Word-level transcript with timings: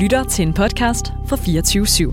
lytter 0.00 0.24
til 0.24 0.42
en 0.42 0.54
podcast 0.54 1.06
fra 1.28 1.36
24 1.36 1.84
/7. 1.84 2.12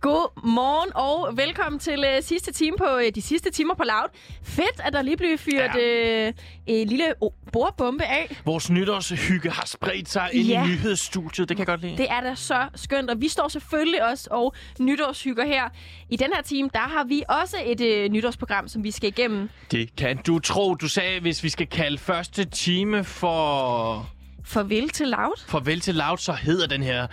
God 0.00 0.42
morgen 0.44 0.90
og 0.94 1.36
velkommen 1.36 1.78
til 1.78 1.98
uh, 1.98 2.24
sidste 2.24 2.52
time 2.52 2.76
på 2.76 2.84
uh, 2.84 3.02
de 3.14 3.22
sidste 3.22 3.50
timer 3.50 3.74
på 3.74 3.82
Loud. 3.84 4.08
Fedt, 4.42 4.80
at 4.84 4.92
der 4.92 5.02
lige 5.02 5.16
blev 5.16 5.38
fyret 5.38 5.70
ja. 5.74 6.28
uh, 6.28 6.34
en 6.66 6.88
lille 6.88 7.14
oh, 7.20 7.30
bordbombe 7.52 8.04
af. 8.04 8.36
Vores 8.44 8.70
nytårshygge 8.70 9.50
har 9.50 9.66
spredt 9.66 10.08
sig 10.08 10.28
ind 10.32 10.46
Ja. 10.46 10.64
i 10.64 10.66
nyhedsstudiet. 10.66 11.48
Det 11.48 11.56
kan 11.56 11.58
jeg 11.58 11.66
godt 11.66 11.80
lide. 11.80 11.96
Det 11.96 12.06
er 12.10 12.20
da 12.20 12.34
så 12.34 12.66
skønt, 12.74 13.10
og 13.10 13.20
vi 13.20 13.28
står 13.28 13.48
selvfølgelig 13.48 14.04
også 14.10 14.28
og 14.30 14.54
nytårshygger 14.80 15.44
her. 15.46 15.62
I 16.10 16.16
den 16.16 16.28
her 16.34 16.42
time, 16.42 16.70
der 16.72 16.78
har 16.80 17.04
vi 17.04 17.22
også 17.28 17.56
et 17.66 18.04
uh, 18.06 18.12
nytårsprogram, 18.12 18.68
som 18.68 18.84
vi 18.84 18.90
skal 18.90 19.08
igennem. 19.08 19.50
det 19.70 19.96
kan 19.96 20.16
du 20.16 20.38
tro. 20.38 20.74
Du 20.74 20.88
sagde, 20.88 21.20
hvis 21.20 21.44
vi 21.44 21.48
skal 21.48 21.66
kalde 21.66 21.98
første 21.98 22.44
time 22.44 23.04
for 23.04 24.10
Farvel 24.44 24.88
til 24.88 25.08
Loud. 25.08 25.40
Farvel 25.46 25.80
til 25.80 25.94
Loud, 25.94 26.18
så 26.18 26.32
hedder 26.32 26.66
den 26.66 26.82
her 26.82 27.06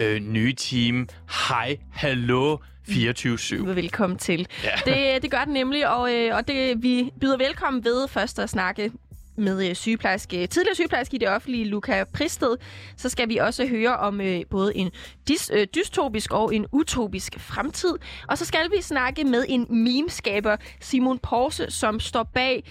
øh, 0.00 0.20
nye 0.20 0.52
team 0.54 1.08
Hej, 1.48 1.76
Hallo 1.92 2.56
24-7. 2.88 3.54
Velkommen 3.62 4.18
til. 4.18 4.46
Ja. 4.64 4.70
Det, 5.14 5.22
det 5.22 5.30
gør 5.30 5.44
den 5.44 5.52
nemlig, 5.52 5.88
og, 5.88 6.14
øh, 6.14 6.36
og 6.36 6.48
det, 6.48 6.82
vi 6.82 7.10
byder 7.20 7.36
velkommen 7.36 7.84
ved 7.84 8.08
først 8.08 8.38
at 8.38 8.50
snakke 8.50 8.90
med 9.42 9.68
øh, 9.68 9.74
sygeplejerske, 9.74 10.46
tidligere 10.46 10.74
sygeplejerske 10.74 11.14
i 11.14 11.18
det 11.18 11.28
offentlige, 11.28 11.64
Luca 11.64 12.04
Pristed. 12.14 12.56
Så 12.96 13.08
skal 13.08 13.28
vi 13.28 13.36
også 13.36 13.66
høre 13.66 13.96
om 13.96 14.20
øh, 14.20 14.40
både 14.50 14.76
en 14.76 14.90
dis, 15.28 15.50
øh, 15.54 15.66
dystopisk 15.74 16.32
og 16.32 16.54
en 16.54 16.66
utopisk 16.72 17.40
fremtid. 17.40 17.94
Og 18.28 18.38
så 18.38 18.44
skal 18.44 18.70
vi 18.76 18.82
snakke 18.82 19.24
med 19.24 19.44
en 19.48 19.66
memeskaber, 19.70 20.56
Simon 20.80 21.18
Porse, 21.18 21.66
som 21.70 22.00
står 22.00 22.22
bag 22.22 22.64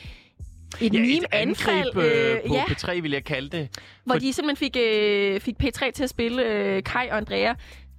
et 0.82 0.94
Ja, 0.94 1.00
meme-anfald, 1.00 1.78
angreb 1.78 1.98
øh, 1.98 2.42
på 2.48 2.54
ja, 2.54 2.64
P3, 2.64 3.02
vil 3.02 3.12
jeg 3.12 3.24
kalde 3.24 3.58
det. 3.58 3.70
hvor 4.06 4.16
For- 4.16 4.20
de 4.20 4.34
simpelthen 4.34 4.58
fik, 4.58 4.78
øh, 4.80 5.40
fik 5.40 5.56
P3 5.64 5.92
til 5.92 6.04
at 6.04 6.10
spille 6.10 6.44
øh, 6.46 6.84
Kai 6.84 7.08
og 7.10 7.18
Andrea. 7.18 7.54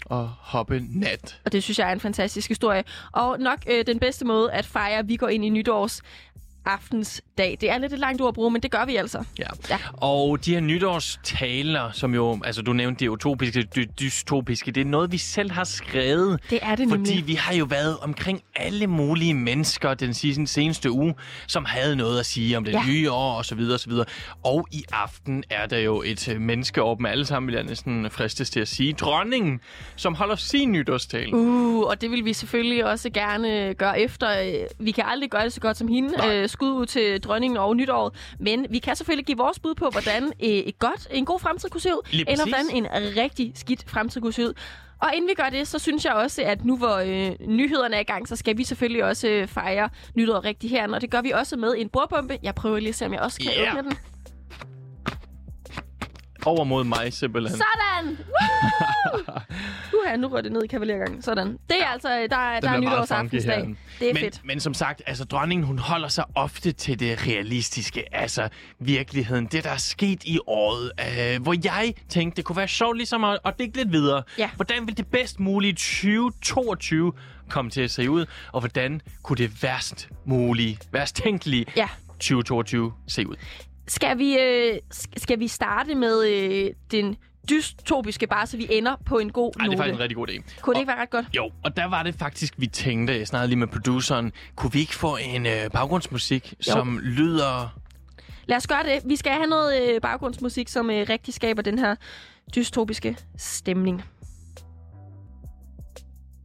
Og 0.06 0.28
hoppe 0.40 0.82
nat. 0.90 1.40
Og 1.44 1.52
det 1.52 1.62
synes 1.62 1.78
jeg 1.78 1.88
er 1.88 1.92
en 1.92 2.00
fantastisk 2.00 2.48
historie. 2.48 2.84
Og 3.12 3.40
nok 3.40 3.58
øh, 3.70 3.86
den 3.86 3.98
bedste 3.98 4.24
måde 4.24 4.52
at 4.52 4.66
fejre, 4.66 4.98
at 4.98 5.08
vi 5.08 5.16
går 5.16 5.28
ind 5.28 5.44
i 5.44 5.48
nytårs 5.48 6.02
aftens 6.64 7.22
dag. 7.38 7.58
Det 7.60 7.70
er 7.70 7.78
lidt 7.78 7.92
et 7.92 7.98
langt 7.98 8.20
ord 8.22 8.28
at 8.28 8.34
bruge, 8.34 8.50
men 8.50 8.62
det 8.62 8.70
gør 8.70 8.84
vi 8.84 8.96
altså. 8.96 9.24
Ja. 9.38 9.44
Ja. 9.70 9.78
Og 9.92 10.44
de 10.44 10.54
her 10.54 10.60
nytårstaler, 10.60 11.90
som 11.92 12.14
jo, 12.14 12.40
altså 12.44 12.62
du 12.62 12.72
nævnte 12.72 13.00
det 13.04 13.08
utopiske, 13.08 13.62
dy- 13.76 13.88
dystopiske, 14.00 14.70
det 14.70 14.80
er 14.80 14.84
noget, 14.84 15.12
vi 15.12 15.18
selv 15.18 15.50
har 15.52 15.64
skrevet. 15.64 16.40
Det 16.50 16.58
er 16.62 16.74
det 16.74 16.88
Fordi 16.88 17.02
nemlig. 17.10 17.26
vi 17.26 17.34
har 17.34 17.54
jo 17.54 17.64
været 17.64 17.96
omkring 17.98 18.42
alle 18.56 18.86
mulige 18.86 19.34
mennesker 19.34 19.94
den 19.94 20.14
sidste, 20.14 20.46
seneste 20.46 20.90
uge, 20.90 21.14
som 21.46 21.64
havde 21.64 21.96
noget 21.96 22.20
at 22.20 22.26
sige 22.26 22.56
om 22.56 22.64
det 22.64 22.72
Ja. 22.72 22.82
nye 22.88 23.10
år 23.10 23.32
og 23.34 23.44
så 23.44 23.54
videre 23.54 23.74
og 23.76 23.80
så 23.80 23.88
videre. 23.88 24.04
Og 24.44 24.68
i 24.72 24.84
aften 24.92 25.44
er 25.50 25.66
der 25.66 25.78
jo 25.78 26.02
et 26.06 26.28
øh, 26.28 26.40
menneske 26.40 26.82
over 26.82 26.94
dem 26.96 27.06
alle 27.06 27.26
sammen, 27.26 27.46
vil 27.46 27.54
jeg 27.54 27.64
næsten 27.64 28.10
fristes 28.10 28.50
til 28.50 28.60
at 28.60 28.68
sige. 28.68 28.92
Dronningen, 28.92 29.60
som 29.96 30.14
holder 30.14 30.36
sin 30.36 30.72
nytårstale. 30.72 31.34
Uh, 31.36 31.80
og 31.88 32.00
det 32.00 32.10
vil 32.10 32.24
vi 32.24 32.32
selvfølgelig 32.32 32.84
også 32.84 33.10
gerne 33.10 33.74
gøre 33.74 34.00
efter. 34.00 34.40
Øh, 34.40 34.54
Vi 34.78 34.90
kan 34.90 35.04
aldrig 35.06 35.30
gøre 35.30 35.44
det 35.44 35.52
så 35.52 35.60
godt 35.60 35.76
som 35.76 35.88
hende. 35.88 36.08
Nej. 36.16 36.46
Skud 36.52 36.70
ud 36.72 36.86
til 36.86 37.20
dronningen 37.22 37.56
og 37.56 37.76
nytåret. 37.76 38.12
Men 38.38 38.66
vi 38.70 38.78
kan 38.78 38.96
selvfølgelig 38.96 39.26
give 39.26 39.38
vores 39.38 39.58
bud 39.58 39.74
på, 39.74 39.88
hvordan 39.90 40.24
øh, 40.24 40.48
et 40.48 40.78
godt, 40.78 41.08
en 41.10 41.24
god 41.24 41.40
fremtid 41.40 41.68
kunne 41.68 41.80
se 41.80 41.88
ud. 41.94 42.08
Lige 42.10 42.30
eller 42.30 42.44
præcis. 42.44 42.70
hvordan 42.70 42.84
en 43.06 43.16
rigtig 43.22 43.52
skidt 43.54 43.84
fremtid 43.90 44.20
kunne 44.20 44.32
se 44.32 44.42
ud. 44.48 44.52
Og 44.98 45.10
inden 45.14 45.28
vi 45.28 45.34
gør 45.34 45.48
det, 45.50 45.68
så 45.68 45.78
synes 45.78 46.04
jeg 46.04 46.12
også, 46.12 46.42
at 46.42 46.64
nu 46.64 46.76
hvor 46.76 46.96
øh, 46.96 47.48
nyhederne 47.48 47.96
er 47.96 48.00
i 48.00 48.04
gang, 48.04 48.28
så 48.28 48.36
skal 48.36 48.58
vi 48.58 48.64
selvfølgelig 48.64 49.04
også 49.04 49.28
øh, 49.28 49.48
fejre 49.48 49.88
nytåret 50.14 50.44
rigtigt 50.44 50.70
her. 50.70 50.92
Og 50.94 51.00
det 51.00 51.10
gør 51.10 51.20
vi 51.22 51.30
også 51.30 51.56
med 51.56 51.74
en 51.78 51.88
bordbombe. 51.88 52.38
Jeg 52.42 52.54
prøver 52.54 52.78
lige 52.78 52.88
at 52.88 52.94
se, 52.94 53.06
om 53.06 53.12
jeg 53.12 53.20
også 53.20 53.40
kan 53.40 53.50
Ja. 53.56 53.70
åbne 53.78 53.82
den. 53.90 53.98
Over 56.46 56.64
mod 56.64 56.84
mig 56.84 57.12
simpelthen. 57.12 57.58
Sådan! 57.58 58.18
Woo! 59.94 60.00
Uha, 60.04 60.16
nu 60.16 60.28
rører 60.28 60.42
det 60.42 60.52
ned 60.52 60.62
i 60.64 60.66
kavaliergangen. 60.66 61.22
Sådan. 61.22 61.46
Det 61.68 61.76
er 61.82 61.86
altså, 61.86 62.08
der, 62.08 62.36
er- 62.36 62.60
der 62.60 62.70
er 62.70 62.80
nytårsaftensdag. 62.80 63.76
Det 64.00 64.08
er 64.10 64.14
men, 64.14 64.20
fedt. 64.22 64.40
Men 64.44 64.60
som 64.60 64.74
sagt, 64.74 65.02
altså 65.06 65.24
dronningen, 65.24 65.66
hun 65.66 65.78
holder 65.78 66.08
sig 66.08 66.24
ofte 66.34 66.72
til 66.72 67.00
det 67.00 67.26
realistiske, 67.26 68.14
altså 68.14 68.48
virkeligheden, 68.78 69.46
det 69.46 69.64
der 69.64 69.70
er 69.70 69.76
sket 69.76 70.24
i 70.24 70.38
året, 70.46 70.92
øh, 71.34 71.42
hvor 71.42 71.54
jeg 71.64 71.94
tænkte, 72.08 72.36
det 72.36 72.44
kunne 72.44 72.56
være 72.56 72.68
sjovt 72.68 72.96
ligesom 72.96 73.24
at, 73.24 73.38
at 73.44 73.54
digte 73.58 73.76
lidt 73.80 73.92
videre. 73.92 74.22
Ja. 74.38 74.50
Hvordan 74.56 74.86
vil 74.86 74.96
det 74.96 75.06
bedst 75.06 75.40
mulige 75.40 75.72
2022 75.72 77.12
komme 77.50 77.70
til 77.70 77.80
at 77.80 77.90
se 77.90 78.10
ud, 78.10 78.26
og 78.52 78.60
hvordan 78.60 79.00
kunne 79.22 79.36
det 79.36 79.62
værst 79.62 80.08
mulige, 80.24 80.78
værst 80.92 81.16
tænkelige 81.16 81.66
Ja. 81.76 81.88
2022 82.20 82.92
se 83.08 83.28
ud? 83.28 83.34
Skal 83.88 84.18
vi, 84.18 84.38
øh, 84.38 84.78
sk- 84.94 85.12
skal 85.16 85.38
vi 85.40 85.48
starte 85.48 85.94
med 85.94 86.26
øh, 86.28 86.70
den 86.90 87.16
dystopiske, 87.50 88.26
bare 88.26 88.46
så 88.46 88.56
vi 88.56 88.66
ender 88.70 88.96
på 89.06 89.18
en 89.18 89.32
god 89.32 89.46
Ej, 89.48 89.52
det 89.52 89.60
er 89.62 89.66
note? 89.66 89.76
faktisk 89.78 89.94
en 89.94 90.00
rigtig 90.00 90.16
god 90.16 90.28
idé. 90.28 90.32
Kunne 90.60 90.74
det 90.74 90.76
Og- 90.76 90.80
ikke 90.80 90.88
være 90.88 91.00
ret 91.00 91.10
godt? 91.10 91.26
Jo, 91.36 91.50
og 91.64 91.76
der 91.76 91.84
var 91.84 92.02
det 92.02 92.14
faktisk, 92.14 92.54
vi 92.56 92.66
tænkte, 92.66 93.18
jeg 93.18 93.26
snakkede 93.26 93.48
lige 93.48 93.58
med 93.58 93.66
produceren, 93.66 94.32
kunne 94.56 94.72
vi 94.72 94.80
ikke 94.80 94.94
få 94.94 95.16
en 95.16 95.46
øh, 95.46 95.70
baggrundsmusik, 95.72 96.54
Jo. 96.66 96.72
som 96.72 96.98
lyder 97.02 97.78
Lad 98.46 98.56
os 98.56 98.66
gøre 98.66 98.82
det. 98.82 99.02
Vi 99.04 99.16
skal 99.16 99.32
have 99.32 99.46
noget 99.46 99.82
øh, 99.94 100.00
baggrundsmusik, 100.00 100.68
som 100.68 100.90
øh, 100.90 101.06
rigtig 101.08 101.34
skaber 101.34 101.62
den 101.62 101.78
her 101.78 101.94
dystopiske 102.54 103.16
stemning. 103.38 104.02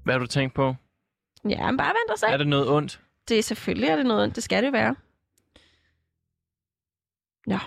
Hvad 0.04 0.14
har 0.14 0.20
du 0.20 0.26
tænkt 0.28 0.56
på? 0.56 0.76
Ja, 1.50 1.66
men 1.72 1.78
bare 1.78 1.88
vent 1.88 2.12
og 2.12 2.20
se. 2.20 2.26
Er 2.28 2.38
det 2.38 2.48
noget 2.48 2.70
ondt? 2.70 3.00
Det 3.28 3.40
er 3.40 3.44
selvfølgelig 3.44 3.90
er 3.90 3.96
det 3.96 4.06
noget. 4.06 4.36
Det 4.36 4.44
skal 4.44 4.64
det 4.64 4.74
være. 4.74 4.96
Ja. 7.48 7.60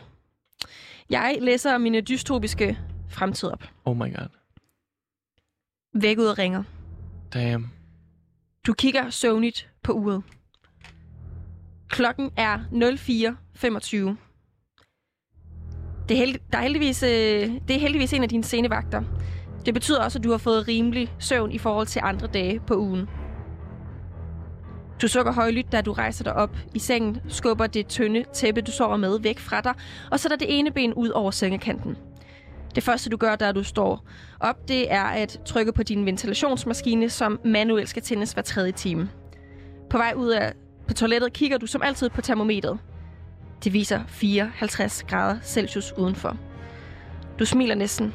Jeg 1.10 1.38
læser 1.40 1.78
mine 1.78 2.00
dystopiske 2.00 2.78
fremtid 3.08 3.48
op. 3.48 3.64
Oh 3.84 3.96
my 3.96 4.16
god. 4.16 4.28
Væk 5.94 6.18
ud 6.18 6.26
og 6.26 6.38
ringer. 6.38 6.62
Damn. 7.34 7.70
Du 8.66 8.72
kigger 8.72 9.10
søvnigt 9.10 9.70
på 9.82 9.92
uret. 9.92 10.22
Klokken 11.88 12.30
er 12.36 12.58
04.25. 12.58 14.16
Det 16.08 16.14
er, 16.14 16.18
held, 16.18 16.38
der 16.52 16.58
er 16.58 16.62
heldigvis, 16.62 17.02
øh, 17.02 17.08
det 17.68 17.76
er 17.76 17.80
heldigvis 17.80 18.12
en 18.12 18.22
af 18.22 18.28
dine 18.28 18.44
scenevagter. 18.44 19.02
Det 19.66 19.74
betyder 19.74 20.04
også, 20.04 20.18
at 20.18 20.24
du 20.24 20.30
har 20.30 20.38
fået 20.38 20.68
rimelig 20.68 21.14
søvn 21.18 21.52
i 21.52 21.58
forhold 21.58 21.86
til 21.86 22.00
andre 22.04 22.26
dage 22.26 22.60
på 22.60 22.76
ugen. 22.76 23.08
Du 25.02 25.08
sukker 25.08 25.32
højlydt, 25.32 25.72
da 25.72 25.80
du 25.80 25.92
rejser 25.92 26.24
dig 26.24 26.34
op 26.34 26.56
i 26.74 26.78
sengen, 26.78 27.20
skubber 27.28 27.66
det 27.66 27.86
tynde 27.86 28.24
tæppe, 28.32 28.60
du 28.60 28.70
sover 28.70 28.96
med, 28.96 29.20
væk 29.20 29.38
fra 29.38 29.60
dig, 29.60 29.74
og 30.10 30.20
sætter 30.20 30.36
det 30.36 30.58
ene 30.58 30.70
ben 30.70 30.94
ud 30.94 31.08
over 31.08 31.30
sengekanten. 31.30 31.96
Det 32.74 32.82
første, 32.82 33.10
du 33.10 33.16
gør, 33.16 33.36
da 33.36 33.52
du 33.52 33.62
står 33.62 34.04
op, 34.40 34.68
det 34.68 34.92
er 34.92 35.04
at 35.04 35.40
trykke 35.44 35.72
på 35.72 35.82
din 35.82 36.06
ventilationsmaskine, 36.06 37.10
som 37.10 37.40
manuelt 37.44 37.88
skal 37.88 38.02
tændes 38.02 38.32
hver 38.32 38.42
tredje 38.42 38.72
time. 38.72 39.10
På 39.90 39.98
vej 39.98 40.12
ud 40.16 40.28
af 40.28 40.52
på 40.88 40.94
toilettet 40.94 41.32
kigger 41.32 41.58
du 41.58 41.66
som 41.66 41.82
altid 41.82 42.10
på 42.10 42.20
termometret. 42.20 42.78
Det 43.64 43.72
viser 43.72 44.00
54 44.06 45.02
grader 45.02 45.38
Celsius 45.42 45.92
udenfor. 45.98 46.36
Du 47.38 47.44
smiler 47.44 47.74
næsten. 47.74 48.06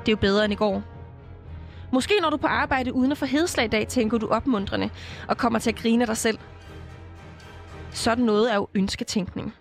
Det 0.00 0.08
er 0.08 0.12
jo 0.12 0.16
bedre 0.16 0.44
end 0.44 0.52
i 0.52 0.56
går. 0.56 0.95
Måske 1.92 2.14
når 2.20 2.30
du 2.30 2.36
på 2.36 2.46
arbejde 2.46 2.92
uden 2.92 3.12
at 3.12 3.18
få 3.18 3.26
hedslag 3.26 3.64
i 3.64 3.68
dag, 3.68 3.88
tænker 3.88 4.18
du 4.18 4.28
opmuntrende 4.28 4.90
og 5.28 5.36
kommer 5.36 5.58
til 5.58 5.70
at 5.70 5.76
grine 5.76 6.02
af 6.02 6.06
dig 6.06 6.16
selv. 6.16 6.38
Sådan 7.90 8.24
noget 8.24 8.52
er 8.52 8.54
jo 8.54 8.68
ønsketænkning. 8.74 9.54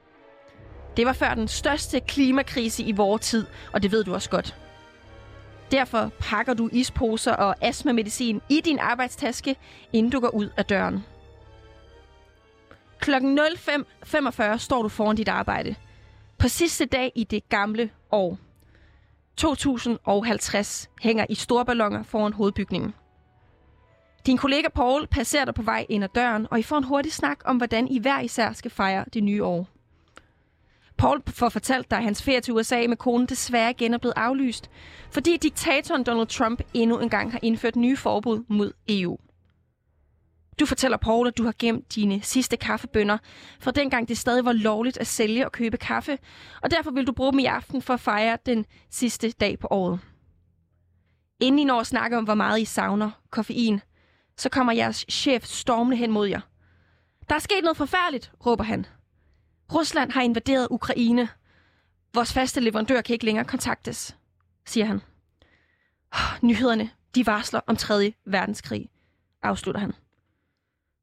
Det 0.97 1.06
var 1.06 1.14
før 1.14 1.34
den 1.34 1.47
største 1.47 2.00
klimakrise 2.00 2.84
i 2.84 2.91
vores 2.91 3.22
tid, 3.22 3.46
og 3.74 3.84
det 3.84 3.91
ved 3.91 4.03
du 4.03 4.14
også 4.14 4.30
godt. 4.30 4.56
Derfor 5.72 6.12
pakker 6.19 6.53
du 6.53 6.69
isposer 6.72 7.34
og 7.34 7.55
astmamedicin 7.61 8.41
i 8.49 8.61
din 8.66 8.79
arbejdstaske, 8.79 9.55
inden 9.94 10.11
du 10.11 10.20
går 10.20 10.29
ud 10.29 10.49
af 10.58 10.66
døren. 10.66 11.03
Klokken 12.99 13.40
05.45 13.40 14.58
står 14.58 14.82
du 14.82 14.90
foran 14.90 15.16
dit 15.16 15.28
arbejde. 15.28 15.76
På 16.38 16.47
sidste 16.47 16.85
dag 16.85 17.11
i 17.16 17.23
det 17.23 17.49
gamle 17.49 17.90
år. 18.11 18.38
2050 19.37 20.90
hænger 21.02 21.26
i 21.29 21.35
store 21.35 21.66
ballonger 21.66 22.03
foran 22.03 22.34
hovedbygningen. 22.34 22.93
Din 24.26 24.37
kollega 24.37 24.67
Paul 24.70 25.08
passerer 25.08 25.46
dig 25.46 25.53
på 25.53 25.61
vej 25.61 25.85
ind 25.90 26.03
ad 26.03 26.09
døren, 26.16 26.47
og 26.52 26.59
I 26.59 26.64
får 26.64 26.78
en 26.78 26.84
hurtig 26.84 27.14
snak 27.14 27.40
om, 27.46 27.58
hvordan 27.58 27.87
I 27.87 27.99
hver 27.99 28.20
især 28.20 28.53
skal 28.53 28.72
fejre 28.72 29.05
det 29.14 29.23
nye 29.23 29.43
år. 29.43 29.67
Paul 30.97 31.22
får 31.28 31.49
fortalt 31.49 31.91
dig, 31.91 31.97
at 31.97 32.03
hans 32.03 32.23
ferie 32.23 32.41
til 32.41 32.53
USA 32.53 32.87
med 32.87 32.97
konen 32.97 33.28
desværre 33.28 33.72
igen 33.72 33.93
er 33.93 33.97
blevet 33.97 34.14
aflyst, 34.17 34.70
fordi 35.11 35.37
diktatoren 35.37 36.03
Donald 36.03 36.28
Trump 36.28 36.61
endnu 36.73 36.99
engang 36.99 37.32
har 37.32 37.40
indført 37.41 37.76
nye 37.76 37.97
forbud 37.97 38.43
mod 38.47 38.72
EU. 38.87 39.17
Du 40.59 40.66
fortæller 40.66 40.97
Paul, 40.97 41.28
at 41.28 41.37
du 41.37 41.43
har 41.43 41.53
gemt 41.59 41.96
dine 41.96 42.22
sidste 42.22 42.57
kaffebønder, 42.57 43.17
fra 43.59 43.72
dengang 43.72 44.07
det 44.07 44.17
stadig 44.17 44.46
var 44.46 44.52
lovligt 44.53 44.97
at 44.97 45.07
sælge 45.07 45.46
og 45.46 45.52
købe 45.52 45.78
kaffe, 45.78 46.17
og 46.61 46.72
derfor 46.72 46.91
vil 46.91 47.07
du 47.07 47.11
bruge 47.11 47.31
dem 47.31 47.40
i 47.40 47.46
aften 47.46 47.81
for 47.81 47.93
at 47.93 47.99
fejre 47.99 48.37
den 48.46 48.66
sidste 48.90 49.31
dag 49.31 49.59
på 49.59 49.67
året. 49.72 49.99
Inden 51.40 51.59
I 51.59 51.63
når 51.63 51.79
at 51.79 51.87
snakke 51.87 52.17
om, 52.17 52.23
hvor 52.23 52.34
meget 52.35 52.59
I 52.59 52.66
savner 52.66 53.11
koffein, 53.29 53.81
så 54.37 54.49
kommer 54.49 54.73
jeres 54.73 55.05
chef 55.11 55.46
stormende 55.46 55.97
hen 55.97 56.11
mod 56.11 56.28
jer. 56.28 56.41
Der 57.29 57.35
er 57.35 57.40
sket 57.40 57.63
noget 57.63 57.78
forfærdeligt, 57.78 58.31
råber 58.46 58.63
han. 58.63 58.85
Rusland 59.73 60.11
har 60.11 60.22
invaderet 60.22 60.67
Ukraine. 60.72 61.29
Vores 62.13 62.34
faste 62.34 62.59
leverandør 62.59 63.01
kan 63.01 63.13
ikke 63.13 63.25
længere 63.25 63.46
kontaktes, 63.46 64.17
siger 64.66 64.85
han. 64.85 65.01
Nyhederne, 66.41 66.90
de 67.16 67.25
varsler 67.25 67.59
om 67.67 67.75
3. 67.75 68.13
verdenskrig, 68.25 68.90
afslutter 69.43 69.81
han. 69.81 69.93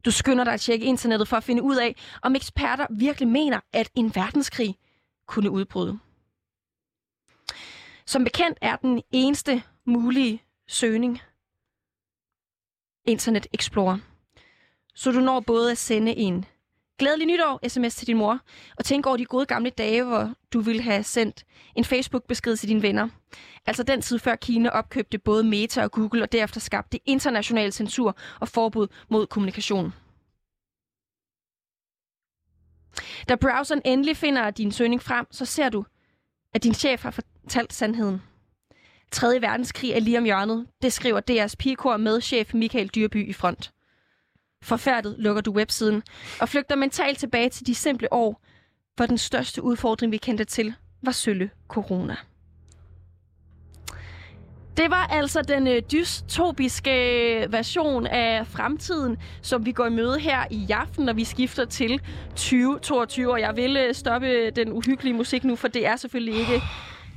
Du 0.04 0.10
skynder 0.10 0.44
dig 0.44 0.52
at 0.52 0.60
tjekke 0.60 0.87
internettet 0.87 1.28
for 1.28 1.37
at 1.37 1.44
finde 1.44 1.62
ud 1.62 1.76
af, 1.76 1.96
om 2.22 2.34
eksperter 2.34 2.87
virkelig 2.90 3.28
mener, 3.28 3.60
at 3.72 3.90
en 3.94 4.14
verdenskrig 4.14 4.78
kunne 5.26 5.50
udbryde. 5.50 5.99
Som 8.06 8.25
bekendt 8.25 8.58
er 8.60 8.76
den 8.76 9.02
eneste 9.12 9.62
mulige 9.84 10.43
søgning 10.66 11.20
Internet 13.04 13.46
Explorer. 13.52 13.99
Så 14.94 15.12
du 15.12 15.20
når 15.20 15.40
både 15.40 15.70
at 15.70 15.78
sende 15.78 16.16
en 16.16 16.44
glædelig 16.99 17.27
nytår 17.27 17.69
sms 17.69 17.94
til 17.94 18.06
din 18.06 18.17
mor, 18.17 18.41
og 18.77 18.85
tænk 18.85 19.06
over 19.06 19.17
de 19.17 19.25
gode 19.25 19.47
gamle 19.47 19.71
dage, 19.71 20.05
hvor 20.05 20.35
du 20.53 20.61
ville 20.61 20.83
have 20.83 21.03
sendt 21.03 21.44
en 21.77 21.85
Facebook-besked 21.85 22.56
til 22.56 22.69
dine 22.69 22.83
venner. 22.83 23.09
Altså 23.67 23.83
den 23.83 24.03
tid 24.03 24.19
før 24.19 24.37
Kina 24.37 24.69
opkøbte 24.69 25.19
både 25.19 25.44
Meta 25.44 25.83
og 25.83 25.91
Google, 25.91 26.23
og 26.23 26.33
derefter 26.33 26.61
skabte 26.61 27.00
international 27.05 27.73
censur 27.73 28.17
og 28.41 28.49
forbud 28.49 28.89
mod 29.09 29.27
kommunikation. 29.27 29.93
Da 33.29 33.35
browseren 33.35 33.83
endelig 33.85 34.17
finder 34.17 34.50
din 34.50 34.73
søgning 34.73 35.03
frem, 35.03 35.27
så 35.31 35.44
ser 35.44 35.69
du, 35.69 35.85
at 36.55 36.62
din 36.62 36.75
chef 36.75 37.03
har 37.03 37.11
fortalt 37.11 37.73
sandheden. 37.73 38.23
3. 39.11 39.41
verdenskrig 39.41 39.91
er 39.91 40.00
lige 40.00 40.19
om 40.19 40.25
hjørnet. 40.25 40.67
Det 40.83 40.93
skriver 40.93 41.21
DR's 41.31 41.55
pigekor 41.59 41.97
med 41.97 42.21
chef 42.21 42.55
Michael 42.55 42.89
Dyrby 42.89 43.29
i 43.29 43.33
front. 43.33 43.73
Forfærdet 44.62 45.14
lukker 45.19 45.43
du 45.43 45.53
websiden 45.53 46.03
og 46.41 46.49
flygter 46.49 46.76
mentalt 46.76 47.19
tilbage 47.19 47.49
til 47.49 47.67
de 47.67 47.75
simple 47.75 48.12
år, 48.12 48.43
hvor 48.97 49.06
den 49.06 49.19
største 49.19 49.62
udfordring, 49.62 50.12
vi 50.12 50.17
kendte 50.17 50.44
til, 50.44 50.75
var 51.03 51.12
sølle 51.12 51.50
corona. 51.69 52.17
Det 54.76 54.91
var 54.91 55.06
altså 55.06 55.43
den 55.43 55.67
øh, 55.67 55.82
dystopiske 55.93 56.91
øh, 57.43 57.53
version 57.53 58.06
af 58.06 58.47
fremtiden, 58.47 59.17
som 59.43 59.67
vi 59.67 59.73
går 59.73 59.87
i 59.87 59.91
møde 59.91 60.19
her 60.19 60.44
i 60.50 60.67
aften, 60.70 61.05
når 61.05 61.12
vi 61.12 61.25
skifter 61.25 61.65
til 61.65 62.00
2022. 62.29 63.32
Og 63.32 63.41
jeg 63.41 63.56
vil 63.56 63.76
øh, 63.76 63.94
stoppe 63.94 64.29
øh, 64.29 64.53
den 64.56 64.73
uhyggelige 64.73 65.15
musik 65.15 65.44
nu, 65.44 65.56
for 65.56 65.69
det 65.69 65.87
er 65.87 65.97
selvfølgelig 65.97 66.41
ikke 66.41 66.62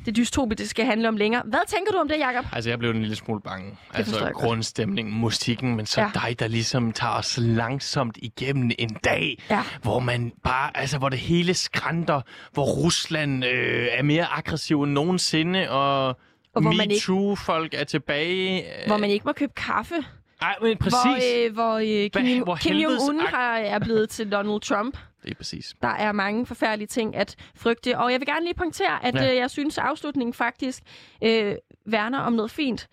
det 0.05 0.15
dystopiske, 0.15 0.61
det 0.61 0.69
skal 0.69 0.85
handle 0.85 1.07
om 1.07 1.17
længere. 1.17 1.41
Hvad 1.45 1.59
tænker 1.67 1.91
du 1.91 1.97
om 1.97 2.07
det, 2.07 2.19
Jacob? 2.19 2.45
Altså, 2.53 2.69
jeg 2.69 2.79
blev 2.79 2.91
en 2.91 2.99
lille 3.01 3.15
smule 3.15 3.41
bange. 3.41 3.69
Det 3.91 3.97
altså, 3.97 4.31
grundstemningen, 4.33 5.13
musikken, 5.19 5.75
men 5.75 5.85
så 5.85 6.01
Ja. 6.01 6.09
dig, 6.13 6.39
der 6.39 6.47
ligesom 6.47 6.91
tager 6.91 7.13
os 7.13 7.37
langsomt 7.41 8.17
igennem 8.21 8.71
en 8.79 8.97
dag, 9.03 9.43
Ja. 9.49 9.63
hvor 9.81 9.99
man 9.99 10.31
bare, 10.43 10.77
altså, 10.77 10.97
hvor 10.97 11.09
det 11.09 11.19
hele 11.19 11.53
skrænter, 11.53 12.21
hvor 12.53 12.65
Rusland 12.65 13.45
øh, 13.45 13.87
er 13.91 14.03
mere 14.03 14.25
aggressiv 14.31 14.83
end 14.83 14.91
nogensinde, 14.91 15.69
og, 15.69 16.07
Og 16.07 16.15
hvor 16.53 16.61
man 16.61 16.91
ikke- 16.91 17.11
MeToo-folk 17.11 17.73
er 17.73 17.83
tilbage. 17.83 18.61
Øh, 18.63 18.87
Hvor 18.87 18.97
man 18.97 19.09
ikke 19.09 19.23
må 19.25 19.31
købe 19.33 19.53
kaffe. 19.55 19.95
Ej, 20.41 20.55
men 20.61 20.77
præcis. 20.77 20.95
Hvor, 20.95 21.45
øh, 21.47 21.53
hvor, 21.53 22.03
øh, 22.25 22.25
Kim, 22.25 22.43
hvor 22.43 22.55
Kim 22.55 22.75
Jong-un 22.77 23.29
har, 23.35 23.57
er 23.57 23.79
blevet 23.79 24.09
til 24.09 24.31
Donald 24.31 24.61
Trump. 24.61 24.97
Det 25.25 25.31
er 25.31 25.35
præcis. 25.35 25.73
Der 25.81 25.87
er 25.87 26.11
mange 26.11 26.45
forfærdelige 26.45 26.87
ting 26.87 27.15
at 27.15 27.35
frygte. 27.55 27.97
Og 27.97 28.11
jeg 28.11 28.19
vil 28.19 28.27
gerne 28.27 28.45
lige 28.45 28.53
pointere, 28.53 29.05
at 29.05 29.15
Ja. 29.15 29.29
øh, 29.31 29.35
jeg 29.37 29.51
synes, 29.51 29.77
at 29.77 29.83
afslutningen 29.83 30.33
faktisk 30.33 30.83
øh, 31.23 31.55
værner 31.85 32.19
om 32.19 32.33
noget 32.33 32.51
fint. 32.51 32.87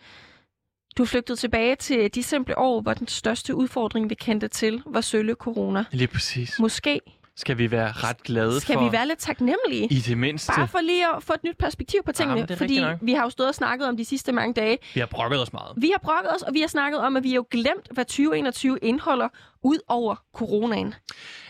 Du 0.99 1.05
flygtet 1.05 1.39
tilbage 1.39 1.77
til 1.77 2.15
de 2.15 2.23
simple 2.23 2.59
år, 2.59 2.81
hvor 2.81 2.95
den 2.95 3.09
største 3.09 3.55
udfordring, 3.55 4.11
vi 4.11 4.15
kendte 4.15 4.49
til, 4.49 4.83
var 4.87 5.01
sølle 5.01 5.35
corona. 5.35 5.85
Lige 5.91 6.07
præcis. 6.09 6.59
Måske 6.59 7.01
Skal 7.37 7.59
vi 7.59 7.71
være 7.71 7.93
ret 7.93 8.23
glade 8.23 8.61
skal 8.61 8.75
for, 8.75 8.85
vi 8.89 8.93
være 8.93 9.07
lidt 9.09 9.19
taknemmelige. 9.19 9.87
i 9.93 9.99
det 9.99 10.19
mindste, 10.19 10.53
Bare 10.57 10.69
for 10.69 10.81
lige 10.81 11.07
at 11.17 11.23
få 11.23 11.33
et 11.33 11.45
nyt 11.45 11.59
perspektiv 11.59 12.01
på 12.07 12.13
tingene. 12.13 12.41
Jamen, 12.41 12.57
fordi 12.57 12.85
vi 13.03 13.13
har 13.13 13.23
jo 13.23 13.31
stået 13.31 13.49
og 13.49 13.55
snakket 13.55 13.89
om 13.89 13.97
de 13.97 14.05
sidste 14.05 14.33
mange 14.33 14.55
dage. 14.55 14.79
vi 14.95 15.01
har 15.01 15.07
brokket 15.07 15.41
os 15.43 15.53
meget. 15.53 15.73
Vi 15.77 15.91
har 15.91 15.99
brokket 16.03 16.35
os, 16.35 16.43
og 16.43 16.55
vi 16.55 16.61
har 16.61 16.69
snakket 16.69 17.01
om, 17.01 17.17
at 17.17 17.23
vi 17.23 17.29
har 17.29 17.35
jo 17.37 17.47
glemt, 17.51 17.89
hvad 17.91 18.05
2021 18.05 18.79
indeholder, 18.83 19.29
ud 19.63 19.79
over 19.89 20.17
coronaen. 20.35 20.95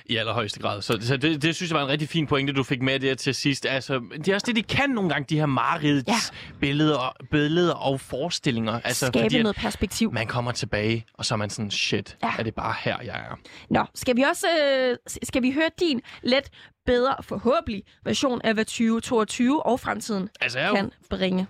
I 0.07 0.17
allerhøjeste 0.17 0.61
grad. 0.61 0.83
Så, 0.83 0.99
så 1.01 1.17
det, 1.17 1.43
det 1.43 1.57
synes 1.57 1.71
jeg 1.71 1.77
var 1.79 1.85
en 1.85 1.91
rigtig 1.91 2.09
fin 2.09 2.27
pointe, 2.27 2.53
du 2.53 2.63
fik 2.63 2.83
med 2.83 3.01
der 3.01 3.15
til 3.15 3.35
sidst. 3.35 3.67
Altså, 3.67 4.01
det 4.17 4.29
er 4.29 4.35
også 4.35 4.45
det, 4.47 4.57
de 4.57 4.63
kan 4.63 4.91
nogle 4.91 5.11
gange, 5.11 5.27
de 5.29 5.39
her 5.39 5.47
marerids 5.47 6.05
Ja. 6.09 6.15
billeder, 6.61 7.17
billeder 7.31 7.75
og 7.75 8.01
forestillinger. 8.01 8.81
Altså, 8.85 9.07
Skabe 9.07 9.25
fordi, 9.25 9.43
noget 9.43 9.57
perspektiv. 9.57 10.13
man 10.13 10.27
kommer 10.27 10.53
tilbage, 10.53 11.05
og 11.15 11.25
så 11.25 11.35
er 11.35 11.37
man 11.39 11.51
sådan, 11.51 11.71
shit, 11.71 12.17
Ja. 12.23 12.33
er 12.39 12.43
det 12.43 12.55
bare 12.55 12.75
her, 12.85 12.97
jeg 13.05 13.15
er? 13.31 13.39
Nå, 13.71 13.85
skal 13.95 14.17
vi 14.17 14.23
også 14.23 14.47
øh, 14.75 14.97
skal 15.23 15.43
vi 15.43 15.51
høre 15.53 15.69
din 15.81 16.01
let 16.23 16.49
bedre, 16.87 17.15
forhåbentlig, 17.23 17.83
version 18.05 18.41
af, 18.45 18.55
hvad 18.55 18.65
2022 18.65 19.67
og 19.67 19.81
fremtiden 19.81 20.29
Altså, 20.41 20.59
har, 20.59 20.69
jo, 20.69 20.75
kan 20.75 20.91
bringe? 21.11 21.47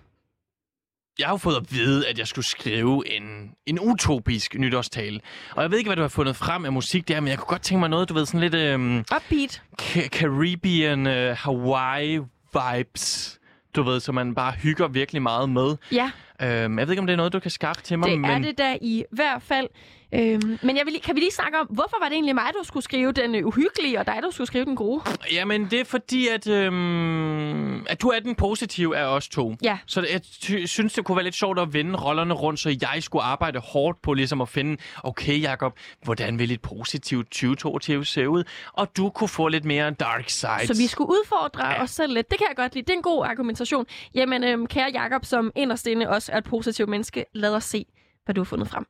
Jeg 1.19 1.27
har 1.27 1.33
jo 1.33 1.37
fået 1.37 1.57
at 1.57 1.73
vide, 1.73 2.09
at 2.09 2.19
jeg 2.19 2.27
skulle 2.27 2.45
skrive 2.45 3.17
en, 3.17 3.51
en 3.67 3.81
utopisk 3.81 4.55
nytårstale. 4.59 5.21
Og 5.57 5.63
jeg 5.63 5.71
ved 5.71 5.79
ikke, 5.79 5.89
hvad 5.89 5.97
du 5.97 6.03
har 6.03 6.09
fundet 6.09 6.37
frem 6.37 6.65
af 6.65 6.73
musik 6.73 7.09
der, 7.09 7.21
men 7.21 7.29
jeg 7.29 7.39
kunne 7.39 7.47
godt 7.47 7.63
tænke 7.63 7.81
mig 7.81 7.89
noget, 7.89 8.09
du 8.09 8.15
ved, 8.15 8.27
sådan 8.27 8.41
lidt 8.41 8.55
øhm, 8.55 8.99
Upbeat. 8.99 9.63
Ca- 9.83 10.09
Caribbean, 10.09 11.07
øh, 11.07 11.37
Hawaii 11.39 12.19
vibes. 12.55 13.39
Du 13.77 13.83
ved, 13.83 14.01
så 14.01 14.13
man 14.13 14.35
bare 14.35 14.53
hygger 14.53 14.89
virkelig 14.89 15.23
meget 15.23 15.49
med. 15.51 15.77
Ja, 15.93 16.11
Øhm, 16.43 16.79
jeg 16.79 16.87
ved 16.87 16.93
ikke, 16.93 17.01
om 17.01 17.07
det 17.07 17.13
er 17.13 17.17
noget, 17.17 17.33
du 17.33 17.41
kan 17.41 17.51
skaffe 17.51 17.83
til 17.83 17.99
mig, 17.99 18.11
det 18.11 18.21
men... 18.21 18.31
er 18.31 18.39
det 18.39 18.59
da 18.59 18.77
i 18.81 19.05
hvert 19.13 19.43
fald. 19.43 19.69
Øhm, 20.15 20.59
men 20.63 20.77
jeg 20.77 20.87
vil, 20.87 21.01
kan 21.05 21.15
vi 21.15 21.21
lige 21.21 21.31
snakke 21.33 21.59
om, 21.59 21.67
hvorfor 21.67 21.97
var 22.01 22.09
det 22.09 22.15
egentlig 22.15 22.35
mig, 22.35 22.51
der 22.59 22.65
skulle 22.65 22.85
skrive 22.85 23.13
den 23.13 23.35
øh, 23.35 23.47
uhyggelige, 23.47 23.99
og 24.01 24.07
dig, 24.07 24.19
der 24.23 24.31
skulle 24.31 24.47
skrive 24.47 24.65
den 24.65 24.77
gode? 24.77 25.03
Jamen, 25.33 25.71
det 25.71 25.81
er 25.81 25.85
fordi, 25.85 26.29
at, 26.29 26.47
øhm, 26.47 27.87
at 27.87 28.03
du 28.03 28.09
er 28.09 28.21
den 28.21 28.35
positive 28.35 28.97
af 28.97 29.05
os 29.05 29.29
to. 29.29 29.55
Ja. 29.63 29.79
Så 29.87 30.07
jeg 30.13 30.23
ty- 30.23 30.65
synes, 30.67 30.93
det 30.93 31.05
kunne 31.05 31.17
være 31.17 31.25
lidt 31.25 31.35
sjovt 31.35 31.59
at 31.59 31.73
vende 31.75 31.97
rollerne 31.99 32.35
rundt, 32.35 32.61
så 32.61 32.77
jeg 32.83 33.03
skulle 33.03 33.23
arbejde 33.23 33.59
hårdt 33.59 34.03
på 34.03 34.15
ligesom 34.15 34.41
at 34.41 34.49
finde, 34.49 34.77
okay, 35.05 35.43
Jacob, 35.43 35.79
hvordan 36.05 36.39
vil 36.39 36.53
et 36.53 36.61
positivt 36.63 37.27
2022 37.27 38.05
se 38.05 38.29
ud? 38.29 38.45
Og 38.73 38.97
du 38.97 39.11
kunne 39.11 39.29
få 39.29 39.49
lidt 39.49 39.65
mere 39.65 39.91
dark 39.91 40.29
sides. 40.29 40.67
Så 40.67 40.75
vi 40.83 40.87
skulle 40.87 41.09
udfordre 41.09 41.67
ja. 41.69 41.83
os 41.83 41.91
selv 41.91 42.15
lidt. 42.15 42.31
Det 42.31 42.39
kan 42.39 42.47
jeg 42.49 42.57
godt 42.57 42.75
lide. 42.75 42.85
Det 42.85 42.93
er 42.93 42.97
en 42.97 43.03
god 43.03 43.25
argumentation. 43.27 43.87
Jamen, 44.15 44.45
øhm, 44.45 44.67
kære 44.67 44.91
Jakob, 44.93 45.25
som 45.25 45.53
inderst 45.55 45.87
inde 45.87 46.09
også 46.09 46.33
er 46.33 46.39
et 46.39 46.45
positivt 46.45 46.89
menneske, 46.89 47.25
lad 47.35 47.55
os 47.55 47.65
se, 47.65 47.87
hvad 48.25 48.35
du 48.35 48.41
har 48.41 48.45
fundet 48.45 48.69
frem. 48.69 48.87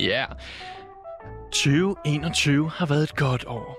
Ja. 0.00 0.26
2021 1.52 2.70
har 2.70 2.86
været 2.86 3.02
et 3.02 3.16
godt 3.16 3.44
år. 3.46 3.76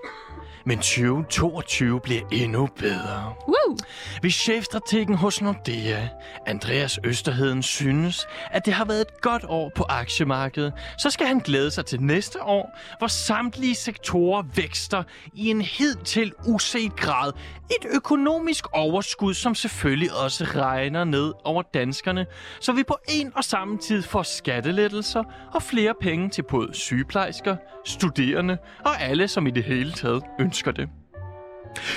Men 0.65 0.77
2022 0.77 1.99
bliver 1.99 2.21
endnu 2.31 2.69
bedre. 2.77 3.33
Woo! 3.47 3.77
Hvis 4.21 4.33
chefstrategen 4.33 5.15
hos 5.15 5.41
Nordea, 5.41 6.07
Andreas 6.47 6.99
Østerheden, 7.03 7.63
synes, 7.63 8.27
at 8.51 8.65
det 8.65 8.73
har 8.73 8.85
været 8.85 9.01
et 9.01 9.21
godt 9.21 9.45
år 9.47 9.71
på 9.75 9.85
aktiemarkedet, 9.89 10.73
så 10.97 11.09
skal 11.09 11.27
han 11.27 11.39
glæde 11.39 11.71
sig 11.71 11.85
til 11.85 12.01
næste 12.01 12.43
år, 12.43 12.77
hvor 12.97 13.07
samtlige 13.07 13.75
sektorer 13.75 14.43
vækster 14.55 15.03
i 15.33 15.49
en 15.49 15.61
hidtil 15.61 16.33
uset 16.47 16.95
grad. 16.95 17.31
Et 17.69 17.87
økonomisk 17.95 18.65
overskud, 18.73 19.33
som 19.33 19.55
selvfølgelig 19.55 20.13
også 20.25 20.43
regner 20.43 21.03
ned 21.03 21.33
over 21.43 21.61
danskerne, 21.61 22.25
så 22.59 22.71
vi 22.71 22.83
på 22.83 22.97
en 23.09 23.31
og 23.35 23.43
samme 23.43 23.77
tid 23.77 24.03
får 24.03 24.23
skattelettelser 24.23 25.23
og 25.53 25.63
flere 25.63 25.93
penge 26.01 26.29
til 26.29 26.43
både 26.43 26.73
sygeplejersker, 26.73 27.55
studerende 27.85 28.57
og 28.85 29.01
alle, 29.01 29.27
som 29.27 29.47
i 29.47 29.51
det 29.51 29.63
hele 29.63 29.91
taget 29.91 30.23
ønsker 30.39 30.50
det. 30.53 30.89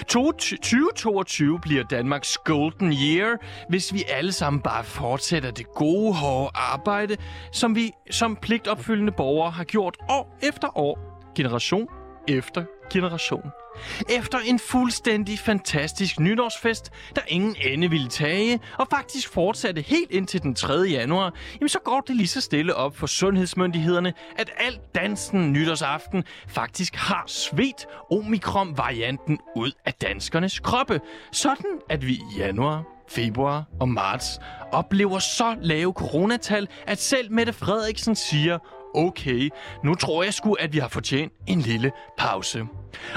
2022 0.08 1.60
bliver 1.60 1.82
Danmarks 1.82 2.38
golden 2.38 2.92
year, 2.92 3.36
hvis 3.68 3.94
vi 3.94 4.04
alle 4.08 4.32
sammen 4.32 4.62
bare 4.62 4.84
fortsætter 4.84 5.50
det 5.50 5.66
gode, 5.74 6.14
hårde 6.14 6.50
arbejde, 6.54 7.16
som 7.52 7.74
vi 7.74 7.92
som 8.10 8.36
pligtopfyldende 8.36 9.12
borgere 9.12 9.50
har 9.50 9.64
gjort 9.64 9.96
år 10.10 10.38
efter 10.42 10.78
år, 10.78 10.98
generation 11.36 11.88
efter 12.28 12.64
generation. 12.90 13.50
Efter 14.08 14.38
en 14.38 14.58
fuldstændig 14.58 15.38
fantastisk 15.38 16.20
nytårsfest, 16.20 16.92
der 17.16 17.22
ingen 17.28 17.56
ende 17.60 17.90
ville 17.90 18.08
tage, 18.08 18.60
og 18.78 18.86
faktisk 18.90 19.28
fortsatte 19.28 19.80
helt 19.80 20.10
indtil 20.10 20.42
den 20.42 20.54
3. 20.54 20.74
januar, 20.74 21.34
jamen 21.60 21.68
så 21.68 21.78
går 21.84 22.00
det 22.00 22.16
lige 22.16 22.28
så 22.28 22.40
stille 22.40 22.74
op 22.74 22.96
for 22.96 23.06
sundhedsmyndighederne, 23.06 24.12
at 24.36 24.50
alt 24.56 24.94
dansen 24.94 25.52
nytårsaften 25.52 26.24
faktisk 26.48 26.94
har 26.94 27.24
svedt 27.26 27.86
omikron-varianten 28.12 29.38
ud 29.56 29.72
af 29.84 29.94
danskernes 29.94 30.60
kroppe, 30.60 31.00
sådan 31.32 31.80
at 31.90 32.06
vi 32.06 32.12
i 32.12 32.38
januar, 32.38 32.84
februar 33.08 33.64
og 33.80 33.88
marts 33.88 34.38
oplever 34.72 35.18
så 35.18 35.56
lave 35.60 35.92
coronatal, 35.92 36.68
at 36.86 36.98
selv 36.98 37.32
Mette 37.32 37.52
Frederiksen 37.52 38.16
siger, 38.16 38.58
okay, 38.94 39.48
nu 39.84 39.94
tror 39.94 40.22
jeg 40.22 40.34
sgu, 40.34 40.52
at 40.52 40.72
vi 40.72 40.78
har 40.78 40.88
fortjent 40.88 41.32
en 41.46 41.60
lille 41.60 41.92
pause. 42.18 42.62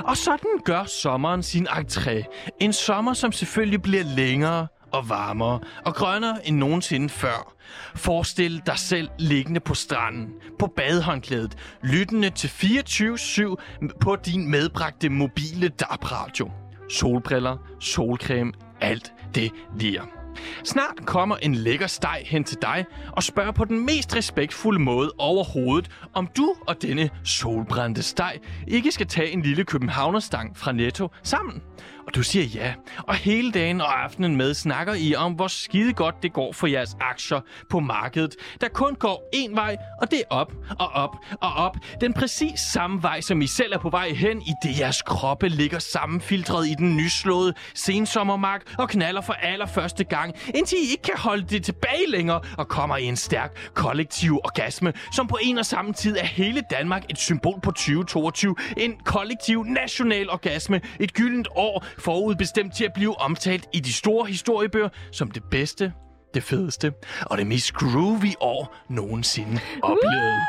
Og 0.03 0.17
sådan 0.17 0.59
gør 0.65 0.83
sommeren 0.83 1.43
sin 1.43 1.67
entré. 1.67 2.23
En 2.59 2.73
sommer, 2.73 3.13
som 3.13 3.31
selvfølgelig 3.31 3.81
bliver 3.81 4.03
længere 4.03 4.67
og 4.91 5.09
varmere 5.09 5.59
og 5.85 5.95
grønnere 5.95 6.47
end 6.47 6.57
nogensinde 6.57 7.09
før. 7.09 7.53
Forestil 7.95 8.61
dig 8.65 8.77
selv 8.79 9.09
liggende 9.19 9.59
på 9.59 9.73
stranden, 9.73 10.29
på 10.59 10.67
badehåndklædet, 10.67 11.57
lyttende 11.83 12.29
til 12.29 12.47
24-7 12.47 13.55
på 14.01 14.15
din 14.15 14.51
medbragte 14.51 15.09
mobile 15.09 15.67
DAB-radio. 15.67 16.51
Solbriller, 16.89 17.57
solcreme, 17.79 18.53
alt 18.81 19.13
det 19.35 19.51
lir. 19.79 20.16
Snart 20.63 21.05
kommer 21.05 21.35
en 21.35 21.55
lækker 21.55 21.87
steg 21.87 22.23
hen 22.25 22.43
til 22.43 22.57
dig 22.61 22.85
og 23.11 23.23
spørger 23.23 23.51
på 23.51 23.65
den 23.65 23.85
mest 23.85 24.15
respektfulde 24.15 24.79
måde 24.79 25.11
overhovedet, 25.17 25.91
om 26.13 26.27
du 26.37 26.55
og 26.67 26.81
denne 26.81 27.09
solbrændte 27.23 28.03
steg 28.03 28.39
ikke 28.67 28.91
skal 28.91 29.07
tage 29.07 29.31
en 29.31 29.41
lille 29.41 29.63
københavnerstang 29.63 30.57
fra 30.57 30.71
Netto 30.71 31.09
sammen. 31.23 31.61
Og 32.07 32.15
du 32.15 32.23
siger 32.23 32.45
ja. 32.45 32.73
Og 33.07 33.15
hele 33.15 33.51
dagen 33.51 33.81
og 33.81 34.03
aftenen 34.03 34.35
med 34.35 34.53
snakker 34.53 34.93
I 34.93 35.15
om, 35.15 35.33
hvor 35.33 35.47
skide 35.47 35.93
godt 35.93 36.15
det 36.23 36.33
går 36.33 36.53
for 36.53 36.67
jeres 36.67 36.97
aktier 37.01 37.39
på 37.69 37.79
markedet, 37.79 38.35
der 38.61 38.67
kun 38.67 38.95
går 38.95 39.29
én 39.35 39.55
vej, 39.55 39.77
og 40.01 40.11
det 40.11 40.19
er 40.19 40.23
op 40.35 40.53
og 40.79 40.87
op 40.87 41.15
og 41.41 41.53
op. 41.53 41.77
Den 42.01 42.13
præcis 42.13 42.59
samme 42.59 43.03
vej, 43.03 43.21
som 43.21 43.41
I 43.41 43.47
selv 43.47 43.73
er 43.73 43.77
på 43.77 43.89
vej 43.89 44.09
hen, 44.09 44.41
i 44.41 44.51
det 44.63 44.79
jeres 44.79 45.01
kroppe 45.01 45.49
ligger 45.49 45.79
sammenfiltret 45.79 46.67
i 46.67 46.73
den 46.73 46.97
nyslåede 46.97 47.53
sensommermark 47.73 48.75
og 48.77 48.89
knaller 48.89 49.21
for 49.21 49.33
allerførste 49.33 50.03
gang, 50.03 50.33
indtil 50.55 50.77
I 50.77 50.91
ikke 50.91 51.03
kan 51.03 51.17
holde 51.17 51.43
det 51.43 51.63
tilbage 51.63 52.07
længere 52.07 52.41
og 52.57 52.67
kommer 52.67 52.97
i 52.97 53.03
en 53.03 53.15
stærk 53.15 53.71
kollektiv 53.73 54.39
orgasme, 54.43 54.93
som 55.15 55.27
på 55.27 55.37
en 55.41 55.57
og 55.57 55.65
samme 55.65 55.93
tid 55.93 56.17
er 56.17 56.25
hele 56.25 56.63
Danmark 56.71 57.03
et 57.09 57.17
symbol 57.17 57.59
på 57.63 57.71
2022. 57.71 58.55
En 58.77 58.93
kollektiv 59.05 59.63
national 59.63 60.29
orgasme, 60.29 60.81
et 60.99 61.13
gyldent 61.13 61.47
år 61.55 61.85
forudbestemt 61.99 62.75
til 62.75 62.85
at 62.85 62.93
blive 62.93 63.19
omtalt 63.19 63.67
i 63.73 63.79
de 63.79 63.93
store 63.93 64.25
historiebøger 64.25 64.89
som 65.11 65.31
det 65.31 65.43
bedste, 65.51 65.93
det 66.33 66.43
fedeste 66.43 66.93
og 67.25 67.37
det 67.37 67.47
mest 67.47 67.73
groovy 67.73 68.33
år 68.39 68.75
nogensinde 68.89 69.59
oplevet. 69.83 70.41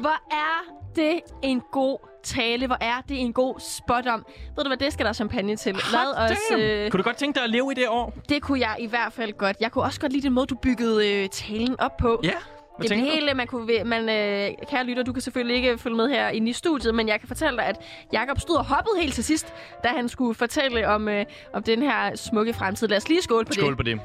Hvor 0.00 0.34
er 0.34 0.78
det 0.96 1.20
en 1.42 1.62
god 1.72 1.98
tale. 2.24 2.66
Hvor 2.66 2.78
er 2.80 3.00
det 3.08 3.20
en 3.20 3.32
god 3.32 3.60
spot 3.60 4.06
om. 4.06 4.26
Ved 4.56 4.64
du 4.64 4.68
hvad, 4.68 4.76
det 4.76 4.92
skal 4.92 5.06
der 5.06 5.12
champagne 5.12 5.56
til. 5.56 5.74
Lad 5.92 6.30
os, 6.30 6.58
øh, 6.58 6.90
kunne 6.90 6.98
du 6.98 7.04
godt 7.04 7.16
tænke 7.16 7.36
dig 7.36 7.44
at 7.44 7.50
leve 7.50 7.72
i 7.72 7.74
det 7.74 7.88
år? 7.88 8.14
Det 8.28 8.42
kunne 8.42 8.60
jeg 8.60 8.76
i 8.78 8.86
hvert 8.86 9.12
fald 9.12 9.32
godt. 9.32 9.56
Jeg 9.60 9.72
kunne 9.72 9.84
også 9.84 10.00
godt 10.00 10.12
lide 10.12 10.22
den 10.22 10.32
måde, 10.32 10.46
du 10.46 10.54
byggede 10.54 11.08
øh, 11.12 11.28
talen 11.28 11.80
op 11.80 11.96
på. 11.96 12.20
Ja. 12.24 12.30
Hvad 12.78 12.88
det 12.88 12.98
hele, 12.98 13.34
man 13.34 13.46
kunne... 13.46 13.84
Man, 13.84 14.08
øh, 14.08 14.50
kære 14.70 14.84
lytter, 14.84 15.02
du 15.02 15.12
kan 15.12 15.22
selvfølgelig 15.22 15.56
ikke 15.56 15.78
følge 15.78 15.96
med 15.96 16.08
her 16.08 16.28
inde 16.28 16.50
i 16.50 16.52
studiet, 16.52 16.94
men 16.94 17.08
jeg 17.08 17.20
kan 17.20 17.28
fortælle 17.28 17.56
dig, 17.56 17.66
at 17.66 17.76
Jakob 18.12 18.40
stod 18.40 18.56
og 18.56 18.64
hoppede 18.64 19.00
helt 19.00 19.14
til 19.14 19.24
sidst, 19.24 19.54
da 19.84 19.88
han 19.88 20.08
skulle 20.08 20.34
fortælle 20.34 20.88
om, 20.88 21.08
øh, 21.08 21.24
om 21.52 21.62
den 21.62 21.82
her 21.82 22.16
smukke 22.16 22.52
fremtid. 22.52 22.88
Lad 22.88 22.96
os 22.96 23.08
lige 23.08 23.22
skåle 23.22 23.44
på 23.44 23.52
skål 23.52 23.62
det. 23.62 23.66
Skål 23.66 23.76
på 23.76 23.82
det. 23.82 24.00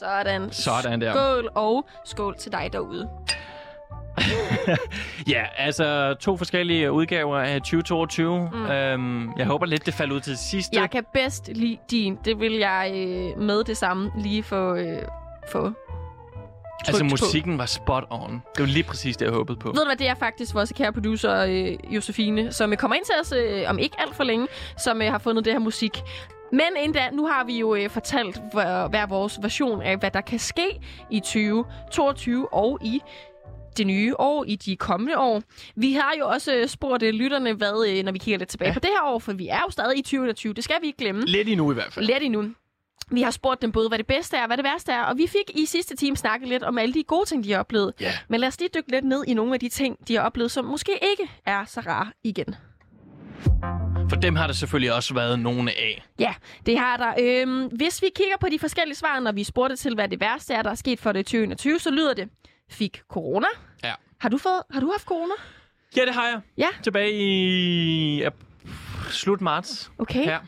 Sådan. 0.00 0.52
Sådan 0.52 1.00
der. 1.00 1.12
Skål, 1.12 1.50
og 1.54 1.88
skål 2.04 2.36
til 2.36 2.52
dig 2.52 2.68
derude. 2.72 3.08
ja, 5.34 5.44
altså 5.56 6.14
to 6.20 6.36
forskellige 6.36 6.92
udgaver 6.92 7.38
af 7.38 7.60
2022. 7.60 8.50
Mm. 8.52 8.66
Øhm, 8.66 9.32
jeg 9.38 9.46
håber 9.46 9.66
lidt, 9.66 9.86
det 9.86 9.94
falder 9.94 10.14
ud 10.14 10.20
til 10.20 10.36
sidste. 10.38 10.80
Jeg 10.80 10.90
kan 10.90 11.04
bedst 11.12 11.48
lide 11.48 11.78
din. 11.90 12.18
Det 12.24 12.40
vil 12.40 12.52
jeg 12.52 12.92
øh, 12.94 13.42
med 13.42 13.64
det 13.64 13.76
samme 13.76 14.10
lige 14.18 14.42
få, 14.42 14.74
øh, 14.74 15.02
få 15.52 15.72
Altså, 16.86 17.04
musikken 17.04 17.52
på. 17.52 17.58
var 17.58 17.66
spot 17.66 18.04
on. 18.10 18.30
Det 18.30 18.60
var 18.60 18.66
lige 18.66 18.82
præcis 18.82 19.16
det, 19.16 19.24
jeg 19.24 19.34
håbede 19.34 19.58
på. 19.58 19.68
Ved 19.68 19.74
du 19.74 19.84
hvad, 19.84 19.96
det 19.96 20.08
er 20.08 20.14
faktisk 20.14 20.54
vores 20.54 20.72
kære 20.76 20.92
producer, 20.92 21.44
øh, 21.48 21.94
Josefine, 21.94 22.52
som 22.52 22.72
øh, 22.72 22.78
kommer 22.78 22.96
ind 22.96 23.04
til 23.04 23.14
os 23.20 23.32
øh, 23.32 23.64
om 23.70 23.78
ikke 23.78 23.96
alt 24.00 24.14
for 24.14 24.24
længe, 24.24 24.48
som 24.78 25.02
øh, 25.02 25.10
har 25.10 25.18
fundet 25.18 25.44
det 25.44 25.52
her 25.52 25.60
musik. 25.60 26.02
Men 26.52 26.60
inden 26.78 26.92
da, 26.92 27.10
nu 27.10 27.26
har 27.26 27.44
vi 27.44 27.58
jo 27.58 27.74
øh, 27.74 27.90
fortalt 27.90 28.40
hver, 28.52 28.88
hver 28.88 29.06
vores 29.06 29.38
version 29.42 29.82
af, 29.82 29.96
hvad 29.96 30.10
der 30.10 30.20
kan 30.20 30.38
ske 30.38 30.80
i 31.10 31.20
2022 31.20 32.52
og 32.52 32.78
i 32.84 33.00
det 33.76 33.86
nye 33.86 34.14
år, 34.20 34.44
i 34.44 34.56
de 34.56 34.76
kommende 34.76 35.18
år. 35.18 35.42
Vi 35.76 35.92
har 35.92 36.12
jo 36.18 36.28
også 36.28 36.54
øh, 36.54 36.68
spurgt 36.68 37.02
øh, 37.02 37.14
lytterne, 37.14 37.52
hvad, 37.52 37.86
øh, 37.88 38.04
når 38.04 38.12
vi 38.12 38.18
kigger 38.18 38.38
lidt 38.38 38.48
tilbage 38.48 38.68
ja. 38.68 38.74
på 38.74 38.80
det 38.80 38.90
her 38.92 39.12
år, 39.12 39.18
for 39.18 39.32
vi 39.32 39.48
er 39.48 39.60
jo 39.66 39.70
stadig 39.70 39.98
i 39.98 40.02
2020. 40.02 40.54
Det 40.54 40.64
skal 40.64 40.76
vi 40.80 40.86
ikke 40.86 40.98
glemme. 40.98 41.22
Lidt 41.22 41.48
endnu 41.48 41.70
i 41.70 41.74
hvert 41.74 41.92
fald. 41.92 42.06
Lidt 42.06 42.22
endnu. 42.22 42.44
Vi 43.10 43.22
har 43.22 43.30
spurgt 43.30 43.62
dem 43.62 43.72
både, 43.72 43.88
hvad 43.88 43.98
det 43.98 44.06
bedste 44.06 44.36
er 44.36 44.40
og 44.40 44.46
hvad 44.46 44.56
det 44.56 44.64
værste 44.64 44.92
er, 44.92 45.02
og 45.02 45.18
vi 45.18 45.26
fik 45.26 45.62
i 45.62 45.66
sidste 45.66 45.96
time 45.96 46.16
snakket 46.16 46.48
lidt 46.48 46.62
om 46.62 46.78
alle 46.78 46.94
de 46.94 47.02
gode 47.02 47.28
ting, 47.28 47.44
de 47.44 47.52
har 47.52 47.58
oplevet. 47.58 47.92
Yeah. 48.02 48.12
Men 48.28 48.40
lad 48.40 48.48
os 48.48 48.60
lige 48.60 48.70
dykke 48.74 48.90
lidt 48.90 49.04
ned 49.04 49.24
i 49.26 49.34
nogle 49.34 49.54
af 49.54 49.60
de 49.60 49.68
ting, 49.68 50.08
de 50.08 50.14
har 50.14 50.22
oplevet, 50.22 50.50
som 50.50 50.64
måske 50.64 50.92
ikke 51.10 51.32
er 51.46 51.64
så 51.64 51.80
rare 51.80 52.10
igen. 52.24 52.54
For 54.08 54.16
dem 54.16 54.36
har 54.36 54.46
der 54.46 54.54
selvfølgelig 54.54 54.94
også 54.94 55.14
været 55.14 55.38
nogle 55.38 55.70
af. 55.70 56.04
Ja, 56.18 56.34
det 56.66 56.78
har 56.78 56.96
der. 56.96 57.14
Øhm, 57.20 57.66
hvis 57.66 58.02
vi 58.02 58.06
kigger 58.16 58.36
på 58.40 58.46
de 58.48 58.58
forskellige 58.58 58.96
svar, 58.96 59.20
når 59.20 59.32
vi 59.32 59.44
spurgte 59.44 59.76
til, 59.76 59.94
hvad 59.94 60.08
det 60.08 60.20
værste 60.20 60.54
er, 60.54 60.62
der 60.62 60.70
er 60.70 60.74
sket 60.74 61.00
for 61.00 61.12
det 61.12 61.26
2020, 61.26 61.78
så 61.78 61.90
lyder 61.90 62.14
det, 62.14 62.28
fik 62.70 63.02
corona. 63.08 63.46
Ja. 63.84 63.92
Har 64.20 64.28
du, 64.28 64.38
fået, 64.38 64.62
har 64.70 64.80
du 64.80 64.90
haft 64.90 65.04
corona? 65.04 65.34
Ja, 65.96 66.04
det 66.04 66.14
har 66.14 66.28
jeg. 66.28 66.40
Ja. 66.58 66.68
Tilbage 66.82 67.12
i 67.12 68.18
ja, 68.18 68.28
slut 69.10 69.40
marts. 69.40 69.90
Okay. 69.98 70.24
Her. 70.24 70.38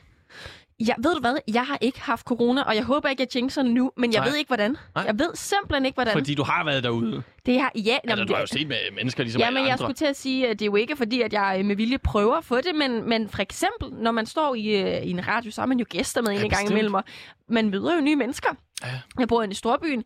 Ja, 0.81 0.95
ved 0.99 1.15
du 1.15 1.21
hvad? 1.21 1.37
Jeg 1.55 1.67
har 1.67 1.79
ikke 1.81 2.01
haft 2.03 2.27
corona, 2.27 2.63
og 2.63 2.75
jeg 2.77 2.85
håber 2.85 3.09
ikke, 3.09 3.23
at 3.23 3.35
jeg 3.35 3.41
jinxer 3.43 3.63
nu, 3.63 3.93
men 3.97 4.13
jeg 4.13 4.21
Nej. 4.21 4.29
ved 4.29 4.37
ikke, 4.37 4.49
hvordan. 4.49 4.77
Nej. 4.95 5.05
Jeg 5.07 5.19
ved 5.19 5.31
simpelthen 5.35 5.85
ikke, 5.87 5.95
hvordan. 5.97 6.13
Fordi 6.13 6.35
du 6.35 6.43
har 6.43 6.65
været 6.65 6.85
derude. 6.85 7.23
Det 7.47 7.61
har, 7.61 7.73
ja, 7.75 7.99
Altså, 8.05 8.25
du 8.25 8.33
har 8.35 8.41
jo 8.41 8.47
set 8.47 8.69
med 8.69 8.77
mennesker 8.95 9.23
ligesom 9.23 9.41
Ja, 9.41 9.51
men 9.51 9.57
jeg 9.63 9.73
andre. 9.73 9.79
skulle 9.79 9.95
til 9.95 10.05
at 10.05 10.17
sige, 10.17 10.49
at 10.49 10.59
det 10.59 10.65
er 10.65 10.67
jo 10.67 10.77
ikke 10.77 10.97
fordi, 10.97 11.21
at 11.23 11.33
jeg 11.33 11.57
øh, 11.59 11.65
med 11.65 11.77
vilje 11.77 11.99
prøver 11.99 12.35
at 12.37 12.45
få 12.45 12.57
det, 12.57 12.75
men, 12.75 13.09
men 13.09 13.29
for 13.29 13.43
eksempel, 13.43 13.89
når 13.93 14.11
man 14.13 14.27
står 14.27 14.55
i, 14.55 14.67
øh, 14.67 15.03
i 15.03 15.11
en 15.11 15.29
radio, 15.29 15.51
så 15.51 15.61
har 15.61 15.67
man 15.67 15.79
jo 15.79 15.85
gæster 15.89 16.23
med 16.23 16.31
Ja, 16.31 16.35
en 16.37 16.41
gang 16.41 16.51
bestemt. 16.51 16.71
imellem, 16.71 16.95
og 16.95 17.05
man 17.49 17.71
møder 17.71 17.95
jo 17.95 18.01
nye 18.01 18.17
mennesker. 18.17 18.49
Ja. 18.85 18.89
Jeg 19.19 19.29
bor 19.29 19.43
i 19.43 19.55
Storbyen. 19.55 20.05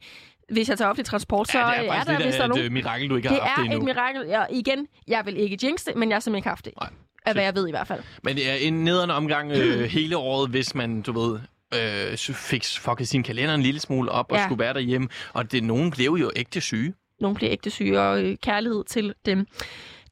Hvis 0.53 0.69
jeg 0.69 0.79
tager 0.79 0.89
offentlig 0.89 1.07
transport, 1.07 1.49
så 1.49 1.59
ja, 1.59 1.65
det 1.67 1.73
er 1.77 1.83
er 1.83 1.87
faktisk 1.93 2.07
der, 2.07 2.12
lidt 2.19 2.27
hvis 2.27 2.35
der 2.37 2.43
er 2.43 2.47
nogen. 2.49 2.61
et 2.62 2.67
øh, 2.67 2.73
mirakel, 2.73 3.11
du 3.11 3.17
ikke 3.17 3.29
Det 3.29 3.37
har 3.39 3.47
haft 3.47 3.57
det 3.57 3.62
er 3.67 3.71
et 3.71 3.75
endnu. 3.75 3.85
mirakel. 3.87 4.27
Ja, 4.29 4.45
igen, 4.50 4.87
jeg 5.09 5.27
vil 5.27 5.37
ikke 5.41 5.59
jinx 5.62 5.85
det, 5.85 5.97
men 5.97 6.09
jeg 6.09 6.15
har 6.17 6.21
simpelthen 6.21 6.39
ikke 6.39 6.49
haft 6.49 6.65
det. 6.65 6.73
Nej. 6.81 6.91
Af 7.27 7.33
hvad 7.35 7.45
jeg 7.45 7.55
ved 7.55 7.69
i 7.69 7.71
hvert 7.71 7.87
fald. 7.87 8.03
Men 8.23 8.37
det 8.37 8.50
er 8.50 8.55
en 8.55 8.85
nederen 8.85 9.11
omgang 9.11 9.53
øh, 9.53 9.81
hele 9.99 10.17
året, 10.17 10.50
hvis 10.50 10.75
man, 10.75 11.03
du 11.03 11.12
ved, 11.21 11.41
øh, 11.75 12.19
fik 12.35 12.65
fucket 12.79 13.09
sin 13.09 13.23
kalender 13.23 13.55
en 13.55 13.62
lille 13.62 13.81
smule 13.81 14.11
op 14.12 14.33
og 14.33 14.39
Ja. 14.39 14.45
skulle 14.45 14.59
være 14.59 14.75
derhjemme. 14.75 15.09
Og 15.33 15.53
det, 15.53 15.65
nogen 15.65 15.91
blev 15.91 16.11
jo 16.11 16.31
ægte 16.37 16.61
syge. 16.61 16.95
Nogle 17.21 17.37
bliver 17.37 17.53
ægte 17.53 17.71
syge 17.71 18.00
og 18.00 18.23
øh, 18.25 18.37
kærlighed 18.43 18.85
til 18.85 19.15
dem. 19.27 19.47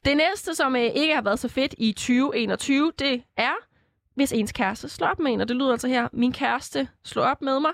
Det 0.05 0.17
næste, 0.17 0.55
som 0.55 0.77
øh, 0.77 0.83
ikke 0.83 1.15
har 1.15 1.23
været 1.23 1.39
så 1.39 1.49
fedt 1.49 1.75
i 1.79 1.93
2021, 1.93 2.93
det 2.99 3.23
er, 3.37 3.53
hvis 4.15 4.33
ens 4.33 4.53
kæreste 4.53 4.89
slår 4.89 5.07
op 5.09 5.19
med 5.19 5.33
en. 5.33 5.41
Og 5.41 5.49
det 5.49 5.57
lyder 5.57 5.73
altså 5.73 5.89
her, 5.89 6.09
min 6.13 6.33
kæreste 6.33 6.89
slog 7.05 7.25
op 7.25 7.43
med 7.43 7.61
mig, 7.61 7.71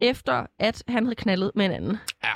efter 0.00 0.46
at 0.58 0.82
han 0.88 1.04
havde 1.04 1.14
knaldet 1.16 1.50
med 1.54 1.64
en 1.64 1.70
anden. 1.72 1.98
Ja. 2.24 2.31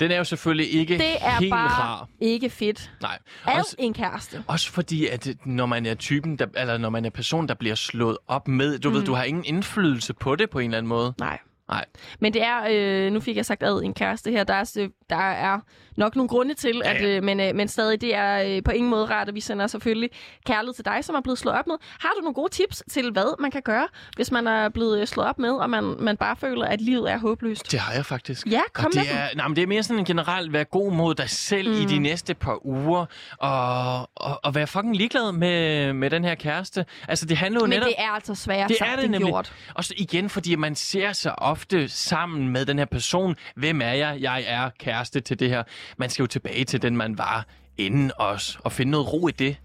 Den 0.00 0.10
er 0.10 0.16
jo 0.16 0.24
selvfølgelig 0.24 0.74
ikke 0.74 0.98
Det 0.98 1.16
er 1.20 1.38
helt 1.38 1.50
bare 1.50 1.68
rar. 1.68 2.08
ikke 2.20 2.50
fedt. 2.50 2.90
Nej. 3.02 3.18
Af 3.44 3.58
Også, 3.58 3.76
en 3.78 3.94
kæreste. 3.94 4.44
også 4.46 4.70
fordi, 4.72 5.06
at 5.06 5.28
når 5.44 5.66
man 5.66 5.86
er 5.86 5.94
typen, 5.94 6.36
der, 6.36 6.46
eller 6.56 6.78
når 6.78 6.90
man 6.90 7.04
er 7.04 7.10
person, 7.10 7.48
der 7.48 7.54
bliver 7.54 7.74
slået 7.74 8.18
op 8.28 8.48
med, 8.48 8.78
du 8.78 8.88
mm. 8.88 8.94
ved, 8.94 9.04
du 9.04 9.14
har 9.14 9.24
ingen 9.24 9.44
indflydelse 9.44 10.14
på 10.14 10.36
det 10.36 10.50
på 10.50 10.58
en 10.58 10.64
eller 10.70 10.78
anden 10.78 10.88
måde. 10.88 11.14
Nej. 11.18 11.38
Nej. 11.68 11.84
Men 12.20 12.32
det 12.34 12.42
er, 12.42 12.60
øh, 12.70 13.12
nu 13.12 13.20
fik 13.20 13.36
jeg 13.36 13.46
sagt 13.46 13.62
ad 13.62 13.82
en 13.82 13.94
kæreste 13.94 14.30
her, 14.30 14.44
der 14.44 14.54
er, 14.54 14.72
øh, 14.78 14.88
der 15.10 15.16
er 15.30 15.58
nok 15.96 16.16
nogle 16.16 16.28
grunde 16.28 16.54
til, 16.54 16.80
Ja, 16.84 16.90
at, 16.92 17.02
ja. 17.02 17.16
øh, 17.16 17.22
men, 17.22 17.40
øh, 17.40 17.54
men 17.54 17.68
stadig, 17.68 18.00
det 18.00 18.14
er 18.14 18.42
øh, 18.56 18.62
på 18.64 18.70
ingen 18.70 18.90
måde 18.90 19.04
rart, 19.04 19.28
og 19.28 19.34
vi 19.34 19.40
sender 19.40 19.66
selvfølgelig 19.66 20.10
kærlighed 20.46 20.74
til 20.74 20.84
dig, 20.84 20.98
som 21.04 21.14
er 21.14 21.20
blevet 21.20 21.38
slået 21.38 21.56
op 21.58 21.66
med. 21.66 21.74
Har 22.00 22.08
du 22.16 22.20
nogle 22.20 22.34
gode 22.34 22.52
tips 22.52 22.82
til, 22.90 23.10
hvad 23.12 23.40
man 23.42 23.50
kan 23.50 23.62
gøre, 23.62 23.88
hvis 24.16 24.30
man 24.30 24.46
er 24.46 24.68
blevet 24.68 25.00
øh, 25.00 25.06
slået 25.06 25.28
op 25.28 25.38
med, 25.38 25.50
og 25.50 25.70
man, 25.70 25.84
man 25.98 26.16
bare 26.16 26.36
føler, 26.36 26.66
at 26.66 26.80
livet 26.80 27.10
er 27.12 27.18
håbløst? 27.18 27.72
Det 27.72 27.80
har 27.80 27.92
jeg 27.94 28.06
faktisk. 28.06 28.46
Ja, 28.50 28.60
kom 28.72 28.84
og 28.84 28.90
med 28.94 29.02
det 29.02 29.10
dem. 29.10 29.18
er, 29.18 29.36
nej, 29.36 29.48
men 29.48 29.56
det 29.56 29.62
er 29.62 29.66
mere 29.66 29.82
sådan 29.82 29.98
en 29.98 30.04
generelt, 30.04 30.52
være 30.52 30.64
god 30.64 30.92
mod 30.92 31.14
dig 31.14 31.30
selv 31.30 31.68
mm. 31.68 31.80
i 31.80 31.84
de 31.84 31.98
næste 31.98 32.34
par 32.34 32.66
uger, 32.66 33.06
og, 33.38 34.00
og, 34.14 34.40
og 34.44 34.54
være 34.54 34.66
fucking 34.66 34.96
ligeglad 34.96 35.32
med, 35.32 35.92
med 35.92 36.10
den 36.10 36.24
her 36.24 36.34
kæreste. 36.34 36.86
Altså, 37.08 37.26
det 37.26 37.36
handler 37.36 37.60
jo 37.60 37.66
Men 37.66 37.70
netop... 37.70 37.86
det 37.86 37.94
er 37.98 38.10
altså 38.10 38.34
svært 38.34 38.68
Det 38.68 38.76
sagt 38.78 38.90
er 38.90 38.96
det 38.96 39.04
end 39.04 39.12
nemlig. 39.12 39.28
gjort. 39.32 39.52
Og 39.74 39.84
så 39.84 39.94
igen, 39.96 40.30
fordi 40.30 40.54
man 40.54 40.74
ser 40.74 41.12
sig 41.12 41.42
ofte 41.56 41.88
sammen 41.88 42.48
med 42.48 42.66
den 42.66 42.78
her 42.78 42.84
person. 42.84 43.36
Hvem 43.56 43.80
er 43.80 43.92
jeg? 43.92 44.18
Jeg 44.20 44.44
er 44.46 44.70
kæreste 44.78 45.20
til 45.20 45.38
det 45.40 45.48
her. 45.48 45.62
Man 45.98 46.10
skal 46.10 46.22
jo 46.22 46.26
tilbage 46.26 46.64
til 46.64 46.82
den, 46.82 46.96
man 46.96 47.18
var 47.18 47.46
inden 47.78 48.12
os, 48.16 48.58
og 48.64 48.72
finde 48.72 48.90
noget 48.92 49.12
ro 49.12 49.28
i 49.28 49.30
det. 49.30 49.56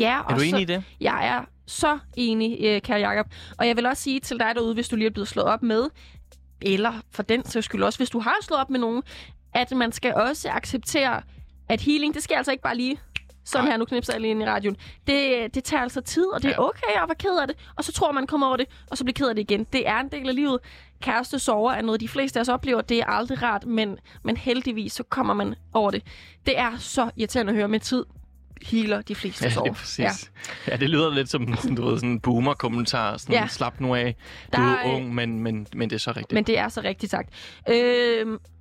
Ja, 0.00 0.18
Er 0.18 0.18
og 0.18 0.34
du 0.34 0.40
så, 0.40 0.46
enig 0.46 0.60
i 0.60 0.64
det? 0.64 0.82
Jeg 1.00 1.26
er 1.28 1.44
så 1.66 1.98
enig, 2.16 2.58
øh, 2.60 2.80
kære 2.80 3.08
Jacob. 3.08 3.26
Og 3.58 3.66
jeg 3.66 3.76
vil 3.76 3.86
også 3.86 4.02
sige 4.02 4.20
til 4.20 4.38
dig 4.38 4.52
derude, 4.54 4.74
hvis 4.74 4.88
du 4.88 4.96
lige 4.96 5.06
er 5.06 5.12
blevet 5.12 5.28
slået 5.28 5.48
op 5.48 5.62
med, 5.62 5.84
eller 6.62 6.92
for 7.10 7.22
den 7.22 7.44
sags 7.44 7.64
skyld 7.64 7.82
også, 7.82 7.98
hvis 7.98 8.10
du 8.10 8.20
har 8.20 8.36
slået 8.42 8.60
op 8.60 8.70
med 8.70 8.80
nogen, 8.80 9.02
at 9.54 9.70
man 9.70 9.92
skal 9.92 10.14
også 10.14 10.48
acceptere, 10.50 11.22
at 11.68 11.80
healing, 11.80 12.14
det 12.14 12.22
sker 12.22 12.36
altså 12.36 12.52
ikke 12.52 12.62
bare 12.62 12.76
lige 12.76 12.98
sådan 13.50 13.64
Nej. 13.64 13.70
her, 13.72 13.76
nu 13.78 13.84
knipser 13.84 14.12
jeg 14.12 14.20
lige 14.20 14.30
ind 14.30 14.42
i 14.42 14.46
radioen. 14.46 14.76
Det, 15.06 15.54
det 15.54 15.64
tager 15.64 15.82
altså 15.82 16.00
tid, 16.00 16.26
og 16.26 16.42
det 16.42 16.48
er 16.48 16.52
Ja. 16.58 16.64
okay 16.68 17.02
at 17.02 17.08
være 17.08 17.14
ked 17.18 17.38
af 17.40 17.46
det. 17.48 17.56
Og 17.76 17.84
så 17.84 17.92
tror 17.92 18.12
man 18.12 18.26
kommer 18.26 18.46
over 18.46 18.56
det, 18.56 18.66
og 18.90 18.98
så 18.98 19.04
bliver 19.04 19.14
ked 19.14 19.28
af 19.28 19.34
det 19.34 19.42
igen. 19.42 19.64
Det 19.72 19.88
er 19.88 19.96
en 20.00 20.08
del 20.08 20.28
af 20.28 20.34
livet. 20.34 20.58
Kæreste 21.02 21.38
sover 21.38 21.72
er 21.72 21.82
noget, 21.82 22.00
de 22.00 22.08
fleste 22.08 22.38
af 22.38 22.40
os 22.40 22.48
oplever. 22.48 22.80
Det 22.80 22.98
er 22.98 23.06
aldrig 23.06 23.42
rart, 23.42 23.66
men, 23.66 23.98
men 24.22 24.36
heldigvis 24.36 24.92
så 24.92 25.02
kommer 25.02 25.34
man 25.34 25.54
over 25.72 25.90
det. 25.90 26.02
Det 26.46 26.58
er 26.58 26.76
så 26.78 27.10
irriterende 27.16 27.50
at 27.50 27.56
høre 27.56 27.68
med 27.68 27.80
tid. 27.80 28.04
Healer 28.62 29.02
de 29.02 29.14
fleste 29.14 29.44
Ja, 29.44 29.50
sår. 29.50 29.62
det 29.62 29.70
er 29.70 29.74
præcis. 29.74 29.98
Ja. 30.66 30.72
ja, 30.72 30.76
det 30.76 30.90
lyder 30.90 31.14
lidt 31.14 31.30
som 31.30 31.46
du 31.76 31.88
ved, 31.88 31.96
sådan 31.98 32.10
en 32.10 32.20
boomer-kommentar. 32.20 33.16
Sådan, 33.16 33.32
Ja. 33.34 33.40
ja. 33.40 33.46
slap 33.48 33.80
nu 33.80 33.94
af. 33.94 34.16
Du 34.56 34.60
Der 34.60 34.66
er 34.68 34.76
er- 34.76 34.94
ung, 34.94 35.14
men, 35.14 35.38
men, 35.40 35.66
men 35.74 35.90
det 35.90 35.96
er 35.96 36.00
så 36.00 36.10
rigtigt. 36.10 36.32
Men 36.32 36.44
det 36.44 36.58
er 36.58 36.68
så 36.68 36.80
rigtigt 36.80 37.10
sagt. 37.10 37.28
Øh, 37.68 37.74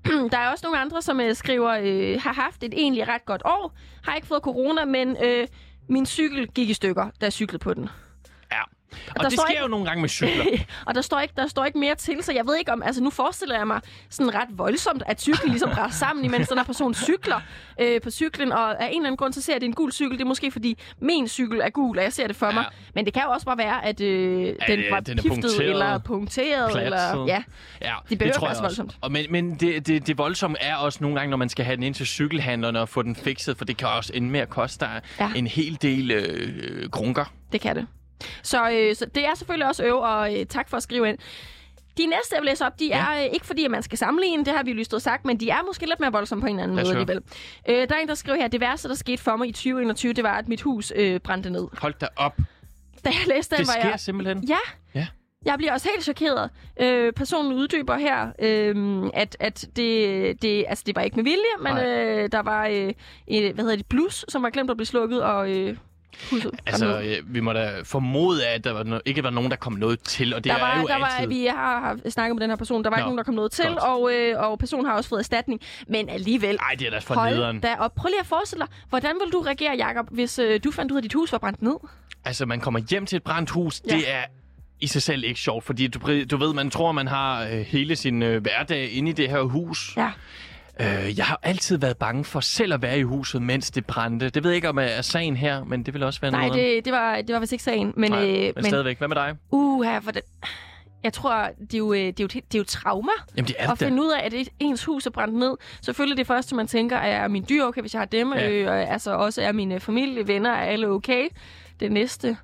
der 0.32 0.38
er 0.38 0.52
også 0.52 0.62
nogle 0.64 0.80
andre, 0.80 1.02
som 1.02 1.20
øh, 1.20 1.36
skriver, 1.36 1.80
øh, 1.84 2.22
har 2.22 2.34
haft 2.34 2.64
et 2.64 2.74
egentlig 2.78 3.08
ret 3.08 3.26
godt 3.26 3.42
år, 3.46 3.78
har 4.04 4.16
ikke 4.16 4.28
fået 4.28 4.42
corona, 4.42 4.86
men 4.86 5.18
øh, 5.24 5.48
min 5.90 6.06
cykel 6.06 6.48
gik 6.48 6.70
i 6.70 6.74
stykker, 6.74 7.04
da 7.04 7.12
jeg 7.26 7.34
cyklede 7.34 7.60
på 7.64 7.74
den. 7.74 7.90
Ja. 8.92 8.98
der 9.14 9.26
Og 9.26 9.32
det 9.32 9.40
sker 9.40 9.50
ikke- 9.50 9.62
jo 9.62 9.68
nogle 9.68 9.86
gange 9.86 10.02
med 10.02 10.10
cykler. 10.10 10.46
og 10.88 10.96
der 10.96 11.02
står, 11.02 11.20
ikke, 11.20 11.34
der 11.38 11.48
står 11.48 11.66
ikke 11.66 11.80
mere 11.80 11.96
til, 11.96 12.16
så 12.24 12.34
jeg 12.34 12.46
ved 12.48 12.56
ikke 12.58 12.72
om... 12.72 12.84
Altså, 12.84 13.04
nu 13.04 13.10
forestiller 13.10 13.58
jeg 13.58 13.68
mig 13.68 13.82
sådan 14.10 14.36
ret 14.36 14.48
voldsomt, 14.52 15.04
at 15.06 15.22
cyklen 15.22 15.50
ligesom 15.52 15.70
brænder 15.70 15.90
sammen, 15.92 16.26
imens 16.26 16.48
den 16.48 16.58
her 16.58 16.66
person 16.66 16.94
cykler 16.94 17.42
øh, 17.82 18.02
på 18.02 18.12
cyklen. 18.12 18.52
Og 18.52 18.84
af 18.84 18.88
en 18.88 18.92
eller 18.96 19.08
anden 19.08 19.18
grund, 19.18 19.34
så 19.34 19.42
ser 19.42 19.54
jeg, 19.54 19.56
at 19.56 19.62
det 19.62 19.66
er 19.68 19.70
en 19.70 19.76
gul 19.76 19.92
cykel. 19.92 20.18
Det 20.18 20.22
er 20.24 20.28
måske, 20.28 20.52
fordi 20.52 20.78
min 21.02 21.28
cykel 21.28 21.60
er 21.64 21.70
gul, 21.70 21.98
og 21.98 22.04
jeg 22.04 22.14
ser 22.14 22.28
det 22.28 22.36
for 22.36 22.52
mig. 22.52 22.62
Ja. 22.72 22.78
Men 22.96 23.06
det 23.06 23.14
kan 23.14 23.24
jo 23.26 23.30
også 23.32 23.46
bare 23.46 23.58
være, 23.58 23.86
at 23.86 24.02
øh, 24.02 24.46
den 24.68 24.80
det- 24.80 24.92
var 24.92 25.00
den 25.00 25.18
er 25.18 25.22
piftet 25.22 25.42
punkteret, 25.42 25.70
eller 25.70 25.98
punkteret. 25.98 26.84
Eller, 26.86 27.26
ja, 27.28 27.44
Ja, 27.82 27.94
Det 28.10 28.18
behøver 28.18 28.36
tror 28.36 28.48
være 28.48 28.56
så 28.56 28.64
også. 28.64 28.82
voldsomt. 28.82 28.98
Og 29.02 29.12
men 29.12 29.26
men 29.30 29.56
det, 29.56 29.88
det, 29.88 30.08
det 30.08 30.18
voldsomme 30.18 30.58
er 30.62 30.76
også 30.76 30.98
nogle 31.02 31.16
gange, 31.20 31.30
når 31.30 31.38
man 31.38 31.50
skal 31.50 31.66
have 31.66 31.76
den 31.76 31.84
ind 31.84 31.94
til 31.96 32.06
cykelhandlerne 32.08 32.82
og 32.82 32.90
få 32.90 33.02
den 33.02 33.16
fikset, 33.16 33.58
for 33.58 33.66
det 33.66 33.78
kan 33.78 33.88
også 33.88 34.12
ende 34.16 34.30
med 34.30 34.40
at 34.40 34.50
koste 34.50 34.86
dig 34.86 35.02
Ja. 35.20 35.26
ja. 35.26 35.32
en 35.40 35.48
hel 35.48 35.78
del 35.82 36.12
øh, 36.12 36.90
grunker. 36.92 37.26
det 37.52 37.62
kan 37.62 37.76
det. 37.76 37.88
Så, 38.44 38.70
øh, 38.72 38.96
så 38.96 39.06
det 39.16 39.26
er 39.26 39.36
selvfølgelig 39.36 39.68
også 39.68 39.84
øv, 39.84 39.96
og 39.98 40.40
øh, 40.40 40.46
tak 40.46 40.70
for 40.70 40.78
at 40.78 40.84
skrive 40.84 41.10
ind. 41.10 41.18
De 41.98 42.06
næste, 42.06 42.36
jeg 42.36 42.42
vil 42.42 42.46
læse 42.50 42.66
op, 42.66 42.80
de 42.80 42.86
Ja. 42.88 43.06
er 43.14 43.20
øh, 43.26 43.34
ikke 43.34 43.46
fordi, 43.46 43.66
at 43.66 43.72
man 43.72 43.84
skal 43.84 43.98
sammenligne, 43.98 44.46
det 44.46 44.54
har 44.54 44.64
vi 44.64 44.72
jo 44.72 44.84
stået 44.84 45.02
sagt, 45.02 45.26
men 45.26 45.40
de 45.40 45.50
er 45.50 45.64
måske 45.68 45.86
lidt 45.86 46.00
mere 46.00 46.12
voldsomme 46.12 46.42
på 46.42 46.48
en 46.48 46.56
eller 46.60 46.64
anden 46.64 46.78
måde 46.78 46.90
alligevel. 46.90 47.22
Øh, 47.70 47.76
der 47.90 47.96
er 47.96 48.00
en, 48.00 48.08
der 48.08 48.16
skriver 48.16 48.38
her, 48.38 48.48
det 48.48 48.62
værste, 48.62 48.88
der 48.90 48.96
skete 48.96 49.22
for 49.24 49.36
mig 49.36 49.48
i 49.48 49.52
2021, 49.52 50.14
det 50.14 50.24
var, 50.24 50.38
at 50.38 50.48
mit 50.48 50.62
hus 50.62 50.94
øh, 50.96 51.20
brændte 51.20 51.50
ned. 51.50 51.68
Hold 51.82 51.94
da 52.02 52.08
op. 52.16 52.38
Da 53.06 53.10
jeg 53.10 53.28
læste 53.28 53.56
den, 53.56 53.60
Det 53.66 53.68
var 53.68 53.82
sker 53.82 53.90
jeg... 53.90 54.00
simpelthen. 54.00 54.44
Ja. 54.50 54.58
Ja. 54.96 55.08
Jeg 55.46 55.58
bliver 55.58 55.74
også 55.74 55.90
helt 55.94 56.04
chokeret. 56.04 56.50
Øh, 56.82 57.14
personen 57.14 57.54
uddyber 57.54 57.98
her, 57.98 58.28
øh, 58.40 59.10
at, 59.14 59.38
at 59.40 59.66
det, 59.76 60.42
det, 60.42 60.66
altså 60.68 60.84
det 60.88 60.96
var 60.96 61.02
ikke 61.02 61.16
med 61.16 61.24
vilje, 61.24 61.56
men 61.60 61.74
Nej. 61.74 61.86
øh, 61.88 62.30
der 62.32 62.40
var 62.40 62.68
øh, 62.68 62.94
et, 63.28 63.54
hvad 63.54 63.64
hedder 63.64 63.76
det, 63.78 63.86
blus, 63.86 64.26
som 64.30 64.44
var 64.44 64.50
glemt 64.50 64.70
at 64.72 64.78
blive 64.78 64.86
slukket, 64.88 65.24
og 65.24 65.52
øh, 65.52 65.78
huset 66.32 66.52
Altså, 66.66 67.00
øh, 67.02 67.34
vi 67.34 67.40
må 67.40 67.54
da 67.54 67.72
formode, 67.84 68.48
at 68.48 68.64
der 68.64 68.72
var 68.72 68.84
no- 68.84 69.02
ikke 69.06 69.24
var 69.24 69.30
nogen, 69.30 69.52
der 69.52 69.58
kom 69.58 69.74
noget 69.74 70.00
til, 70.00 70.34
og 70.34 70.44
det 70.44 70.52
der 70.52 70.58
er 70.58 70.62
var, 70.62 70.82
jo 70.82 70.88
der 70.88 71.00
var, 71.00 71.06
altid... 71.06 71.28
vi 71.30 71.46
har, 71.46 71.80
har 71.80 72.10
snakket 72.10 72.36
med 72.36 72.42
den 72.42 72.50
her 72.50 72.58
person, 72.58 72.84
der 72.84 72.90
var 72.90 72.98
Nå, 72.98 73.02
ikke 73.02 73.06
nogen, 73.06 73.18
der 73.18 73.24
kom 73.24 73.34
noget 73.34 73.52
til, 73.52 73.78
og, 73.82 74.14
øh, 74.14 74.40
og 74.40 74.60
personen 74.60 74.86
har 74.86 74.94
også 74.94 75.10
fået 75.10 75.20
erstatning. 75.20 75.62
Men 75.88 76.10
alligevel, 76.10 76.56
Ej, 76.70 76.76
det 76.80 76.88
er 76.88 76.92
da 76.92 76.98
for 77.00 77.26
nederen. 77.30 77.60
da 77.60 77.76
op. 77.80 77.96
Prøv 77.96 78.08
lige 78.10 78.20
at 78.20 78.26
forestille 78.28 78.66
dig, 78.66 78.74
hvordan 78.90 79.16
vil 79.26 79.32
du 79.34 79.40
reagere, 79.42 79.76
Jacob, 79.88 80.08
hvis 80.12 80.40
øh, 80.40 80.60
du 80.64 80.72
fandt 80.72 80.92
ud 80.92 80.98
af, 80.98 81.00
at 81.00 81.04
dit 81.04 81.14
hus 81.14 81.32
var 81.32 81.38
brændt 81.38 81.62
ned? 81.62 81.76
Altså, 82.26 82.46
man 82.46 82.60
kommer 82.60 82.80
hjem 82.90 83.06
til 83.06 83.16
et 83.16 83.24
brændt 83.24 83.50
hus, 83.50 83.82
Ja. 83.90 83.96
det 83.96 84.12
er 84.12 84.24
i 84.82 84.88
sig 84.88 85.02
selv 85.02 85.24
ikke 85.24 85.40
sjovt, 85.40 85.64
fordi 85.64 85.88
du, 85.88 86.24
du 86.32 86.38
ved, 86.38 86.54
man 86.54 86.70
tror, 86.70 86.92
man 86.92 87.08
har 87.08 87.44
øh, 87.44 87.50
hele 87.60 87.96
sin 87.96 88.24
øh, 88.24 88.42
hverdag 88.42 88.92
inde 88.92 89.10
i 89.10 89.14
det 89.14 89.30
her 89.30 89.42
hus. 89.42 89.94
Ja. 89.98 90.12
Øh, 90.82 91.18
jeg 91.18 91.26
har 91.26 91.40
altid 91.44 91.78
været 91.78 91.98
bange 91.98 92.24
for 92.26 92.40
selv 92.40 92.74
at 92.74 92.82
være 92.82 93.00
i 93.00 93.04
huset, 93.04 93.42
mens 93.42 93.72
det 93.72 93.86
brændte. 93.86 94.30
Det 94.30 94.44
ved 94.44 94.52
jeg 94.52 94.56
ikke, 94.56 94.70
om 94.70 94.78
er 94.78 94.82
er 94.82 95.02
sagen 95.02 95.38
her, 95.38 95.64
men 95.64 95.84
det 95.84 95.94
vil 95.94 96.04
også 96.04 96.22
være 96.22 96.32
Nej, 96.32 96.48
noget. 96.48 96.62
det, 96.64 96.86
det, 96.86 96.94
var, 96.94 97.22
det 97.22 97.34
var 97.34 97.40
vist 97.40 97.52
ikke 97.52 97.64
sagen. 97.64 97.94
Men, 97.98 98.12
Nej, 98.12 98.28
øh, 98.30 98.38
men, 98.44 98.52
men 98.56 98.64
stadigvæk. 98.66 98.98
Hvad 98.98 99.08
med 99.08 99.16
dig? 99.16 99.36
uha, 99.52 100.00
for 100.00 100.12
det, 100.12 100.22
jeg 101.04 101.14
tror, 101.14 101.50
det 101.62 101.74
er 101.74 101.78
jo, 101.78 101.94
øh, 101.94 102.00
det 102.00 102.20
er 102.20 102.24
jo, 102.24 102.28
det 102.28 102.38
er 102.56 102.58
jo 102.58 102.64
trauma 102.64 103.12
Jamen, 103.38 103.48
det 103.48 103.56
er 103.60 103.72
at 103.72 103.80
det 103.80 103.88
finde 103.88 104.02
ud 104.02 104.12
af, 104.12 104.26
at 104.26 104.34
et- 104.34 104.50
ens 104.60 104.86
hus 104.86 105.06
er 105.06 105.10
brændt 105.12 105.36
ned. 105.36 105.56
Selvfølgelig 105.82 106.18
det 106.18 106.28
første, 106.28 106.56
man 106.56 106.68
tænker, 106.68 106.98
er 106.98 107.28
min 107.28 107.46
dyr 107.50 107.64
okay, 107.64 107.82
hvis 107.82 107.94
jeg 107.94 108.00
har 108.02 108.06
dem? 108.06 108.34
Ja. 108.34 108.50
Øh, 108.50 108.68
og 108.72 108.78
altså 108.92 109.12
også 109.12 109.42
er 109.42 109.52
mine 109.52 109.80
familie, 109.80 110.28
venner, 110.28 110.52
er 110.52 110.66
alle 110.66 110.88
okay? 110.88 111.28
Det 111.80 111.92
næste, 111.92 112.38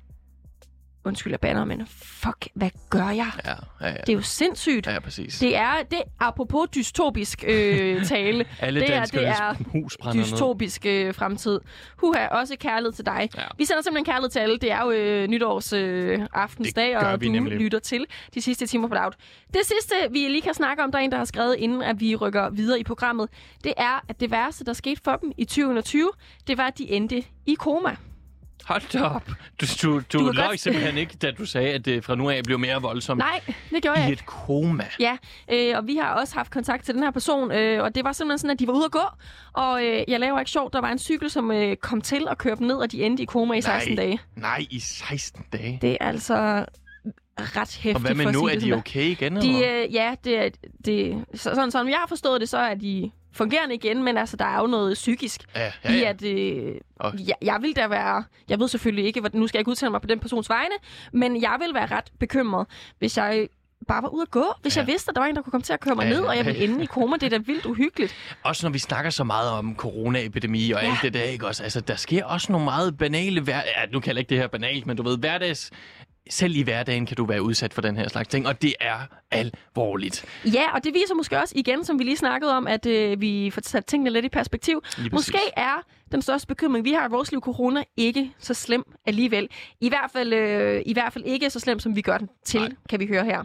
undskyld, 1.06 1.32
jeg 1.32 1.40
banner, 1.40 1.64
men 1.64 1.86
fuck, 1.86 2.48
hvad 2.54 2.70
gør 2.90 3.08
jeg? 3.08 3.30
Ja, 3.44 3.50
ja, 3.80 3.88
ja. 3.88 3.92
Det 3.92 4.08
er 4.08 4.12
jo 4.12 4.22
sindssygt. 4.22 4.86
ja, 4.86 5.00
præcis. 5.00 5.38
Det 5.38 5.56
er, 5.56 5.72
det 5.90 6.02
apropos 6.20 6.68
dystopisk 6.74 7.44
øh, 7.48 8.04
tale. 8.14 8.44
Alle 8.60 8.80
det 8.80 8.94
er- 8.94 9.04
det 9.04 9.26
er 9.28 9.54
dystopisk 10.12 10.86
øh, 10.86 11.14
fremtid. 11.14 11.60
Huha, 11.96 12.26
også 12.26 12.54
kærlighed 12.60 12.92
til 12.92 13.06
dig. 13.06 13.28
Ja. 13.36 13.42
Vi 13.58 13.64
sender 13.64 13.82
simpelthen 13.82 14.04
kærlighed 14.04 14.30
til 14.30 14.38
alle. 14.38 14.58
Det 14.58 14.70
er 14.72 14.82
jo 14.84 14.90
øh, 14.90 15.28
nytårs 15.28 15.72
øh, 15.72 16.20
aftensdag, 16.32 16.98
og 16.98 17.20
vi 17.20 17.26
du 17.26 17.32
nemlig. 17.32 17.58
lytter 17.58 17.78
til 17.78 18.06
de 18.34 18.42
sidste 18.42 18.66
timer 18.66 18.88
på 18.88 18.94
Loud. 18.94 19.12
Det 19.54 19.60
sidste, 19.64 19.94
vi 20.10 20.18
lige 20.18 20.42
kan 20.42 20.54
snakke 20.54 20.82
om, 20.82 20.92
der 20.92 20.98
er 20.98 21.02
en, 21.02 21.10
der 21.12 21.18
har 21.18 21.24
skrevet, 21.24 21.56
inden 21.58 21.82
at 21.82 22.00
vi 22.00 22.16
rykker 22.16 22.50
videre 22.50 22.80
i 22.80 22.84
programmet, 22.84 23.28
det 23.64 23.72
er, 23.76 24.04
at 24.08 24.20
det 24.20 24.30
værste, 24.30 24.64
der 24.64 24.72
skete 24.72 25.00
for 25.04 25.16
dem 25.16 25.32
i 25.38 25.44
2021, 25.44 26.10
det 26.46 26.58
var, 26.58 26.66
at 26.66 26.78
de 26.78 26.90
endte 26.90 27.22
i 27.46 27.54
koma. 27.54 27.96
Hold 28.66 28.92
da 28.92 29.02
op. 29.04 29.28
Du, 29.60 29.66
du, 29.82 30.00
du, 30.12 30.18
Du 30.26 30.32
løg 30.32 30.46
godt- 30.48 30.60
simpelthen 30.60 30.98
ikke, 30.98 31.16
da 31.16 31.30
du 31.30 31.44
sagde, 31.46 31.70
at 31.72 31.84
det 31.84 32.04
fra 32.04 32.14
nu 32.14 32.30
af 32.30 32.40
blev 32.44 32.58
mere 32.58 32.82
voldsomt. 32.82 33.18
Nej, 33.18 33.40
det 33.70 33.82
gjorde 33.82 34.00
jeg 34.00 34.08
I 34.08 34.12
et 34.12 34.26
koma. 34.26 34.84
Ja, 35.00 35.16
øh, 35.52 35.76
og 35.76 35.86
vi 35.86 35.96
har 35.96 36.14
også 36.14 36.34
haft 36.34 36.50
kontakt 36.50 36.84
til 36.84 36.94
den 36.94 37.02
her 37.02 37.10
person, 37.10 37.52
øh, 37.52 37.82
og 37.82 37.94
det 37.94 38.04
var 38.04 38.12
simpelthen 38.12 38.38
sådan, 38.38 38.50
at 38.50 38.58
de 38.58 38.66
var 38.66 38.72
ude 38.72 38.84
at 38.84 38.90
gå, 38.90 39.02
og 39.52 39.84
øh, 39.84 40.02
jeg 40.08 40.20
laver 40.20 40.38
ikke 40.38 40.50
sjovt, 40.50 40.72
der 40.72 40.80
var 40.80 40.92
en 40.92 40.98
cykel, 40.98 41.30
som 41.30 41.50
øh, 41.50 41.76
kom 41.76 42.00
til 42.00 42.26
at 42.30 42.38
køre 42.38 42.56
dem 42.56 42.66
ned, 42.66 42.76
og 42.76 42.92
de 42.92 43.02
endte 43.02 43.22
i 43.22 43.26
koma 43.26 43.54
i 43.54 43.60
16 43.62 43.94
Nej. 43.94 44.04
dage. 44.04 44.20
Nej, 44.36 44.66
i 44.70 44.78
16 44.80 45.44
dage. 45.52 45.78
Det 45.82 45.96
er 46.00 46.06
altså 46.08 46.64
ret 47.38 47.76
hæftigt 47.76 47.94
Og 47.94 48.00
hvad 48.00 48.14
med 48.14 48.32
nu? 48.32 48.46
Er 48.48 48.58
de 48.58 48.72
okay 48.72 49.02
igen? 49.04 49.36
eller? 49.36 49.58
De, 49.60 49.66
øh, 49.86 49.94
ja, 49.94 50.14
det 50.24 50.56
det, 50.84 51.24
så, 51.34 51.42
sådan, 51.54 51.70
sådan, 51.70 51.88
jeg 51.88 51.98
har 51.98 52.06
forstået 52.08 52.40
det, 52.40 52.48
så 52.48 52.58
er 52.58 52.74
de 52.74 53.10
fungerende 53.36 53.74
igen, 53.74 54.02
men 54.02 54.16
altså, 54.16 54.36
der 54.36 54.44
er 54.44 54.60
jo 54.60 54.66
noget 54.66 54.94
psykisk 54.94 55.40
Ja, 55.56 55.72
ja, 55.84 55.92
i, 55.94 55.98
ja. 55.98 56.08
at 56.08 56.22
øh, 56.24 56.74
jeg, 57.28 57.34
jeg 57.42 57.58
vil 57.62 57.76
da 57.76 57.86
være... 57.86 58.24
Jeg 58.48 58.58
ved 58.60 58.68
selvfølgelig 58.68 59.04
ikke, 59.04 59.20
hvad, 59.20 59.30
nu 59.34 59.46
skal 59.46 59.58
jeg 59.58 59.60
ikke 59.60 59.70
udtale 59.70 59.90
mig 59.90 60.00
på 60.00 60.06
den 60.06 60.18
persons 60.18 60.48
vegne, 60.48 60.74
men 61.12 61.42
jeg 61.42 61.56
vil 61.66 61.74
være 61.74 61.86
ret 61.86 62.12
bekymret, 62.20 62.66
hvis 62.98 63.16
jeg 63.16 63.48
bare 63.88 64.02
var 64.02 64.08
ude 64.08 64.22
at 64.22 64.30
gå. 64.30 64.44
Hvis 64.62 64.76
Ja. 64.76 64.80
jeg 64.80 64.86
vidste, 64.88 65.10
at 65.10 65.14
der 65.14 65.20
var 65.20 65.28
en, 65.28 65.36
der 65.36 65.42
kunne 65.42 65.50
komme 65.50 65.62
til 65.62 65.72
at 65.72 65.80
køre 65.80 65.94
mig 65.94 66.04
Ja, 66.04 66.08
ned, 66.10 66.20
og 66.20 66.36
jeg 66.36 66.46
ville 66.46 66.60
ende 66.64 66.82
i 66.82 66.86
koma. 66.86 67.16
Det 67.16 67.22
er 67.22 67.30
da 67.30 67.38
vildt 67.38 67.66
uhyggeligt. 67.66 68.14
Også 68.42 68.66
når 68.66 68.70
vi 68.72 68.78
snakker 68.78 69.10
så 69.10 69.24
meget 69.24 69.50
om 69.50 69.76
coronaepidemi 69.76 70.70
og 70.72 70.82
Ja. 70.82 70.88
alt 70.90 70.98
det 71.02 71.14
der, 71.14 71.22
ikke 71.22 71.46
også? 71.46 71.62
Altså, 71.62 71.80
der 71.80 71.96
sker 71.96 72.24
også 72.24 72.52
nogle 72.52 72.64
meget 72.64 72.98
banale... 72.98 73.40
Hver... 73.40 73.56
Ja, 73.56 73.86
nu 73.92 74.00
kalder 74.00 74.18
jeg 74.18 74.20
ikke 74.20 74.30
det 74.30 74.38
her 74.38 74.46
banalt, 74.48 74.86
men 74.86 74.96
du 74.96 75.02
ved, 75.02 75.18
hverdags... 75.18 75.70
Selv 76.30 76.56
i 76.56 76.62
hverdagen 76.62 77.06
kan 77.06 77.16
du 77.16 77.24
være 77.24 77.42
udsat 77.42 77.74
for 77.74 77.82
den 77.82 77.96
her 77.96 78.08
slags 78.08 78.28
ting, 78.28 78.46
og 78.46 78.62
det 78.62 78.74
er 78.80 78.98
alvorligt. 79.30 80.24
Ja, 80.44 80.74
og 80.74 80.84
det 80.84 80.94
viser 80.94 81.14
måske 81.14 81.38
også 81.38 81.54
igen, 81.56 81.84
som 81.84 81.98
vi 81.98 82.04
lige 82.04 82.16
snakkede 82.16 82.56
om, 82.56 82.66
at 82.66 82.86
øh, 82.86 83.20
vi 83.20 83.50
får 83.50 83.62
sat 83.64 83.86
tingene 83.86 84.10
lidt 84.10 84.24
i 84.24 84.28
perspektiv. 84.28 84.82
Måske 85.12 85.38
er 85.56 85.82
den 86.12 86.22
største 86.22 86.46
bekymring, 86.46 86.84
vi 86.84 86.92
har 86.92 87.08
i 87.08 87.10
vores 87.10 87.30
liv, 87.30 87.40
corona, 87.40 87.82
ikke 87.96 88.32
så 88.38 88.54
slem 88.54 88.84
alligevel. 89.06 89.48
I 89.80 89.88
hvert 89.88 90.10
fald, 90.12 90.32
øh, 90.32 90.82
i 90.86 90.92
hvert 90.92 91.12
fald 91.12 91.24
ikke 91.24 91.50
så 91.50 91.60
slem, 91.60 91.78
som 91.78 91.96
vi 91.96 92.00
gør 92.00 92.18
den 92.18 92.28
til, 92.44 92.60
Nej. 92.60 92.70
kan 92.88 93.00
vi 93.00 93.06
høre 93.06 93.24
her. 93.24 93.44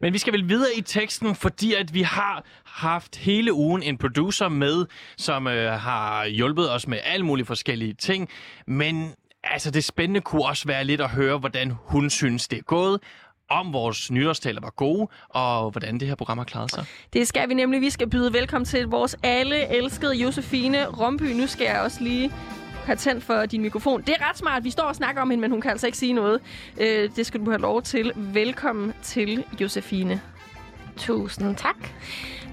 Men 0.00 0.12
vi 0.12 0.18
skal 0.18 0.32
vel 0.32 0.48
videre 0.48 0.70
i 0.76 0.80
teksten, 0.80 1.34
fordi 1.34 1.74
at 1.74 1.94
vi 1.94 2.02
har 2.02 2.44
haft 2.64 3.16
hele 3.16 3.52
ugen 3.52 3.82
en 3.82 3.98
producer 3.98 4.48
med, 4.48 4.86
som 5.16 5.46
øh, 5.46 5.72
har 5.72 6.26
hjulpet 6.26 6.72
os 6.72 6.86
med 6.88 6.98
alle 7.04 7.26
mulige 7.26 7.46
forskellige 7.46 7.92
ting. 7.92 8.28
Men 8.66 9.12
altså, 9.50 9.70
det 9.70 9.84
spændende 9.84 10.20
kunne 10.20 10.44
også 10.44 10.66
være 10.66 10.84
lidt 10.84 11.00
at 11.00 11.10
høre, 11.10 11.38
hvordan 11.38 11.72
hun 11.76 12.10
synes, 12.10 12.48
det 12.48 12.58
er 12.58 12.62
gået, 12.62 13.00
om 13.50 13.72
vores 13.72 14.10
nytårstaler 14.10 14.60
var 14.60 14.70
gode, 14.70 15.08
og 15.28 15.70
hvordan 15.70 16.00
det 16.00 16.08
her 16.08 16.14
program 16.14 16.38
har 16.38 16.44
klaret 16.44 16.70
sig. 16.70 16.84
Det 17.12 17.28
skal 17.28 17.48
vi 17.48 17.54
nemlig. 17.54 17.80
Vi 17.80 17.90
skal 17.90 18.10
byde 18.10 18.32
velkommen 18.32 18.64
til 18.64 18.86
vores 18.86 19.16
alle 19.22 19.68
elskede 19.76 20.14
Josefine 20.14 20.86
Romby. 20.86 21.22
Nu 21.22 21.46
skal 21.46 21.64
jeg 21.64 21.80
også 21.80 22.02
lige 22.04 22.32
have 22.84 22.96
tændt 22.96 23.24
for 23.24 23.46
din 23.46 23.62
mikrofon. 23.62 24.02
Det 24.02 24.14
er 24.20 24.28
ret 24.30 24.38
smart. 24.38 24.64
Vi 24.64 24.70
står 24.70 24.82
og 24.82 24.96
snakker 24.96 25.22
om 25.22 25.30
hende, 25.30 25.40
men 25.40 25.50
hun 25.50 25.60
kan 25.60 25.70
altså 25.70 25.86
ikke 25.86 25.98
sige 25.98 26.12
noget. 26.12 26.40
Øh, 26.80 27.10
det 27.16 27.26
skal 27.26 27.40
du 27.40 27.50
have 27.50 27.60
lov 27.60 27.82
til. 27.82 28.12
Velkommen 28.16 28.92
til, 29.02 29.44
Josefine. 29.60 30.20
Tusind 30.96 31.56
tak. 31.56 31.76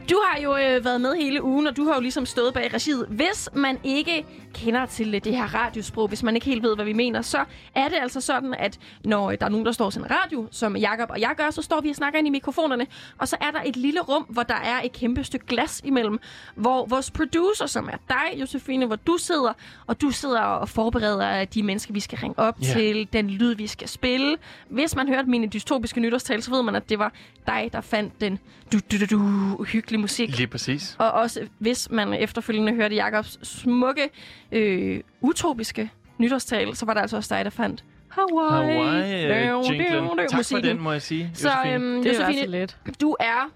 Du 0.09 0.15
har 0.27 0.41
jo 0.41 0.57
øh, 0.57 0.85
været 0.85 1.01
med 1.01 1.15
hele 1.15 1.43
ugen, 1.43 1.67
og 1.67 1.77
du 1.77 1.85
har 1.87 1.95
jo 1.95 2.01
ligesom 2.01 2.25
stået 2.25 2.53
bag 2.53 2.73
regiet. 2.73 3.05
Hvis 3.09 3.49
man 3.53 3.77
ikke 3.83 4.25
kender 4.53 4.85
til 4.85 5.15
øh, 5.15 5.21
det 5.23 5.35
her 5.35 5.55
radiosprog, 5.55 6.07
hvis 6.07 6.23
man 6.23 6.35
ikke 6.35 6.45
helt 6.45 6.63
ved, 6.63 6.75
hvad 6.75 6.85
vi 6.85 6.93
mener, 6.93 7.21
så 7.21 7.45
er 7.75 7.87
det 7.87 7.95
altså 8.01 8.21
sådan, 8.21 8.53
at 8.59 8.79
når 9.05 9.31
øh, 9.31 9.37
der 9.39 9.45
er 9.45 9.49
nogen, 9.49 9.65
der 9.65 9.71
står 9.71 9.89
til 9.89 9.99
en 10.01 10.07
radio, 10.11 10.47
som 10.51 10.75
Jakob 10.77 11.09
og 11.09 11.21
jeg 11.21 11.33
gør, 11.37 11.49
så 11.51 11.61
står 11.61 11.81
vi 11.81 11.89
og 11.89 11.95
snakker 11.95 12.19
ind 12.19 12.27
i 12.27 12.31
mikrofonerne, 12.31 12.87
og 13.17 13.27
så 13.27 13.37
er 13.41 13.51
der 13.51 13.59
et 13.65 13.77
lille 13.77 13.99
rum, 14.01 14.23
hvor 14.29 14.43
der 14.43 14.55
er 14.55 14.81
et 14.83 14.91
kæmpe 14.93 15.23
stykke 15.23 15.45
glas 15.45 15.81
imellem, 15.83 16.19
hvor 16.55 16.85
vores 16.85 17.11
producer, 17.11 17.65
som 17.65 17.89
er 17.93 17.97
dig, 18.09 18.39
Josefine, 18.41 18.85
hvor 18.85 18.95
du 18.95 19.17
sidder, 19.17 19.53
og 19.87 20.01
du 20.01 20.11
sidder 20.11 20.39
og 20.41 20.69
forbereder 20.69 21.45
de 21.45 21.63
mennesker, 21.63 21.93
vi 21.93 21.99
skal 21.99 22.17
ringe 22.17 22.39
op 22.39 22.55
Ja. 22.61 22.65
til, 22.73 23.07
den 23.13 23.29
lyd, 23.29 23.55
vi 23.55 23.67
skal 23.67 23.87
spille. 23.87 24.35
Hvis 24.69 24.95
man 24.95 25.07
hørte 25.07 25.29
mine 25.29 25.47
dystopiske 25.47 25.99
nytårstal, 25.99 26.43
så 26.43 26.51
ved 26.51 26.63
man, 26.63 26.75
at 26.75 26.89
det 26.89 26.99
var 26.99 27.11
dig, 27.47 27.69
der 27.73 27.81
fandt 27.81 28.21
den 28.21 28.39
du, 28.73 28.79
du, 28.91 28.97
du, 28.99 29.05
du, 29.17 29.63
uhyggelige 29.97 30.01
musik. 30.01 30.37
Lige 30.37 30.47
præcis. 30.47 30.95
Og 30.99 31.11
også 31.11 31.47
hvis 31.59 31.89
man 31.91 32.13
efterfølgende 32.13 32.73
hørte 32.73 32.95
Jakobs 32.95 33.39
smukke, 33.47 34.09
øh, 34.51 34.99
utopiske 35.21 35.89
nytårstal, 36.17 36.75
så 36.75 36.85
var 36.85 36.93
der 36.93 37.01
altså 37.01 37.17
også 37.17 37.35
dig, 37.35 37.45
der 37.45 37.51
fandt 37.51 37.83
Hawaii. 38.09 38.77
Hawaii-jinglen. 38.77 40.17
Tak 40.17 40.29
for 40.31 40.37
musikken. 40.37 40.63
den, 40.69 40.81
må 40.81 40.91
jeg 40.91 41.01
sige. 41.01 41.31
Så 41.33 41.49
øhm, 41.67 42.03
Det 42.03 42.19
var 42.19 42.31
så 42.31 42.45
let. 42.47 42.77
du 43.01 43.15
er 43.19 43.49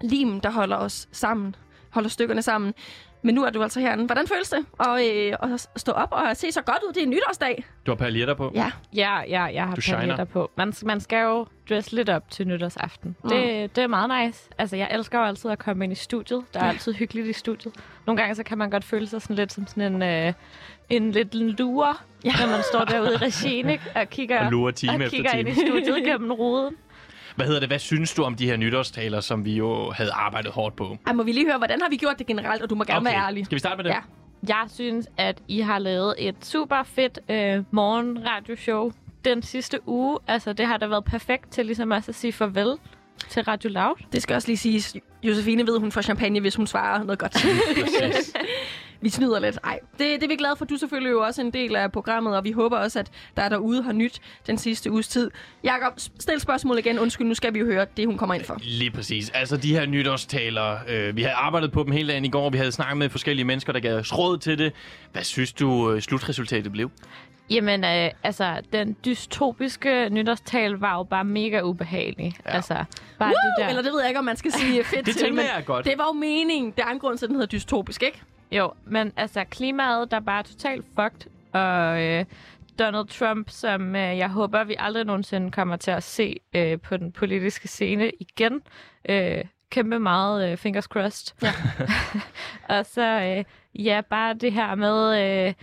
lim, 0.00 0.40
der 0.40 0.50
holder 0.50 0.76
os 0.76 1.08
sammen, 1.12 1.54
holder 1.90 2.08
stykkerne 2.08 2.42
sammen. 2.42 2.74
Men 3.22 3.34
nu 3.34 3.44
er 3.44 3.50
du 3.50 3.62
altså 3.62 3.80
herinde. 3.80 4.06
Hvordan 4.06 4.26
føles 4.28 4.48
det 4.50 4.58
at, 4.80 5.16
øh, 5.16 5.52
at 5.54 5.66
stå 5.76 5.92
op 5.92 6.08
og 6.12 6.36
se 6.36 6.52
så 6.52 6.62
godt 6.62 6.78
ud? 6.88 6.92
Det 6.92 7.00
er 7.00 7.04
en 7.04 7.10
nytårsdag. 7.10 7.64
Du 7.86 7.90
har 7.90 7.96
paljetter 7.96 8.34
på. 8.34 8.52
Ja. 8.54 8.70
Ja, 8.94 9.20
ja, 9.28 9.42
jeg 9.44 9.64
har 9.66 9.74
Du 9.74 9.80
shiner. 9.80 9.98
paljetter 9.98 10.24
på. 10.24 10.50
Man, 10.56 10.72
man 10.82 11.00
skal 11.00 11.22
jo 11.22 11.46
dresse 11.68 11.94
lidt 11.94 12.08
op 12.08 12.30
til 12.30 12.46
nytårsaften. 12.48 13.16
Mm. 13.24 13.30
Det, 13.30 13.76
det 13.76 13.84
er 13.84 13.88
meget 13.88 14.26
nice. 14.26 14.48
Altså, 14.58 14.76
jeg 14.76 14.88
elsker 14.92 15.18
jo 15.18 15.24
altid 15.24 15.50
at 15.50 15.58
komme 15.58 15.84
ind 15.84 15.92
i 15.92 15.96
studiet. 15.96 16.44
Der 16.54 16.60
er 16.60 16.64
Ja. 16.64 16.70
altid 16.70 16.92
hyggeligt 16.94 17.26
i 17.28 17.32
studiet. 17.32 17.74
Nogle 18.06 18.20
gange 18.20 18.34
så 18.34 18.42
kan 18.42 18.58
man 18.58 18.70
godt 18.70 18.84
føle 18.84 19.06
sig 19.06 19.22
sådan 19.22 19.36
lidt 19.36 19.52
som 19.52 19.66
sådan 19.66 19.94
en, 19.94 20.02
øh, 20.02 20.32
en 20.90 21.10
lidt 21.10 21.34
lure, 21.34 21.94
Ja. 22.24 22.32
når 22.40 22.46
man 22.50 22.60
står 22.72 22.84
derude 22.84 23.12
i 23.12 23.16
regien 23.16 23.68
ikke? 23.70 23.84
og 23.94 24.10
kigger, 24.10 24.44
Og 24.44 24.50
lurer 24.52 24.70
time 24.70 24.92
og 24.92 24.96
efter 25.04 25.10
kigger 25.16 25.32
ind 25.32 25.54
time. 25.54 25.66
i 25.66 25.70
studiet 25.82 26.04
gennem 26.04 26.32
ruden. 26.32 26.74
Hvad 27.36 27.46
hedder 27.46 27.60
det? 27.60 27.68
Hvad 27.68 27.78
synes 27.78 28.14
du 28.14 28.22
om 28.22 28.34
de 28.34 28.46
her 28.46 28.56
nytårstaler, 28.56 29.20
som 29.20 29.44
vi 29.44 29.56
jo 29.56 29.90
havde 29.90 30.12
arbejdet 30.12 30.52
hårdt 30.52 30.76
på? 30.76 30.98
Ej, 31.06 31.12
må 31.12 31.22
vi 31.22 31.32
lige 31.32 31.46
høre, 31.46 31.58
hvordan 31.58 31.80
har 31.82 31.88
vi 31.88 31.96
gjort 31.96 32.18
det 32.18 32.26
generelt? 32.26 32.62
Og 32.62 32.70
du 32.70 32.74
må 32.74 32.84
gerne 32.84 33.04
være 33.04 33.14
ærlig. 33.14 33.44
Skal 33.44 33.56
vi 33.56 33.58
starte 33.58 33.76
med 33.76 33.84
det? 33.84 33.90
Ja. 33.90 34.00
Jeg 34.48 34.64
synes, 34.68 35.06
at 35.16 35.42
I 35.48 35.60
har 35.60 35.78
lavet 35.78 36.14
et 36.18 36.34
super 36.42 36.82
fedt 36.82 37.18
øh, 37.30 37.64
morgenradioshow 37.70 38.90
den 39.24 39.42
sidste 39.42 39.88
uge. 39.88 40.18
Altså, 40.26 40.52
det 40.52 40.66
har 40.66 40.76
da 40.76 40.86
været 40.86 41.04
perfekt 41.04 41.50
til 41.50 41.66
ligesom 41.66 41.90
også 41.90 42.10
at 42.10 42.14
sige 42.14 42.32
farvel 42.32 42.76
til 43.30 43.42
Radio 43.42 43.70
Loud. 43.70 43.94
Det 44.12 44.22
skal 44.22 44.34
også 44.36 44.48
lige 44.48 44.56
siges. 44.56 44.96
Josefine 45.22 45.66
ved, 45.66 45.78
hun 45.78 45.92
får 45.92 46.02
champagne, 46.02 46.40
hvis 46.40 46.54
hun 46.54 46.66
svarer 46.66 47.02
noget 47.04 47.18
godt. 47.18 47.32
Præcis. 47.82 48.34
Vi 49.00 49.08
snyder 49.08 49.38
lidt. 49.40 49.58
Ej, 49.64 49.78
det, 49.92 49.98
det 49.98 50.22
er 50.22 50.28
vi 50.28 50.36
glade 50.36 50.56
for. 50.56 50.64
Du 50.64 50.74
er 50.74 50.78
selvfølgelig 50.78 51.10
jo 51.10 51.20
også 51.22 51.40
en 51.40 51.50
del 51.50 51.76
af 51.76 51.92
programmet, 51.92 52.36
og 52.36 52.44
vi 52.44 52.52
håber 52.52 52.78
også, 52.78 52.98
at 52.98 53.10
der 53.36 53.42
er 53.42 53.48
derude 53.48 53.82
har 53.82 53.92
nyt 53.92 54.20
den 54.46 54.58
sidste 54.58 54.90
uges 54.90 55.08
tid. 55.08 55.30
Jakob, 55.64 55.92
stil 56.18 56.40
spørgsmål 56.40 56.78
igen. 56.78 56.98
Undskyld, 56.98 57.26
nu 57.26 57.34
skal 57.34 57.54
vi 57.54 57.58
jo 57.58 57.64
høre 57.66 57.86
det, 57.96 58.06
hun 58.06 58.18
kommer 58.18 58.34
ind 58.34 58.44
for. 58.44 58.56
Lige 58.62 58.90
præcis. 58.90 59.30
Altså 59.30 59.56
de 59.56 59.72
her 59.72 59.86
nytårstaler, 59.86 60.78
øh, 60.88 61.16
vi 61.16 61.22
havde 61.22 61.34
arbejdet 61.34 61.72
på 61.72 61.82
dem 61.82 61.92
hele 61.92 62.08
dagen 62.12 62.24
i 62.24 62.28
går. 62.30 62.50
Vi 62.50 62.58
havde 62.58 62.72
snakket 62.72 62.96
med 62.96 63.08
forskellige 63.08 63.44
mennesker, 63.44 63.72
der 63.72 63.80
gav 63.80 63.94
os 63.98 64.18
råd 64.18 64.38
til 64.38 64.58
det. 64.58 64.72
Hvad 65.12 65.22
synes 65.22 65.52
du, 65.52 65.92
øh, 65.92 66.02
slutresultatet 66.02 66.72
blev? 66.72 66.90
Jamen, 67.50 67.84
øh, 67.84 68.10
altså, 68.22 68.60
den 68.72 68.96
dystopiske 69.04 70.08
nytårstal 70.10 70.72
var 70.72 70.96
jo 70.96 71.02
bare 71.02 71.24
mega 71.24 71.60
ubehagelig. 71.60 72.34
Ja. 72.46 72.50
Altså, 72.50 72.74
bare 73.18 73.28
Woo! 73.28 73.32
det 73.32 73.54
der. 73.58 73.68
Eller 73.68 73.82
det 73.82 73.92
ved 73.92 74.00
jeg 74.00 74.08
ikke, 74.08 74.18
om 74.18 74.24
man 74.24 74.36
skal 74.36 74.52
sige 74.52 74.84
fedt 74.94 75.06
Det 75.06 75.14
til, 75.14 75.22
tænker 75.22 75.36
men 75.36 75.44
jeg 75.56 75.64
godt. 75.66 75.84
det 75.84 75.94
var 75.98 76.04
jo 76.06 76.12
meningen. 76.12 76.70
Det 76.70 76.80
er 76.86 76.90
en 76.90 76.98
grund 76.98 77.18
til, 77.18 77.24
at 77.26 77.28
den 77.28 77.36
hedder 77.36 77.46
dystopisk, 77.58 78.02
ikke? 78.02 78.22
Jo, 78.52 78.72
men 78.84 79.12
altså, 79.16 79.44
klimaet, 79.44 80.10
der 80.10 80.16
er 80.16 80.20
bare 80.20 80.42
totalt 80.42 80.84
fucked. 80.94 81.30
Og 81.52 82.02
øh, 82.02 82.24
Donald 82.78 83.06
Trump, 83.06 83.50
som 83.50 83.96
øh, 83.96 84.18
jeg 84.18 84.28
håber, 84.28 84.64
vi 84.64 84.76
aldrig 84.78 85.04
nogensinde 85.04 85.50
kommer 85.50 85.76
til 85.76 85.90
at 85.90 86.02
se 86.02 86.40
øh, 86.54 86.80
på 86.80 86.96
den 86.96 87.12
politiske 87.12 87.68
scene 87.68 88.10
igen. 88.20 88.62
Øh, 89.08 89.44
kæmpe 89.70 89.98
meget 89.98 90.50
øh, 90.50 90.56
fingers 90.56 90.84
crossed. 90.84 91.34
Ja. 91.42 91.52
og 92.78 92.86
så, 92.86 93.02
øh, 93.02 93.44
ja, 93.84 94.00
bare 94.10 94.34
det 94.34 94.52
her 94.52 94.74
med... 94.74 95.20
Øh, 95.48 95.54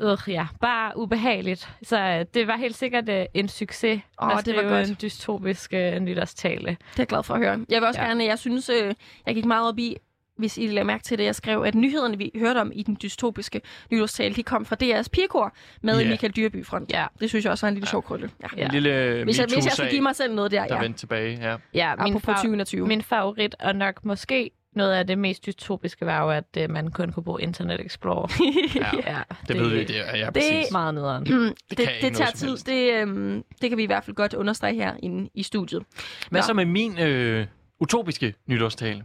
Øh, 0.00 0.18
ja, 0.28 0.46
bare 0.60 0.98
ubehageligt. 0.98 1.68
Så 1.82 1.98
øh, 2.00 2.24
det 2.34 2.46
var 2.46 2.56
helt 2.56 2.76
sikkert 2.76 3.08
øh, 3.08 3.26
en 3.34 3.48
succes 3.48 4.00
Åh, 4.22 4.38
at 4.38 4.46
det 4.46 4.56
var 4.56 4.62
godt. 4.62 4.88
en 4.88 4.96
dystopisk 5.02 5.74
øh, 5.74 5.98
nytårstale. 6.00 6.66
Det 6.66 6.70
er 6.70 6.76
jeg 6.98 7.06
glad 7.06 7.22
for 7.22 7.34
at 7.34 7.40
høre. 7.40 7.64
Jeg 7.68 7.80
vil 7.80 7.88
også. 7.88 8.00
Ja. 8.00 8.06
gerne, 8.06 8.24
jeg 8.24 8.38
synes, 8.38 8.68
øh, 8.68 8.94
jeg 9.26 9.34
gik 9.34 9.44
meget 9.44 9.68
op 9.68 9.78
i, 9.78 9.96
hvis 10.42 10.58
I 10.58 10.66
lader 10.66 10.84
mærke 10.84 11.04
til 11.04 11.18
det, 11.18 11.24
jeg 11.24 11.34
skrev, 11.34 11.62
at 11.62 11.74
nyhederne, 11.74 12.18
vi 12.18 12.30
hørte 12.34 12.58
om 12.58 12.72
i 12.74 12.82
den 12.82 12.96
dystopiske 13.02 13.60
nytårstale, 13.90 14.34
de 14.34 14.42
kom 14.42 14.64
fra 14.64 14.76
DR's 14.82 15.08
Pigekor 15.12 15.54
med 15.82 15.94
Ja. 15.94 16.00
yeah. 16.00 16.10
Michael 16.10 16.32
Dyrby 16.36 16.66
front. 16.66 16.90
Ja. 16.92 17.06
Det 17.20 17.28
synes 17.28 17.44
jeg 17.44 17.50
også 17.50 17.66
var 17.66 17.68
en 17.68 17.74
lille 17.74 17.88
sjov 17.88 18.02
krølle. 18.02 18.30
Ja. 18.42 18.46
Ja. 18.56 18.64
En 18.64 18.70
lille 18.72 18.90
Hvis, 18.90 18.98
jeg, 19.16 19.24
hvis 19.24 19.38
jeg 19.38 19.46
MeToo-sag, 19.64 19.90
give 19.90 20.02
mig 20.02 20.16
selv 20.16 20.34
noget 20.34 20.50
der, 20.50 20.66
der 20.66 20.74
ja. 20.74 20.80
vendte 20.80 20.98
tilbage. 20.98 21.38
Ja. 21.50 21.56
Ja, 21.74 21.94
min, 21.96 22.12
Apropos 22.12 22.34
fa- 22.34 22.42
2020. 22.42 22.86
min 22.86 23.02
favorit, 23.02 23.54
og 23.60 23.76
nok 23.76 24.04
måske 24.04 24.50
noget 24.76 24.92
af 24.92 25.06
det 25.06 25.18
mest 25.18 25.46
dystopiske, 25.46 26.06
var 26.06 26.22
jo, 26.22 26.30
at 26.30 26.44
øh, 26.58 26.70
man 26.70 26.90
kun 26.90 27.12
kunne 27.12 27.24
bruge 27.24 27.42
Internet 27.42 27.80
Explorer. 27.86 28.28
Ja. 29.06 29.18
Det, 29.48 29.56
ved 29.60 29.68
vi, 29.70 29.84
det 29.84 29.98
er 30.08 30.16
ja, 30.16 30.24
Det- 30.26 30.34
præcis. 30.34 30.72
meget 30.72 30.94
nederen. 30.94 31.24
det, 31.26 31.54
Det 31.70 31.78
det, 31.78 31.88
det 32.02 32.16
tager 32.16 32.30
tid. 32.30 32.56
Det, 32.56 32.92
øhm, 32.94 33.42
det 33.62 33.68
kan 33.70 33.76
vi 33.78 33.82
i 33.82 33.86
hvert 33.86 34.04
fald 34.04 34.16
godt 34.16 34.34
understrege 34.34 34.74
her 34.74 34.94
inde 35.02 35.30
i 35.34 35.42
studiet. 35.42 35.82
Hvad 36.30 36.40
Nå. 36.40 36.46
så 36.46 36.54
med 36.54 36.64
min 36.64 36.98
øh, 36.98 37.46
utopiske 37.80 38.34
nytårstale? 38.46 39.04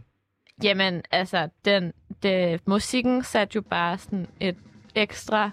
Jamen, 0.62 1.02
altså, 1.10 1.48
den, 1.64 1.92
det, 2.22 2.60
musikken 2.66 3.24
satte 3.24 3.56
jo 3.56 3.60
bare 3.60 3.98
sådan 3.98 4.26
et 4.40 4.56
ekstra 4.94 5.50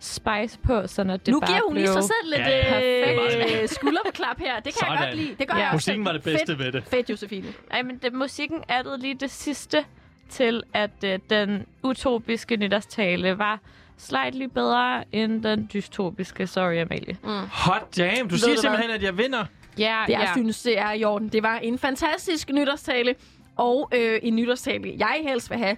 spice 0.00 0.58
på, 0.62 0.86
så 0.86 1.04
når 1.04 1.16
det 1.16 1.28
nu 1.32 1.40
bare 1.40 1.50
giver 1.50 1.60
hun 1.66 1.72
blev... 1.72 1.82
lige 1.82 1.92
sig 1.92 2.02
selv 2.02 2.30
lidt 2.30 2.40
Ja, 2.40 2.80
ja. 2.80 3.62
øh, 3.62 3.68
skulderklap 3.68 4.38
her. 4.38 4.54
Det 4.56 4.64
kan 4.64 4.72
Sådan. 4.72 4.92
jeg 4.92 5.02
godt 5.08 5.16
lide. 5.16 5.34
Det 5.38 5.48
gør 5.48 5.56
Ja. 5.56 5.64
jeg. 5.64 5.70
Musikken 5.72 6.04
var 6.04 6.12
det 6.12 6.22
bedste 6.22 6.46
fedt, 6.46 6.58
ved 6.58 6.72
det. 6.72 6.84
Fedt, 6.84 7.10
Josefine. 7.10 7.46
Ej, 7.70 7.82
men 7.82 7.98
det, 7.98 8.12
musikken 8.12 8.62
addede 8.68 8.98
lige 8.98 9.14
det 9.14 9.30
sidste 9.30 9.84
til, 10.30 10.62
at 10.74 10.90
øh, 11.04 11.18
den 11.30 11.66
utopiske 11.82 12.56
nytårstale 12.56 13.38
var 13.38 13.60
slightly 13.98 14.44
bedre 14.44 15.04
end 15.12 15.42
den 15.42 15.70
dystopiske. 15.72 16.46
Sorry, 16.46 16.76
Amalie. 16.76 17.16
Hot 17.52 17.96
damn, 17.96 18.28
du 18.28 18.34
Ved 18.34 18.38
siger 18.38 18.54
du 18.54 18.60
simpelthen, 18.60 18.90
at 18.90 19.02
jeg 19.02 19.18
vinder. 19.18 19.44
Ja, 19.78 20.02
Det 20.06 20.12
jeg 20.12 20.20
ja. 20.20 20.32
synes, 20.32 20.62
det 20.62 20.78
er 20.78 20.92
i 20.92 21.04
orden. 21.04 21.28
Det 21.28 21.42
var 21.42 21.56
en 21.58 21.78
fantastisk 21.78 22.48
nytårstale, 22.52 23.14
og 23.56 23.90
øh, 23.94 24.18
en 24.22 24.36
nytårstale, 24.36 24.94
jeg 24.98 25.20
helst 25.28 25.50
vil 25.50 25.58
have, 25.58 25.76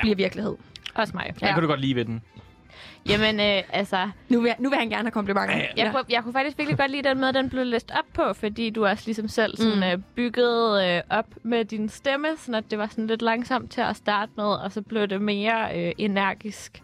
bliver 0.00 0.16
virkelighed. 0.16 0.56
Også 0.94 1.12
mig. 1.16 1.24
Jeg 1.26 1.34
Ja. 1.48 1.54
kunne 1.54 1.62
du 1.62 1.68
godt 1.68 1.80
lide 1.80 1.94
ved 1.94 2.04
den. 2.04 2.22
Jamen, 3.08 3.40
øh, 3.40 3.62
altså, 3.72 4.10
Nu 4.28 4.40
vil, 4.40 4.54
nu 4.58 4.68
vil 4.68 4.78
han 4.78 4.88
gerne 4.88 5.02
have 5.02 5.10
komplimenter. 5.10 5.56
Ja, 5.56 5.66
Jeg, 5.76 5.92
kunne, 5.92 6.04
jeg 6.10 6.22
kunne 6.22 6.32
faktisk 6.32 6.58
virkelig 6.58 6.78
godt 6.78 6.90
lide 6.90 7.08
den 7.08 7.20
måde, 7.20 7.32
den 7.32 7.50
blev 7.50 7.66
læst 7.66 7.90
op 7.90 8.04
på, 8.14 8.32
fordi 8.32 8.70
du 8.70 8.86
også 8.86 9.02
ligesom 9.06 9.28
selv 9.28 9.56
sådan, 9.56 9.76
Mm. 9.76 9.82
øh, 9.82 9.98
byggede 10.14 10.86
øh, 10.96 11.02
op 11.18 11.26
med 11.42 11.64
din 11.64 11.88
stemme, 11.88 12.26
sådan 12.38 12.54
at 12.54 12.64
det 12.70 12.78
var 12.78 12.86
sådan 12.86 13.06
lidt 13.06 13.22
langsomt 13.22 13.70
til 13.70 13.80
at 13.80 13.96
starte 13.96 14.32
med, 14.36 14.44
og 14.44 14.72
så 14.72 14.82
blev 14.82 15.06
det 15.06 15.22
mere 15.22 15.78
øh, 15.86 15.92
energisk. 15.98 16.82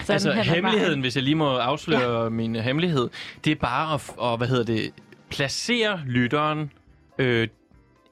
Sådan 0.00 0.12
Altså, 0.14 0.32
hemmeligheden, 0.32 1.00
hvis 1.00 1.16
jeg 1.16 1.24
lige 1.24 1.34
må 1.34 1.56
afsløre 1.56 2.22
ja. 2.22 2.28
min 2.28 2.56
hemmelighed, 2.56 3.08
det 3.44 3.50
er 3.50 3.54
bare 3.56 3.94
at, 3.94 4.10
og, 4.16 4.36
hvad 4.36 4.48
hedder 4.48 4.64
det, 4.64 4.92
placere 5.30 6.00
lytteren 6.06 6.72
øh, 7.18 7.48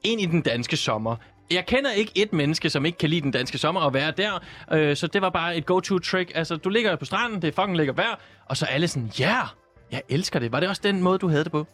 ind 0.03 0.21
i 0.21 0.25
den 0.25 0.41
danske 0.41 0.77
sommer. 0.77 1.15
Jeg 1.51 1.65
kender 1.65 1.91
ikke 1.91 2.11
et 2.15 2.33
menneske, 2.33 2.69
som 2.69 2.85
ikke 2.85 2.97
kan 2.97 3.09
lide 3.09 3.21
den 3.21 3.31
danske 3.31 3.57
sommer 3.57 3.81
og 3.81 3.93
være 3.93 4.11
der, 4.11 4.39
øh, 4.71 4.95
så 4.95 5.07
det 5.07 5.21
var 5.21 5.29
bare 5.29 5.57
et 5.57 5.65
go-to-trick. 5.65 6.31
Altså, 6.35 6.55
du 6.55 6.69
ligger 6.69 6.95
på 6.95 7.05
stranden, 7.05 7.41
det 7.41 7.47
er 7.47 7.61
fucking 7.61 7.77
lækker 7.77 7.93
vejr, 7.93 8.19
og 8.45 8.57
så 8.57 8.65
er 8.65 8.69
alle 8.69 8.87
sådan, 8.87 9.11
ja, 9.19 9.25
yeah, 9.25 9.47
jeg 9.91 10.01
elsker 10.09 10.39
det. 10.39 10.51
Var 10.51 10.59
det 10.59 10.69
også 10.69 10.81
den 10.85 11.01
måde, 11.01 11.19
du 11.19 11.27
havde 11.27 11.43
det 11.43 11.51
på? 11.51 11.67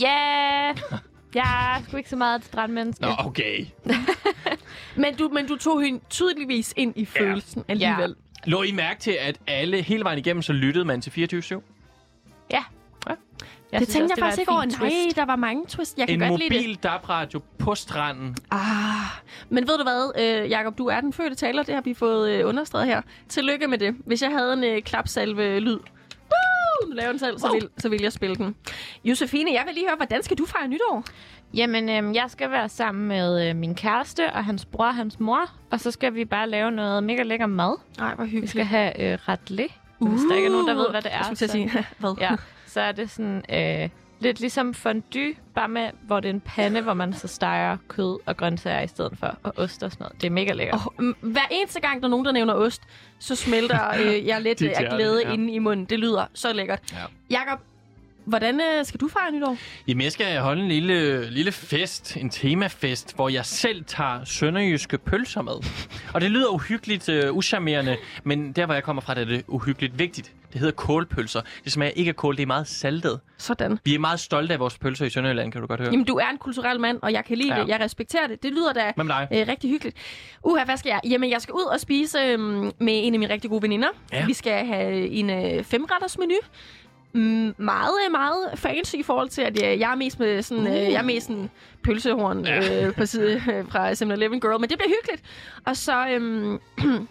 Ja, 0.00 0.72
jeg 1.34 1.76
er 1.76 1.82
sgu 1.88 1.96
ikke 1.96 2.10
så 2.10 2.16
meget 2.16 2.38
et 2.38 2.44
strandmenneske. 2.44 3.02
Nå, 3.02 3.14
okay. 3.18 3.66
Men, 4.96 5.14
du, 5.14 5.28
men 5.28 5.46
du 5.46 5.56
tog 5.56 5.82
hende 5.82 6.00
tydeligvis 6.10 6.74
ind 6.76 6.92
i 6.96 7.04
følelsen 7.04 7.64
ja. 7.68 7.72
alligevel. 7.72 8.14
Lå 8.44 8.62
I 8.62 8.72
mærke 8.72 9.00
til, 9.00 9.16
at 9.20 9.36
alle 9.46 9.82
hele 9.82 10.04
vejen 10.04 10.18
igennem, 10.18 10.42
så 10.42 10.52
lyttede 10.52 10.84
man 10.84 11.00
til 11.00 11.12
24 11.12 11.62
Ja. 12.50 12.64
Jeg 13.72 13.80
det 13.80 13.88
tænkte 13.88 14.04
også, 14.04 14.14
jeg 14.16 14.22
faktisk 14.24 14.40
ikke 14.40 14.52
over. 14.52 14.64
Nej, 14.64 14.78
twist. 14.90 15.16
der 15.16 15.24
var 15.24 15.36
mange 15.36 15.64
twist. 15.68 15.98
Jeg 15.98 16.08
kan 16.08 16.22
En 16.22 16.28
godt 16.28 16.40
lide 16.40 16.54
det. 16.54 16.62
mobil 16.62 16.74
DAB-radio 16.82 17.40
på 17.58 17.74
stranden. 17.74 18.36
Ah, 18.50 18.60
men 19.48 19.68
ved 19.68 19.78
du 19.78 19.82
hvad, 19.82 20.12
øh, 20.44 20.50
Jakob, 20.50 20.78
du 20.78 20.86
er 20.86 21.00
den 21.00 21.12
fødte 21.12 21.34
taler, 21.36 21.62
det 21.62 21.74
har 21.74 21.82
vi 21.82 21.94
fået 21.94 22.30
øh, 22.30 22.48
understreget 22.48 22.86
her. 22.88 23.00
Tillykke 23.28 23.66
med 23.68 23.78
det. 23.78 23.94
Hvis 24.06 24.22
jeg 24.22 24.30
havde 24.30 24.52
en 24.52 24.64
øh, 24.64 24.82
klapsalve-lyd, 24.82 25.78
Woo! 26.30 26.88
nu 26.88 26.94
laver 26.94 27.10
den 27.10 27.18
selv, 27.18 27.38
så 27.38 27.52
vil, 27.52 27.68
så 27.78 27.88
vil 27.88 28.02
jeg 28.02 28.12
spille 28.12 28.36
den. 28.36 28.54
Josefine, 29.04 29.52
jeg 29.52 29.62
vil 29.66 29.74
lige 29.74 29.86
høre, 29.88 29.96
hvordan 29.96 30.22
skal 30.22 30.38
du 30.38 30.46
fejre 30.46 30.68
nytår? 30.68 31.04
Jamen, 31.54 31.88
øhm, 31.88 32.14
jeg 32.14 32.24
skal 32.28 32.50
være 32.50 32.68
sammen 32.68 33.08
med 33.08 33.48
øh, 33.48 33.56
min 33.56 33.74
kæreste 33.74 34.32
og 34.32 34.44
hans 34.44 34.64
bror 34.64 34.84
og 34.86 34.94
hans 34.94 35.20
mor, 35.20 35.50
og 35.70 35.80
så 35.80 35.90
skal 35.90 36.14
vi 36.14 36.24
bare 36.24 36.48
lave 36.48 36.70
noget 36.70 37.04
mega 37.04 37.22
lækker 37.22 37.46
mad. 37.46 37.76
Nej, 37.98 38.14
hvor 38.14 38.24
Vi 38.24 38.30
hyggeligt. 38.30 38.50
skal 38.50 38.64
have 38.64 39.00
øh, 39.12 39.18
raclette. 39.28 39.74
Uh, 40.00 40.10
Hvis 40.10 40.20
der 40.30 40.36
ikke 40.36 40.46
er 40.46 40.52
nogen, 40.52 40.68
der 40.68 40.74
ved, 40.74 40.90
hvad 40.90 41.02
det 41.02 41.12
er. 41.12 41.16
Jeg 41.16 41.24
skulle 41.24 41.36
til 41.36 41.44
at 41.44 41.50
sige, 41.50 41.70
hvad? 41.72 41.82
så, 42.00 42.16
ja, 42.20 42.30
så 42.76 42.80
er 42.80 42.92
det 42.92 43.10
sådan 43.10 43.42
øh, 43.48 43.88
lidt 44.20 44.40
ligesom 44.40 44.74
fondue, 44.74 45.34
bare 45.54 45.68
med, 45.68 45.90
hvor 46.02 46.20
det 46.20 46.28
er 46.28 46.32
en 46.32 46.40
pande, 46.40 46.80
hvor 46.80 46.94
man 46.94 47.12
så 47.12 47.28
steger 47.28 47.76
kød 47.88 48.18
og 48.26 48.36
grøntsager 48.36 48.80
i 48.80 48.86
stedet 48.86 49.18
for, 49.18 49.38
og 49.42 49.52
ost 49.56 49.82
og 49.82 49.92
sådan 49.92 50.04
noget. 50.04 50.20
Det 50.20 50.26
er 50.26 50.30
mega 50.30 50.52
lækkert. 50.52 50.80
Oh, 50.98 51.04
hver 51.20 51.46
eneste 51.50 51.80
gang, 51.80 52.00
der 52.00 52.06
er 52.06 52.10
nogen, 52.10 52.26
der 52.26 52.32
nævner 52.32 52.54
ost, 52.54 52.82
så 53.18 53.36
smelter 53.36 53.88
øh, 54.00 54.26
jeg 54.26 54.40
lidt 54.40 54.62
øh, 54.66 54.70
af 54.76 54.90
glæde 54.90 55.22
ja. 55.22 55.28
ja. 55.28 55.34
inde 55.34 55.52
i 55.52 55.58
munden. 55.58 55.86
Det 55.86 55.98
lyder 55.98 56.26
så 56.34 56.52
lækkert. 56.52 56.80
Ja. 56.92 56.98
Jakob, 57.30 57.60
hvordan 58.26 58.60
øh, 58.60 58.84
skal 58.84 59.00
du 59.00 59.08
fejre 59.08 59.32
nytår? 59.32 59.56
Jamen, 59.88 60.02
jeg 60.04 60.12
skal 60.12 60.38
holde 60.38 60.62
en 60.62 60.68
lille, 60.68 61.30
lille 61.30 61.52
fest, 61.52 62.16
en 62.16 62.30
temafest, 62.30 63.14
hvor 63.14 63.28
jeg 63.28 63.46
selv 63.46 63.84
tager 63.84 64.24
sønderjyske 64.24 64.98
pølser 64.98 65.42
med. 65.42 65.52
Og 66.14 66.20
det 66.20 66.30
lyder 66.30 66.48
uhyggeligt 66.48 67.08
uh, 67.08 67.36
uschammerende, 67.36 67.96
men 68.24 68.52
der, 68.52 68.64
hvor 68.66 68.74
jeg 68.74 68.82
kommer 68.82 69.02
fra, 69.02 69.14
der 69.14 69.20
er 69.20 69.24
det 69.24 69.44
uhyggeligt 69.48 69.98
vigtigt. 69.98 70.32
Det 70.52 70.60
hedder 70.60 70.74
kålpølser. 70.74 71.40
Det 71.64 71.72
smager 71.72 71.92
ikke 71.92 72.08
af 72.08 72.16
kål, 72.16 72.36
det 72.36 72.42
er 72.42 72.46
meget 72.46 72.68
saltet. 72.68 73.20
Sådan. 73.38 73.78
Vi 73.84 73.94
er 73.94 73.98
meget 73.98 74.20
stolte 74.20 74.54
af 74.54 74.60
vores 74.60 74.78
pølser 74.78 75.06
i 75.06 75.10
Sønderjylland, 75.10 75.52
kan 75.52 75.60
du 75.60 75.66
godt 75.66 75.80
høre. 75.80 75.90
Jamen, 75.90 76.06
du 76.06 76.14
er 76.16 76.28
en 76.30 76.38
kulturel 76.38 76.80
mand, 76.80 76.98
og 77.02 77.12
jeg 77.12 77.24
kan 77.24 77.38
lide 77.38 77.54
Ja. 77.54 77.60
det. 77.62 77.68
Jeg 77.68 77.80
respekterer 77.80 78.26
det. 78.26 78.42
Det 78.42 78.52
lyder 78.52 78.72
da 78.72 78.92
øh, 79.32 79.48
rigtig 79.48 79.70
hyggeligt. 79.70 79.96
Uha, 80.44 80.64
hvad 80.64 80.76
skal 80.76 80.90
jeg? 80.90 81.00
Jamen, 81.12 81.30
jeg 81.30 81.42
skal 81.42 81.52
ud 81.52 81.64
og 81.72 81.80
spise 81.80 82.18
øh, 82.18 82.38
med 82.40 82.72
en 82.80 83.14
af 83.14 83.20
mine 83.20 83.32
rigtig 83.32 83.50
gode 83.50 83.62
veninder. 83.62 83.88
Ja. 84.12 84.26
Vi 84.26 84.32
skal 84.32 84.66
have 84.66 85.08
en 85.08 85.30
øh, 85.30 85.64
femretters 85.64 86.18
menu 86.18 86.34
meget, 87.56 87.98
meget 88.10 88.50
fancy 88.54 88.94
i 88.94 89.02
forhold 89.02 89.28
til, 89.28 89.42
at 89.42 89.62
jeg, 89.62 89.80
jeg 89.80 89.90
er 89.90 89.96
mest 89.96 90.20
med 90.20 90.42
sådan, 90.42 90.66
uh. 90.66 90.72
jeg 90.72 90.92
er 90.92 91.02
mest 91.02 91.26
sådan 91.26 91.50
pølsehorn 91.84 92.44
ja. 92.44 92.86
øh, 92.86 92.94
på 92.94 93.06
side 93.06 93.42
øh, 93.52 93.68
fra 93.68 93.92
7-Eleven 93.92 94.40
Girl, 94.40 94.60
men 94.60 94.70
det 94.70 94.78
bliver 94.78 94.94
hyggeligt. 95.00 95.22
Og 95.64 95.76
så, 95.76 96.08
øhm, 96.08 96.58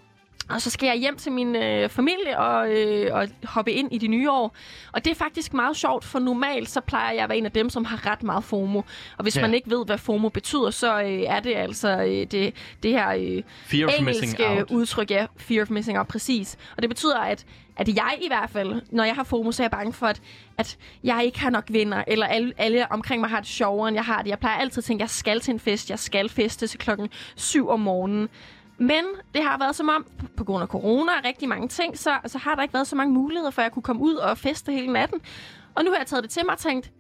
og 0.50 0.62
så 0.62 0.70
skal 0.70 0.88
jeg 0.88 0.96
hjem 0.96 1.18
til 1.18 1.32
min 1.32 1.56
øh, 1.56 1.90
familie 1.90 2.40
og, 2.40 2.72
øh, 2.72 3.16
og 3.16 3.28
hoppe 3.44 3.72
ind 3.72 3.94
i 3.94 3.98
det 3.98 4.10
nye 4.10 4.32
år. 4.32 4.56
Og 4.92 5.06
det 5.06 5.12
er 5.12 5.16
faktisk 5.16 5.54
meget 5.54 5.78
sjovt, 5.78 6.06
for 6.06 6.20
normalt 6.20 6.70
så 6.70 6.82
plejer 6.82 7.14
jeg 7.14 7.24
at 7.24 7.30
være 7.30 7.38
en 7.38 7.46
af 7.46 7.52
dem, 7.52 7.70
som 7.70 7.86
har 7.86 8.12
ret 8.12 8.24
meget 8.24 8.44
FOMO. 8.44 8.82
Og 9.18 9.24
hvis 9.24 9.38
ja. 9.38 9.42
man 9.42 9.54
ikke 9.54 9.70
ved, 9.70 9.86
hvad 9.86 9.98
FOMO 9.98 10.30
betyder, 10.30 10.70
så 10.70 11.02
øh, 11.02 11.22
er 11.22 11.40
det 11.40 11.56
altså 11.56 11.90
øh, 11.90 12.28
det, 12.32 12.54
det 12.84 12.92
her 12.92 13.10
øh, 13.10 13.44
Fear 13.66 13.88
of 13.88 14.02
missing 14.02 14.40
engelske 14.40 14.74
udtryk. 14.76 15.12
Ja, 15.12 15.26
fear 15.38 15.62
of 15.62 15.70
missing 15.70 15.98
out, 15.98 16.08
præcis. 16.08 16.58
Og 16.76 16.82
det 16.82 16.90
betyder, 16.90 17.20
at, 17.20 17.46
at 17.78 17.88
jeg 17.88 18.18
i 18.22 18.28
hvert 18.28 18.50
fald, 18.50 18.82
når 18.92 19.04
jeg 19.04 19.16
har 19.16 19.24
FOMO, 19.24 19.52
så 19.52 19.64
er 19.64 19.66
jeg 19.66 19.72
bange 19.72 19.94
for, 19.94 20.08
at, 20.08 20.22
at 20.58 20.78
jeg 21.04 21.26
ikke 21.26 21.40
har 21.40 21.50
nok 21.50 21.64
venner, 21.70 22.04
eller 22.08 22.26
alle, 22.26 22.54
alle 22.58 22.92
omkring 22.92 23.22
mig 23.22 23.30
har 23.30 23.40
det 23.40 23.48
sjovere, 23.48 23.88
end 23.88 23.96
jeg 23.96 24.06
har 24.06 24.22
det. 24.22 24.30
Jeg 24.30 24.40
plejer 24.40 24.58
altid 24.58 24.78
at 24.78 24.84
tænke, 24.84 25.00
at 25.00 25.04
jeg 25.04 25.10
skal 25.10 25.40
til 25.40 25.52
en 25.52 25.60
fest, 25.60 25.90
jeg 25.90 26.00
skal 26.00 26.30
feste 26.30 26.68
til 26.68 26.80
klokken 26.80 27.10
7 27.36 27.70
om 27.70 27.80
morgenen. 27.80 28.30
Men 28.78 29.04
det 29.36 29.44
har 29.44 29.58
været 29.58 29.76
som 29.76 29.90
om, 29.90 30.06
på 30.38 30.44
grund 30.44 30.62
af 30.62 30.68
corona 30.68 31.12
og 31.12 31.26
rigtig 31.26 31.50
mange 31.50 31.68
ting, 31.68 31.98
så, 31.98 32.18
så 32.26 32.38
har 32.38 32.56
der 32.56 32.62
ikke 32.62 32.74
været 32.74 32.88
så 32.88 32.96
mange 32.96 33.14
muligheder 33.14 33.52
for, 33.52 33.62
at 33.62 33.64
jeg 33.64 33.72
kunne 33.72 33.84
komme 33.84 34.02
ud 34.02 34.16
og 34.16 34.38
feste 34.38 34.72
hele 34.72 34.94
natten. 34.94 35.22
Og 35.76 35.84
nu 35.84 35.92
har 35.92 35.98
jeg 35.98 36.08
taget 36.08 36.24
det 36.24 36.32
til 36.32 36.46
mig 36.46 36.54
og 36.54 36.60
tænkt, 36.60 36.92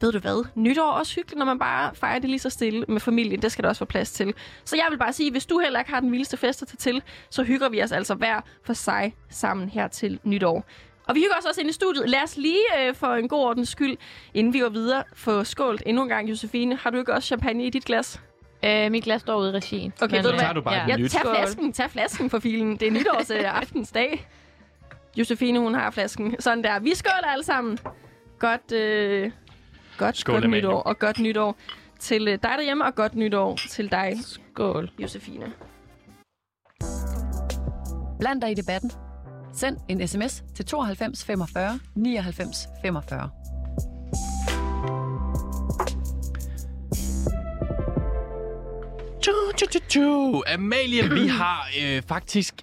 ved 0.00 0.12
du 0.12 0.18
hvad, 0.18 0.44
nytår 0.54 0.88
er 0.88 0.92
også 0.92 1.14
hyggeligt, 1.14 1.38
når 1.38 1.46
man 1.46 1.58
bare 1.58 1.94
fejrer 1.94 2.18
det 2.18 2.30
lige 2.30 2.38
så 2.38 2.50
stille 2.50 2.84
med 2.88 3.00
familien. 3.00 3.42
Det 3.42 3.52
skal 3.52 3.62
der 3.62 3.68
også 3.68 3.80
være 3.80 3.86
plads 3.86 4.12
til. 4.12 4.34
Så 4.64 4.76
jeg 4.76 4.86
vil 4.90 4.98
bare 4.98 5.12
sige, 5.12 5.30
hvis 5.30 5.46
du 5.46 5.58
heller 5.58 5.78
ikke 5.78 5.90
har 5.92 6.00
den 6.00 6.12
vildeste 6.12 6.36
fest 6.36 6.62
at 6.62 6.68
tage 6.68 6.76
til, 6.92 7.02
så 7.30 7.42
hygger 7.42 7.68
vi 7.68 7.82
os 7.82 7.92
altså 7.92 8.14
hver 8.14 8.40
for 8.64 8.72
sig 8.72 9.14
sammen 9.30 9.68
her 9.68 9.88
til 9.88 10.18
nytår. 10.24 10.64
Og 11.08 11.14
vi 11.14 11.20
hygger 11.20 11.34
os 11.38 11.44
også 11.44 11.60
ind 11.60 11.70
i 11.70 11.72
studiet. 11.72 12.08
Lad 12.10 12.22
os 12.24 12.36
lige 12.36 12.64
øh, 12.78 12.94
for 12.94 13.06
en 13.06 13.28
god 13.28 13.44
ordens 13.44 13.68
skyld, 13.68 13.96
inden 14.34 14.52
vi 14.52 14.58
går 14.58 14.68
videre, 14.68 15.04
få 15.14 15.44
skålt 15.44 15.82
endnu 15.86 16.02
en 16.02 16.08
gang, 16.08 16.30
Josefine. 16.30 16.76
Har 16.76 16.90
du 16.90 16.98
ikke 16.98 17.14
også 17.14 17.26
champagne 17.26 17.64
i 17.66 17.70
dit 17.70 17.84
glas? 17.84 18.20
Øh, 18.64 18.90
mit 18.92 19.04
glas 19.04 19.20
står 19.20 19.38
ude 19.40 19.50
i 19.50 19.52
regien. 19.52 19.92
Okay, 20.02 20.22
ved 20.22 20.32
du 20.32 20.38
tager 20.38 20.52
du 20.52 20.60
bare 20.60 20.74
Ja. 20.74 20.96
ja. 20.98 21.08
Tag 21.08 21.20
flasken, 21.20 21.72
tag 21.72 21.90
flasken 21.90 22.30
for 22.30 22.38
filen. 22.38 22.76
Det 22.76 22.88
er 22.88 22.92
nytårs 22.92 23.30
øh, 23.30 23.56
aftensdag. 23.60 24.28
Josefine, 25.16 25.58
hun 25.58 25.74
har 25.74 25.90
flasken. 25.90 26.36
Sådan 26.40 26.64
der. 26.64 26.78
Vi 26.80 26.94
skåler 26.94 27.26
alle 27.28 27.44
sammen. 27.44 27.78
Godt, 28.38 28.72
øh, 28.72 29.30
godt, 29.98 30.16
Skål, 30.16 30.34
godt 30.34 30.44
Amalie. 30.44 30.62
nytår. 30.62 30.82
Og 30.82 30.98
godt 30.98 31.18
nytår 31.18 31.56
til 32.00 32.28
øh, 32.28 32.32
dig 32.32 32.40
derhjemme, 32.58 32.84
og 32.84 32.94
godt 32.94 33.14
nytår 33.14 33.56
til 33.70 33.90
dig, 33.90 34.12
Skål. 34.24 34.90
Josefine. 34.98 35.52
Bland 38.20 38.40
dig 38.40 38.50
i 38.50 38.54
debatten. 38.54 38.90
Send 39.54 39.76
en 39.88 40.08
sms 40.08 40.44
til 40.56 40.64
92 40.64 41.24
45 41.24 41.80
99 41.94 42.56
45. 42.82 43.30
Tju, 49.22 49.32
tju, 49.56 49.66
tju, 49.66 49.80
tju. 49.88 50.42
Amalie, 50.54 51.02
vi 51.10 51.26
har 51.42 51.68
øh, 51.82 52.02
faktisk 52.08 52.54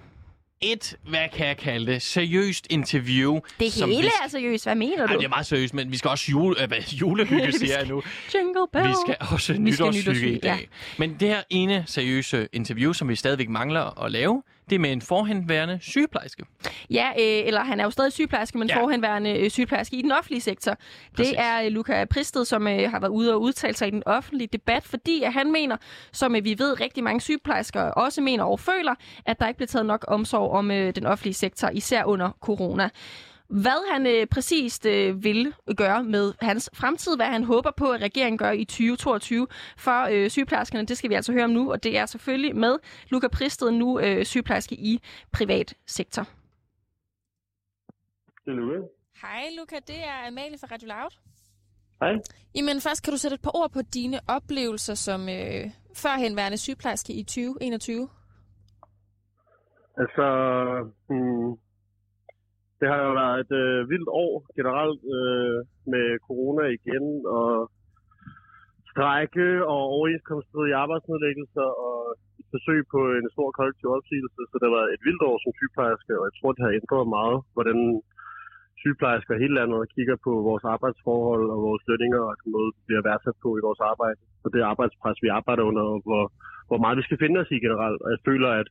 et, 0.60 0.96
hvad 1.08 1.28
kan 1.32 1.46
jeg 1.46 1.56
kalde 1.56 1.92
det, 1.92 2.02
seriøst 2.02 2.66
interview. 2.70 3.40
Det 3.60 3.72
som 3.72 3.90
hele 3.90 4.02
vi 4.02 4.10
er 4.24 4.28
seriøst. 4.28 4.64
Hvad 4.64 4.74
mener 4.74 5.06
Ej, 5.06 5.12
du? 5.12 5.18
det 5.18 5.24
er 5.24 5.28
meget 5.28 5.46
seriøst, 5.46 5.74
men 5.74 5.92
vi 5.92 5.96
skal 5.96 6.08
også 6.08 6.30
jule, 6.30 6.62
øh, 6.62 7.00
julehygge, 7.00 7.52
siger 7.58 7.78
jeg 7.78 7.86
nu. 7.86 8.02
Jingle 8.34 8.66
bell. 8.72 8.88
Vi 8.88 8.94
skal 9.06 9.16
også 9.32 9.52
Vi 9.52 9.72
skal 9.72 9.86
nytårshygge 9.86 10.32
i 10.32 10.38
dag. 10.38 10.68
Men 10.98 11.16
det 11.20 11.28
her 11.28 11.42
ene 11.50 11.84
seriøse 11.86 12.48
interview, 12.52 12.92
som 12.92 13.08
vi 13.08 13.16
stadigvæk 13.16 13.48
mangler 13.48 14.04
at 14.04 14.12
lave, 14.12 14.42
det 14.70 14.74
er 14.74 14.78
med 14.78 14.92
en 14.92 15.02
forhenværende 15.02 15.78
sygeplejerske. 15.82 16.44
Ja, 16.90 17.08
øh, 17.10 17.46
eller 17.46 17.64
han 17.64 17.80
er 17.80 17.84
jo 17.84 17.90
stadig 17.90 18.12
sygeplejerske, 18.12 18.58
men 18.58 18.68
Ja. 18.68 18.80
forhenværende 18.82 19.30
øh, 19.38 19.50
sygeplejerske 19.50 19.96
i 19.96 20.02
den 20.02 20.12
offentlige 20.12 20.40
sektor. 20.40 20.76
Præcis. 21.16 21.30
Det 21.32 21.40
er 21.40 21.62
øh, 21.62 21.68
Luca 21.68 22.04
Pristed, 22.04 22.44
som 22.44 22.68
øh, 22.68 22.90
har 22.90 23.00
været 23.00 23.10
ude 23.10 23.34
og 23.34 23.40
udtale 23.42 23.74
sig 23.76 23.88
i 23.88 23.90
den 23.90 24.02
offentlige 24.06 24.48
debat, 24.52 24.84
fordi 24.84 25.22
at 25.22 25.32
han 25.32 25.52
mener, 25.52 25.76
som 26.12 26.36
øh, 26.36 26.44
vi 26.44 26.58
ved 26.58 26.80
rigtig 26.80 27.04
mange 27.04 27.20
sygeplejersker 27.20 27.82
også 27.82 28.20
mener 28.20 28.44
og 28.44 28.60
føler, 28.60 28.94
at 29.26 29.40
der 29.40 29.48
ikke 29.48 29.58
bliver 29.58 29.66
taget 29.68 29.86
nok 29.86 30.04
omsorg 30.08 30.50
om 30.52 30.70
øh, 30.70 30.94
den 30.94 31.06
offentlige 31.06 31.34
sektor, 31.34 31.68
især 31.68 32.04
under 32.04 32.30
corona. 32.40 32.88
Hvad 33.48 33.92
han 33.92 34.06
øh, 34.06 34.26
præcist 34.26 34.86
øh, 34.86 35.24
vil 35.24 35.54
gøre 35.76 36.04
med 36.04 36.34
hans 36.40 36.70
fremtid, 36.74 37.16
hvad 37.16 37.26
han 37.26 37.44
håber 37.44 37.70
på, 37.70 37.90
at 37.90 38.00
regeringen 38.00 38.38
gør 38.38 38.50
i 38.50 38.64
2022 38.64 39.46
for 39.76 40.08
øh, 40.10 40.30
sygeplejerskerne, 40.30 40.86
det 40.86 40.98
skal 40.98 41.10
vi 41.10 41.14
altså 41.14 41.32
høre 41.32 41.44
om 41.44 41.50
nu, 41.50 41.72
og 41.72 41.84
det 41.84 41.98
er 41.98 42.06
selvfølgelig 42.06 42.56
med 42.56 42.76
Luca 43.08 43.28
Pristed, 43.28 43.70
nu 43.70 44.00
øh, 44.00 44.24
sygeplejerske 44.24 44.74
i 44.74 45.00
privat 45.32 45.74
sektor. 45.86 46.22
Det 48.44 48.50
er 48.50 48.54
Luca. 48.54 48.86
Hej 49.22 49.42
Luca, 49.58 49.76
det 49.86 50.04
er 50.04 50.26
Amalie 50.28 50.58
fra 50.58 50.68
Radio 50.72 50.88
Loud. 50.88 51.10
Hej. 52.00 52.12
Jamen 52.54 52.80
først 52.80 53.04
kan 53.04 53.12
du 53.12 53.18
sætte 53.18 53.34
et 53.34 53.42
par 53.42 53.56
ord 53.56 53.72
på 53.72 53.82
dine 53.94 54.20
oplevelser 54.28 54.94
som 54.94 55.28
øh, 55.28 55.70
førhenværende 55.94 56.58
sygeplejerske 56.58 57.12
i 57.12 57.22
2021. 57.22 58.08
Altså, 59.98 60.26
hmm, 61.08 61.65
det 62.80 62.86
har 62.92 63.00
jo 63.06 63.12
været 63.22 63.38
et 63.44 63.52
øh, 63.62 63.78
vildt 63.92 64.10
år 64.24 64.32
generelt 64.58 65.00
øh, 65.16 65.58
med 65.92 66.06
corona 66.26 66.64
igen, 66.78 67.06
og 67.38 67.50
strække 68.90 69.48
og 69.72 69.80
overenskomststridige 69.96 70.80
arbejdsnedlæggelser 70.84 71.68
og 71.86 71.98
et 72.40 72.46
forsøg 72.54 72.80
på 72.94 73.00
en 73.18 73.28
stor 73.34 73.48
kollektiv 73.58 73.88
opsigelse. 73.98 74.40
Så 74.48 74.54
det 74.58 74.66
har 74.68 74.76
været 74.78 74.90
et 74.94 75.02
vildt 75.06 75.22
år 75.30 75.36
som 75.40 75.52
sygeplejerske, 75.58 76.12
og 76.18 76.24
jeg 76.28 76.34
tror, 76.36 76.50
det 76.52 76.64
har 76.66 76.78
ændret 76.80 77.06
meget, 77.18 77.38
hvordan 77.54 77.78
sygeplejersker 78.82 79.32
i 79.34 79.42
hele 79.42 79.54
landet 79.58 79.92
kigger 79.94 80.16
på 80.26 80.32
vores 80.48 80.64
arbejdsforhold 80.74 81.46
og 81.54 81.58
vores 81.68 81.82
lønninger 81.90 82.22
og 82.28 82.34
den 82.40 82.50
måde, 82.56 82.70
vi 82.76 82.80
bliver 82.88 83.06
værdsat 83.08 83.36
på 83.44 83.48
i 83.58 83.64
vores 83.66 83.82
arbejde. 83.92 84.20
Og 84.44 84.48
det 84.54 84.70
arbejdspres, 84.72 85.18
vi 85.24 85.28
arbejder 85.38 85.64
under, 85.70 85.84
og 85.92 85.98
hvor, 86.06 86.24
hvor 86.68 86.78
meget 86.82 86.98
vi 86.98 87.06
skal 87.06 87.20
finde 87.22 87.40
os 87.42 87.50
i 87.56 87.58
generelt. 87.66 88.00
Og 88.04 88.08
jeg 88.14 88.20
føler, 88.28 88.50
at 88.60 88.68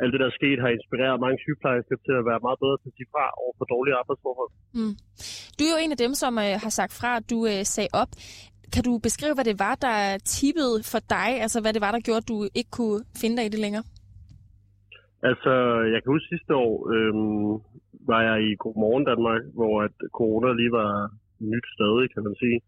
alt 0.00 0.12
det, 0.12 0.20
der 0.22 0.28
er 0.30 0.38
sket, 0.40 0.58
har 0.64 0.70
inspireret 0.78 1.22
mange 1.24 1.38
sygeplejersker 1.44 1.96
til 2.06 2.14
at 2.20 2.24
være 2.30 2.40
meget 2.46 2.58
bedre 2.62 2.76
til 2.78 2.90
at 2.90 2.96
sige 2.98 3.10
fra 3.14 3.24
over 3.42 3.54
for 3.58 3.66
dårlige 3.74 3.98
arbejdsforhold. 4.00 4.50
Du 5.56 5.62
er 5.64 5.72
jo 5.74 5.82
en 5.84 5.94
af 5.94 6.00
dem, 6.04 6.12
som 6.22 6.32
øh, 6.44 6.54
har 6.64 6.72
sagt 6.80 6.92
fra, 7.00 7.10
at 7.20 7.26
du 7.32 7.38
øh, 7.52 7.60
sagde 7.74 7.90
op. 8.02 8.12
Kan 8.74 8.82
du 8.88 8.92
beskrive, 9.08 9.34
hvad 9.36 9.48
det 9.50 9.58
var, 9.66 9.74
der 9.86 9.98
tippede 10.36 10.74
for 10.92 11.00
dig? 11.16 11.30
Altså, 11.44 11.58
hvad 11.62 11.72
det 11.74 11.82
var, 11.84 11.92
der 11.92 12.06
gjorde, 12.06 12.22
at 12.24 12.30
du 12.32 12.38
ikke 12.60 12.72
kunne 12.78 13.00
finde 13.20 13.36
dig 13.36 13.44
i 13.46 13.54
det 13.54 13.60
længere? 13.66 13.84
Altså, 15.30 15.52
jeg 15.92 15.98
kan 16.00 16.12
huske 16.14 16.32
sidste 16.34 16.52
år, 16.66 16.72
øhm, 16.94 17.50
var 18.10 18.20
jeg 18.28 18.36
i 18.48 18.50
Godmorgen 18.62 19.04
Danmark, 19.10 19.42
hvor 19.58 19.74
at 19.86 19.96
corona 20.18 20.48
lige 20.60 20.72
var 20.82 20.92
nyt 21.52 21.66
stadig, 21.76 22.06
kan 22.14 22.22
man 22.28 22.34
sige. 22.42 22.58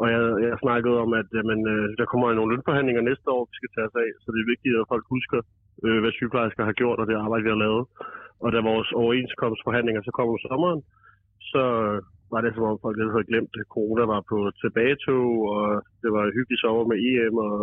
Og 0.00 0.06
jeg, 0.14 0.22
jeg 0.48 0.62
snakkede 0.64 0.96
om, 1.04 1.10
at 1.20 1.28
jamen, 1.38 1.60
øh, 1.74 1.86
der 1.98 2.06
kommer 2.10 2.26
nogle 2.28 2.52
lønforhandlinger 2.52 3.02
næste 3.02 3.28
år, 3.36 3.42
vi 3.50 3.54
skal 3.58 3.72
tage 3.72 3.88
os 3.90 3.96
af, 4.04 4.10
så 4.22 4.28
det 4.34 4.40
er 4.40 4.52
vigtigt, 4.54 4.74
at 4.80 4.90
folk 4.92 5.04
husker, 5.16 5.40
øh, 5.84 5.98
hvad 6.02 6.12
sygeplejersker 6.12 6.64
har 6.68 6.76
gjort 6.80 6.98
og 7.00 7.06
det 7.06 7.22
arbejde, 7.24 7.44
vi 7.44 7.52
har 7.54 7.64
lavet. 7.66 7.84
Og 8.44 8.48
da 8.54 8.58
vores 8.72 8.90
overenskomstforhandlinger 9.00 10.02
så 10.02 10.12
kom 10.14 10.28
om 10.34 10.38
sommeren, 10.46 10.80
så 11.52 11.64
var 12.32 12.40
det 12.40 12.52
som 12.54 12.64
om 12.70 12.78
folk 12.84 12.96
lidt 12.96 13.14
havde 13.14 13.30
glemt, 13.30 13.54
at 13.60 13.72
corona 13.74 14.04
var 14.14 14.20
på 14.30 14.38
tilbagetog, 14.60 15.30
og 15.54 15.64
det 16.02 16.10
var 16.14 16.22
en 16.24 16.36
hyggelig 16.36 16.58
sommer 16.60 16.84
med 16.90 16.98
EM 17.10 17.36
og 17.48 17.54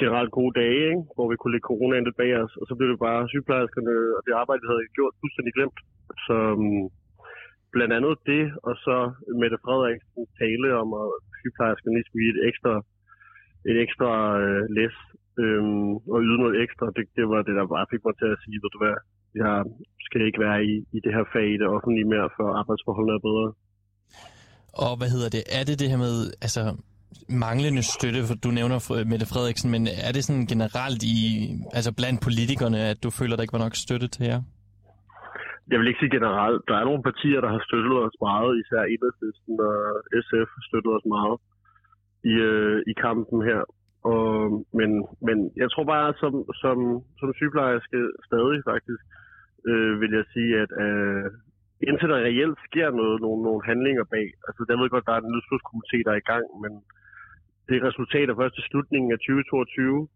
generelt 0.00 0.32
gode 0.38 0.54
dage, 0.60 0.82
ikke? 0.92 1.04
hvor 1.16 1.26
vi 1.30 1.36
kunne 1.36 1.52
lægge 1.54 1.70
coronaen 1.70 2.06
lidt 2.06 2.20
bag 2.22 2.32
os, 2.44 2.54
og 2.60 2.64
så 2.68 2.72
blev 2.78 2.88
det 2.90 3.04
bare 3.08 3.28
sygeplejerskerne 3.32 3.94
og 4.16 4.20
det 4.26 4.40
arbejde, 4.42 4.62
vi 4.62 4.70
havde 4.70 4.96
gjort, 4.98 5.20
fuldstændig 5.22 5.52
glemt. 5.56 5.78
Så 6.26 6.36
um, 6.56 6.82
blandt 7.74 7.92
andet 7.96 8.14
det, 8.32 8.44
og 8.68 8.74
så 8.84 8.96
Mette 9.40 9.58
Frederiksen 9.64 10.22
tale 10.40 10.68
om, 10.82 10.88
at 11.02 11.08
sygeplejerskerne 11.40 11.94
lige 11.96 12.06
skulle 12.06 12.22
give 12.24 12.34
et 12.36 12.42
ekstra, 12.50 12.72
et 13.70 13.76
ekstra 13.84 14.10
øh, 14.42 14.62
læs 14.76 14.96
øhm, 15.42 15.90
og 16.12 16.18
yde 16.26 16.38
noget 16.42 16.54
ekstra. 16.64 16.86
Det, 16.96 17.04
det 17.18 17.24
var 17.32 17.40
det, 17.46 17.54
der 17.58 17.74
bare 17.74 17.90
fik 17.92 18.02
mig 18.06 18.14
til 18.18 18.28
at 18.34 18.40
sige, 18.42 18.58
ved 18.62 18.70
du 18.74 18.80
hvad, 18.82 18.96
jeg 19.42 19.54
skal 20.06 20.20
ikke 20.28 20.40
være 20.46 20.58
i, 20.70 20.74
i 20.96 20.98
det 21.04 21.12
her 21.16 21.24
fag 21.34 21.46
i 21.54 21.60
det 21.62 21.68
offentlige 21.76 22.10
mere, 22.14 22.28
for 22.36 22.46
arbejdsforholdene 22.60 23.16
er 23.18 23.26
bedre. 23.28 23.48
Og 24.84 24.92
hvad 24.98 25.10
hedder 25.14 25.30
det? 25.36 25.42
Er 25.58 25.64
det 25.68 25.76
det 25.80 25.88
her 25.92 26.00
med, 26.06 26.14
altså 26.46 26.62
manglende 27.28 27.82
støtte, 27.82 28.20
for 28.28 28.34
du 28.34 28.50
nævner 28.50 28.78
øh, 28.96 29.06
Mette 29.10 29.26
Frederiksen, 29.32 29.70
men 29.70 29.82
er 30.08 30.12
det 30.12 30.24
sådan 30.24 30.46
generelt 30.46 31.02
i, 31.02 31.18
altså 31.72 31.90
blandt 31.92 32.18
politikerne, 32.26 32.78
at 32.92 33.02
du 33.04 33.10
føler, 33.10 33.36
der 33.36 33.42
ikke 33.42 33.52
var 33.58 33.64
nok 33.66 33.74
støtte 33.74 34.08
til 34.08 34.24
jer? 34.26 34.42
Jeg 35.70 35.78
vil 35.78 35.88
ikke 35.88 36.02
sige 36.02 36.16
generelt. 36.18 36.62
Der 36.68 36.76
er 36.76 36.84
nogle 36.84 37.02
partier, 37.08 37.40
der 37.40 37.50
har 37.54 37.62
støttet 37.68 37.96
os 38.06 38.16
meget, 38.28 38.52
især 38.62 38.82
Enhedslisten 38.82 39.54
og 39.68 39.76
SF 40.26 40.48
har 40.56 40.64
støttet 40.68 40.92
os 40.98 41.06
meget 41.16 41.36
i, 42.32 42.34
øh, 42.50 42.78
i 42.90 42.92
kampen 43.06 43.38
her. 43.50 43.60
Og, 44.12 44.28
men, 44.78 44.90
men 45.26 45.38
jeg 45.62 45.68
tror 45.70 45.84
bare, 45.94 46.08
som, 46.22 46.32
som, 46.62 46.76
som 47.20 47.28
sygeplejerske 47.38 48.00
stadig 48.28 48.60
faktisk, 48.72 49.02
øh, 49.70 50.00
vil 50.00 50.12
jeg 50.18 50.24
sige, 50.34 50.52
at 50.62 50.70
øh, 50.84 51.26
indtil 51.88 52.08
der 52.12 52.26
reelt 52.28 52.58
sker 52.68 52.88
noget, 53.00 53.16
nogle, 53.24 53.40
nogle 53.48 53.62
handlinger 53.70 54.04
bag, 54.14 54.26
altså 54.46 54.60
jeg 54.68 54.78
ved 54.78 54.90
godt, 54.94 55.06
der 55.06 55.14
er 55.14 55.22
en 55.22 55.34
nødslutskomité, 55.34 55.96
der 56.06 56.12
er 56.12 56.20
i 56.22 56.30
gang, 56.32 56.46
men 56.62 56.72
det 57.66 57.74
er 57.76 57.88
resultater 57.88 58.34
først 58.36 58.54
til 58.54 58.68
slutningen 58.70 59.10
af 59.12 59.18
2022, 59.18 60.08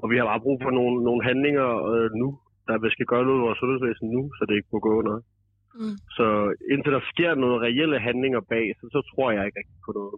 og 0.00 0.06
vi 0.10 0.16
har 0.16 0.26
bare 0.30 0.44
brug 0.46 0.58
for 0.62 0.72
nogle, 0.78 0.96
nogle 1.08 1.22
handlinger 1.28 1.68
øh, 1.92 2.10
nu, 2.20 2.28
der 2.66 2.82
vi 2.84 2.90
skal 2.94 3.06
gøre 3.12 3.24
noget 3.26 3.40
i 3.40 3.44
vores 3.46 3.58
sundhedsvæsen 3.60 4.06
nu, 4.16 4.22
så 4.36 4.42
det 4.48 4.54
ikke 4.56 4.72
må 4.74 4.78
gå 4.88 4.92
under. 5.00 5.16
Mm. 5.80 5.96
Så 6.16 6.26
indtil 6.72 6.92
der 6.96 7.04
sker 7.12 7.32
noget 7.44 7.62
reelle 7.66 7.98
handlinger 8.06 8.42
bag, 8.52 8.66
så, 8.78 8.84
så 8.94 9.00
tror 9.10 9.28
jeg 9.34 9.42
ikke 9.46 9.58
rigtig 9.60 9.78
på 9.86 9.92
noget. 10.00 10.16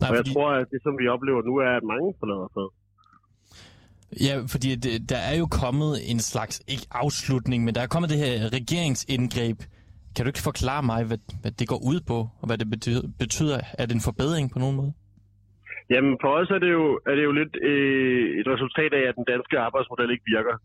Nej, 0.00 0.08
og 0.10 0.14
jeg 0.16 0.24
fordi... 0.24 0.32
tror, 0.34 0.50
at 0.60 0.66
det, 0.72 0.80
som 0.86 0.94
vi 1.00 1.06
oplever 1.14 1.42
nu, 1.50 1.54
er, 1.68 1.72
at 1.80 1.84
mange 1.92 2.08
forlader 2.20 2.48
sig. 2.56 2.66
Ja, 4.26 4.34
fordi 4.52 4.70
det, 4.84 4.94
der 5.12 5.20
er 5.30 5.36
jo 5.42 5.46
kommet 5.62 5.92
en 6.12 6.20
slags, 6.30 6.54
ikke 6.74 6.86
afslutning, 7.02 7.64
men 7.64 7.74
der 7.74 7.82
er 7.82 7.90
kommet 7.94 8.10
det 8.10 8.18
her 8.24 8.32
regeringsindgreb. 8.58 9.58
Kan 10.14 10.20
du 10.24 10.28
ikke 10.32 10.48
forklare 10.50 10.82
mig, 10.92 11.00
hvad, 11.08 11.20
hvad 11.42 11.52
det 11.60 11.66
går 11.72 11.80
ud 11.90 12.00
på, 12.10 12.18
og 12.40 12.44
hvad 12.48 12.58
det 12.58 12.68
betyder? 12.74 13.02
betyder? 13.18 13.58
Er 13.80 13.84
det 13.86 13.94
en 13.94 14.08
forbedring 14.10 14.46
på 14.52 14.58
nogen 14.58 14.76
måde? 14.80 14.92
Jamen, 15.92 16.14
for 16.22 16.30
os 16.38 16.50
er 16.56 16.60
det 16.64 16.70
jo, 16.78 16.84
er 17.10 17.14
det 17.18 17.24
jo 17.28 17.32
lidt 17.40 17.54
øh, 17.70 18.40
et 18.40 18.46
resultat 18.54 18.92
af, 18.98 19.04
at 19.08 19.14
den 19.18 19.26
danske 19.32 19.58
arbejdsmodel 19.66 20.10
ikke 20.14 20.28
virker. 20.34 20.56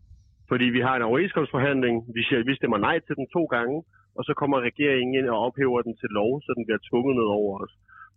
Fordi 0.50 0.66
vi 0.76 0.80
har 0.86 0.94
en 0.96 1.08
overenskomstforhandling, 1.10 1.94
vi, 2.16 2.22
siger, 2.22 2.48
vi 2.50 2.54
stemmer 2.60 2.78
nej 2.78 2.96
til 3.06 3.14
den 3.18 3.26
to 3.36 3.42
gange, 3.56 3.76
og 4.16 4.22
så 4.24 4.32
kommer 4.40 4.66
regeringen 4.68 5.14
ind 5.18 5.28
og 5.32 5.38
ophæver 5.46 5.80
den 5.82 5.94
til 6.00 6.10
lov, 6.18 6.30
så 6.44 6.50
den 6.56 6.64
bliver 6.66 6.82
tvunget 6.88 7.14
ned 7.20 7.28
over 7.40 7.52
os. 7.64 7.74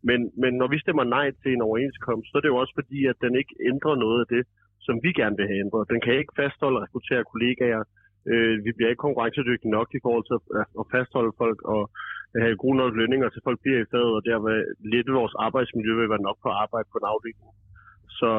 Men, 0.10 0.20
men 0.41 0.52
når 0.62 0.67
vi 0.74 0.78
stemmer 0.80 1.06
nej 1.17 1.28
til 1.41 1.52
en 1.54 1.65
overenskomst, 1.70 2.28
så 2.28 2.36
er 2.38 2.41
det 2.41 2.54
jo 2.54 2.62
også 2.63 2.74
fordi, 2.80 3.00
at 3.12 3.17
den 3.26 3.34
ikke 3.41 3.56
ændrer 3.72 3.96
noget 4.06 4.20
af 4.24 4.28
det, 4.36 4.44
som 4.88 4.96
vi 5.06 5.12
gerne 5.20 5.38
vil 5.38 5.50
have 5.50 5.63
ændret. 5.65 5.89
Den 5.94 6.02
kan 6.02 6.13
ikke 6.20 6.38
fastholde 6.41 6.78
og 6.78 6.84
rekruttere 6.84 7.24
kollegaer. 7.32 7.84
Øh, 8.32 8.56
vi 8.65 8.72
bliver 8.76 8.89
ikke 8.89 9.06
konkurrencedygtige 9.08 9.76
nok 9.78 9.89
i 9.98 10.04
forhold 10.06 10.26
til 10.28 10.38
at, 10.60 10.65
at 10.82 10.86
fastholde 10.96 11.34
folk 11.41 11.60
og 11.76 11.82
have 12.44 12.62
gode 12.63 12.78
nok 12.82 12.94
lønninger 13.00 13.30
til 13.30 13.41
folk 13.48 13.60
bliver 13.63 13.80
i 13.82 13.89
faget, 13.91 14.12
og 14.17 14.26
derved 14.30 14.58
lidt 14.94 15.17
vores 15.20 15.36
arbejdsmiljø 15.46 15.94
vil 15.96 16.13
være 16.13 16.28
nok 16.28 16.38
på 16.44 16.50
arbejde 16.63 16.88
på 16.91 16.98
en 17.02 17.10
afdeling. 17.13 17.50
Så 18.20 18.32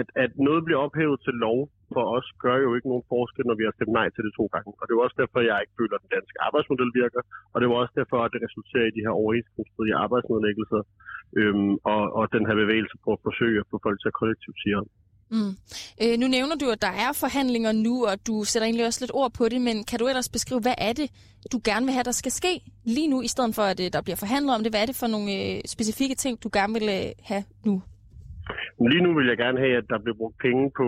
at, 0.00 0.08
at 0.24 0.30
noget 0.48 0.64
bliver 0.64 0.80
ophævet 0.86 1.18
til 1.26 1.34
lov 1.46 1.58
for 1.96 2.04
os, 2.16 2.26
gør 2.44 2.56
jo 2.66 2.70
ikke 2.76 2.90
nogen 2.92 3.10
forskel, 3.14 3.44
når 3.46 3.56
vi 3.60 3.64
har 3.66 3.74
stemt 3.76 3.94
nej 3.98 4.08
til 4.10 4.22
det 4.26 4.32
to 4.38 4.44
gange. 4.54 4.70
Og 4.80 4.84
det 4.84 4.92
er 4.92 5.04
også 5.06 5.18
derfor, 5.22 5.38
jeg 5.50 5.58
ikke 5.62 5.78
føler, 5.80 5.94
at 5.96 6.04
den 6.04 6.14
danske 6.16 6.38
arbejdsmodel 6.46 6.92
virker. 7.02 7.22
Og 7.52 7.56
det 7.60 7.66
var 7.70 7.76
også 7.82 7.94
derfor, 8.00 8.18
at 8.22 8.32
det 8.34 8.44
resulterer 8.46 8.86
i 8.88 8.96
de 8.96 9.04
her 9.06 9.14
overenskomststridige 9.22 10.00
arbejdsnedlæggelser 10.04 10.82
øhm, 11.40 11.72
og, 11.92 12.02
og 12.18 12.24
den 12.36 12.44
her 12.48 12.56
bevægelse 12.62 12.96
på 13.04 13.10
at 13.16 13.20
forsøge 13.26 13.58
at 13.62 13.68
få 13.70 13.76
folk 13.86 13.98
til 14.00 14.10
at 14.12 14.18
kollektivt 14.20 14.58
sige 14.62 14.76
om. 14.80 14.86
Mm. 15.34 15.52
Øh, 16.02 16.14
nu 16.20 16.26
nævner 16.36 16.56
du, 16.62 16.66
at 16.74 16.82
der 16.86 16.94
er 17.04 17.12
forhandlinger 17.24 17.72
nu, 17.86 17.94
og 18.10 18.14
du 18.28 18.34
sætter 18.44 18.66
egentlig 18.66 18.86
også 18.86 19.00
lidt 19.02 19.14
ord 19.20 19.32
på 19.38 19.44
det, 19.52 19.60
men 19.68 19.76
kan 19.90 19.98
du 19.98 20.06
ellers 20.10 20.28
beskrive, 20.36 20.60
hvad 20.60 20.78
er 20.88 20.92
det, 21.00 21.08
du 21.52 21.58
gerne 21.64 21.84
vil 21.86 21.96
have, 21.96 22.08
der 22.10 22.16
skal 22.22 22.32
ske 22.32 22.52
lige 22.84 23.08
nu, 23.08 23.18
i 23.22 23.30
stedet 23.34 23.54
for, 23.54 23.62
at 23.62 23.80
øh, 23.84 23.88
der 23.92 24.02
bliver 24.02 24.16
forhandlet 24.24 24.54
om 24.54 24.62
det? 24.62 24.72
Hvad 24.72 24.82
er 24.82 24.86
det 24.86 25.00
for 25.02 25.06
nogle 25.14 25.30
øh, 25.38 25.60
specifikke 25.74 26.14
ting, 26.14 26.42
du 26.44 26.50
gerne 26.52 26.72
vil 26.78 26.88
øh, 26.98 27.10
have 27.30 27.44
nu? 27.68 27.82
Lige 28.92 29.04
nu 29.06 29.10
vil 29.18 29.26
jeg 29.32 29.38
gerne 29.44 29.58
have, 29.64 29.76
at 29.76 29.86
der 29.92 29.98
bliver 30.04 30.16
brugt 30.20 30.38
penge 30.46 30.64
på 30.80 30.86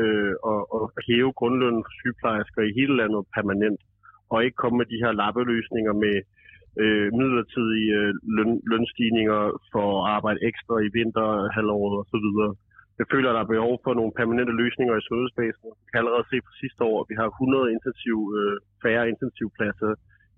øh, 0.00 0.34
og, 0.50 0.60
og 0.74 0.82
hæve 1.08 1.32
grundlønnen 1.38 1.84
for 1.86 1.94
sygeplejersker 2.00 2.62
i 2.62 2.76
hele 2.78 2.94
landet 3.00 3.22
permanent, 3.36 3.80
og 4.32 4.44
ikke 4.44 4.62
komme 4.62 4.76
med 4.78 4.86
de 4.92 5.02
her 5.02 5.12
lappeløsninger 5.20 5.94
med 6.04 6.16
øh, 6.82 7.08
midlertidige 7.18 7.92
øh, 8.00 8.14
løn, 8.36 8.52
lønstigninger 8.72 9.40
for 9.72 9.86
at 9.98 10.06
arbejde 10.16 10.44
ekstra 10.50 10.74
i 10.86 10.88
vinterhalvåret 10.98 11.94
osv. 12.00 12.28
Jeg 13.00 13.06
føler, 13.12 13.28
at 13.28 13.36
der 13.36 13.42
er 13.44 13.54
behov 13.54 13.74
for 13.84 13.92
nogle 13.98 14.12
permanente 14.18 14.54
løsninger 14.62 14.94
i 14.96 15.06
sundhedsvæsenet. 15.08 15.72
Vi 15.84 15.88
kan 15.90 16.00
allerede 16.00 16.30
se 16.32 16.38
på 16.46 16.52
sidste 16.62 16.82
år, 16.90 16.96
at 17.00 17.08
vi 17.10 17.16
har 17.20 17.28
100 17.28 17.74
intensiv, 17.76 18.18
øh, 18.38 18.56
færre 18.84 19.08
intensivpladser 19.12 19.92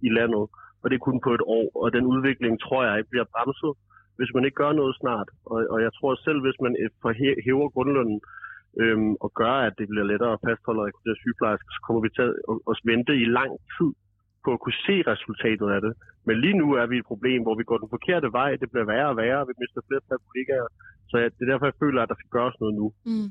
i 0.06 0.08
landet, 0.18 0.44
og 0.80 0.86
det 0.86 0.96
er 0.96 1.06
kun 1.08 1.20
på 1.26 1.30
et 1.38 1.44
år. 1.58 1.66
Og 1.82 1.88
den 1.96 2.04
udvikling 2.14 2.54
tror 2.64 2.80
jeg 2.84 2.94
ikke 2.98 3.12
bliver 3.14 3.28
bremset, 3.34 3.72
hvis 4.18 4.34
man 4.34 4.44
ikke 4.44 4.60
gør 4.62 4.72
noget 4.80 4.94
snart. 5.00 5.28
Og, 5.52 5.58
og 5.72 5.78
jeg 5.86 5.92
tror 5.96 6.10
selv, 6.26 6.40
hvis 6.44 6.58
man 6.64 6.72
øh, 6.82 6.90
hæver 7.46 7.68
grundlønnen 7.74 8.20
øhm, 8.82 9.12
og 9.24 9.30
gør, 9.40 9.54
at 9.66 9.74
det 9.78 9.86
bliver 9.88 10.06
lettere 10.10 10.32
at 10.36 10.42
fastholde 10.46 10.80
og 10.82 10.86
rekruttere 10.86 11.22
sygeplejersker, 11.22 11.70
så 11.76 11.80
kommer 11.86 12.00
vi 12.06 12.10
til 12.16 12.26
at, 12.70 12.76
vente 12.90 13.12
i 13.24 13.26
lang 13.38 13.52
tid 13.76 13.90
på 14.44 14.48
at 14.56 14.60
kunne 14.64 14.80
se 14.88 14.96
resultatet 15.12 15.68
af 15.76 15.80
det. 15.86 15.92
Men 16.26 16.34
lige 16.44 16.58
nu 16.62 16.66
er 16.82 16.86
vi 16.90 16.96
et 16.98 17.10
problem, 17.12 17.40
hvor 17.42 17.56
vi 17.60 17.64
går 17.70 17.78
den 17.82 17.90
forkerte 17.96 18.28
vej. 18.38 18.50
Det 18.60 18.68
bliver 18.72 18.86
værre 18.92 19.08
og 19.12 19.16
værre, 19.22 19.46
vi 19.50 19.54
mister 19.62 19.80
flere 19.86 20.00
og 20.02 20.06
flere 20.06 20.22
kollegaer. 20.26 20.68
Så 21.10 21.14
ja, 21.22 21.26
det 21.34 21.42
er 21.44 21.50
derfor, 21.52 21.66
jeg 21.70 21.80
føler, 21.84 22.00
at 22.02 22.08
der 22.08 22.18
skal 22.18 22.34
gøres 22.36 22.56
noget 22.60 22.74
nu. 22.80 22.86
Mm. 23.10 23.28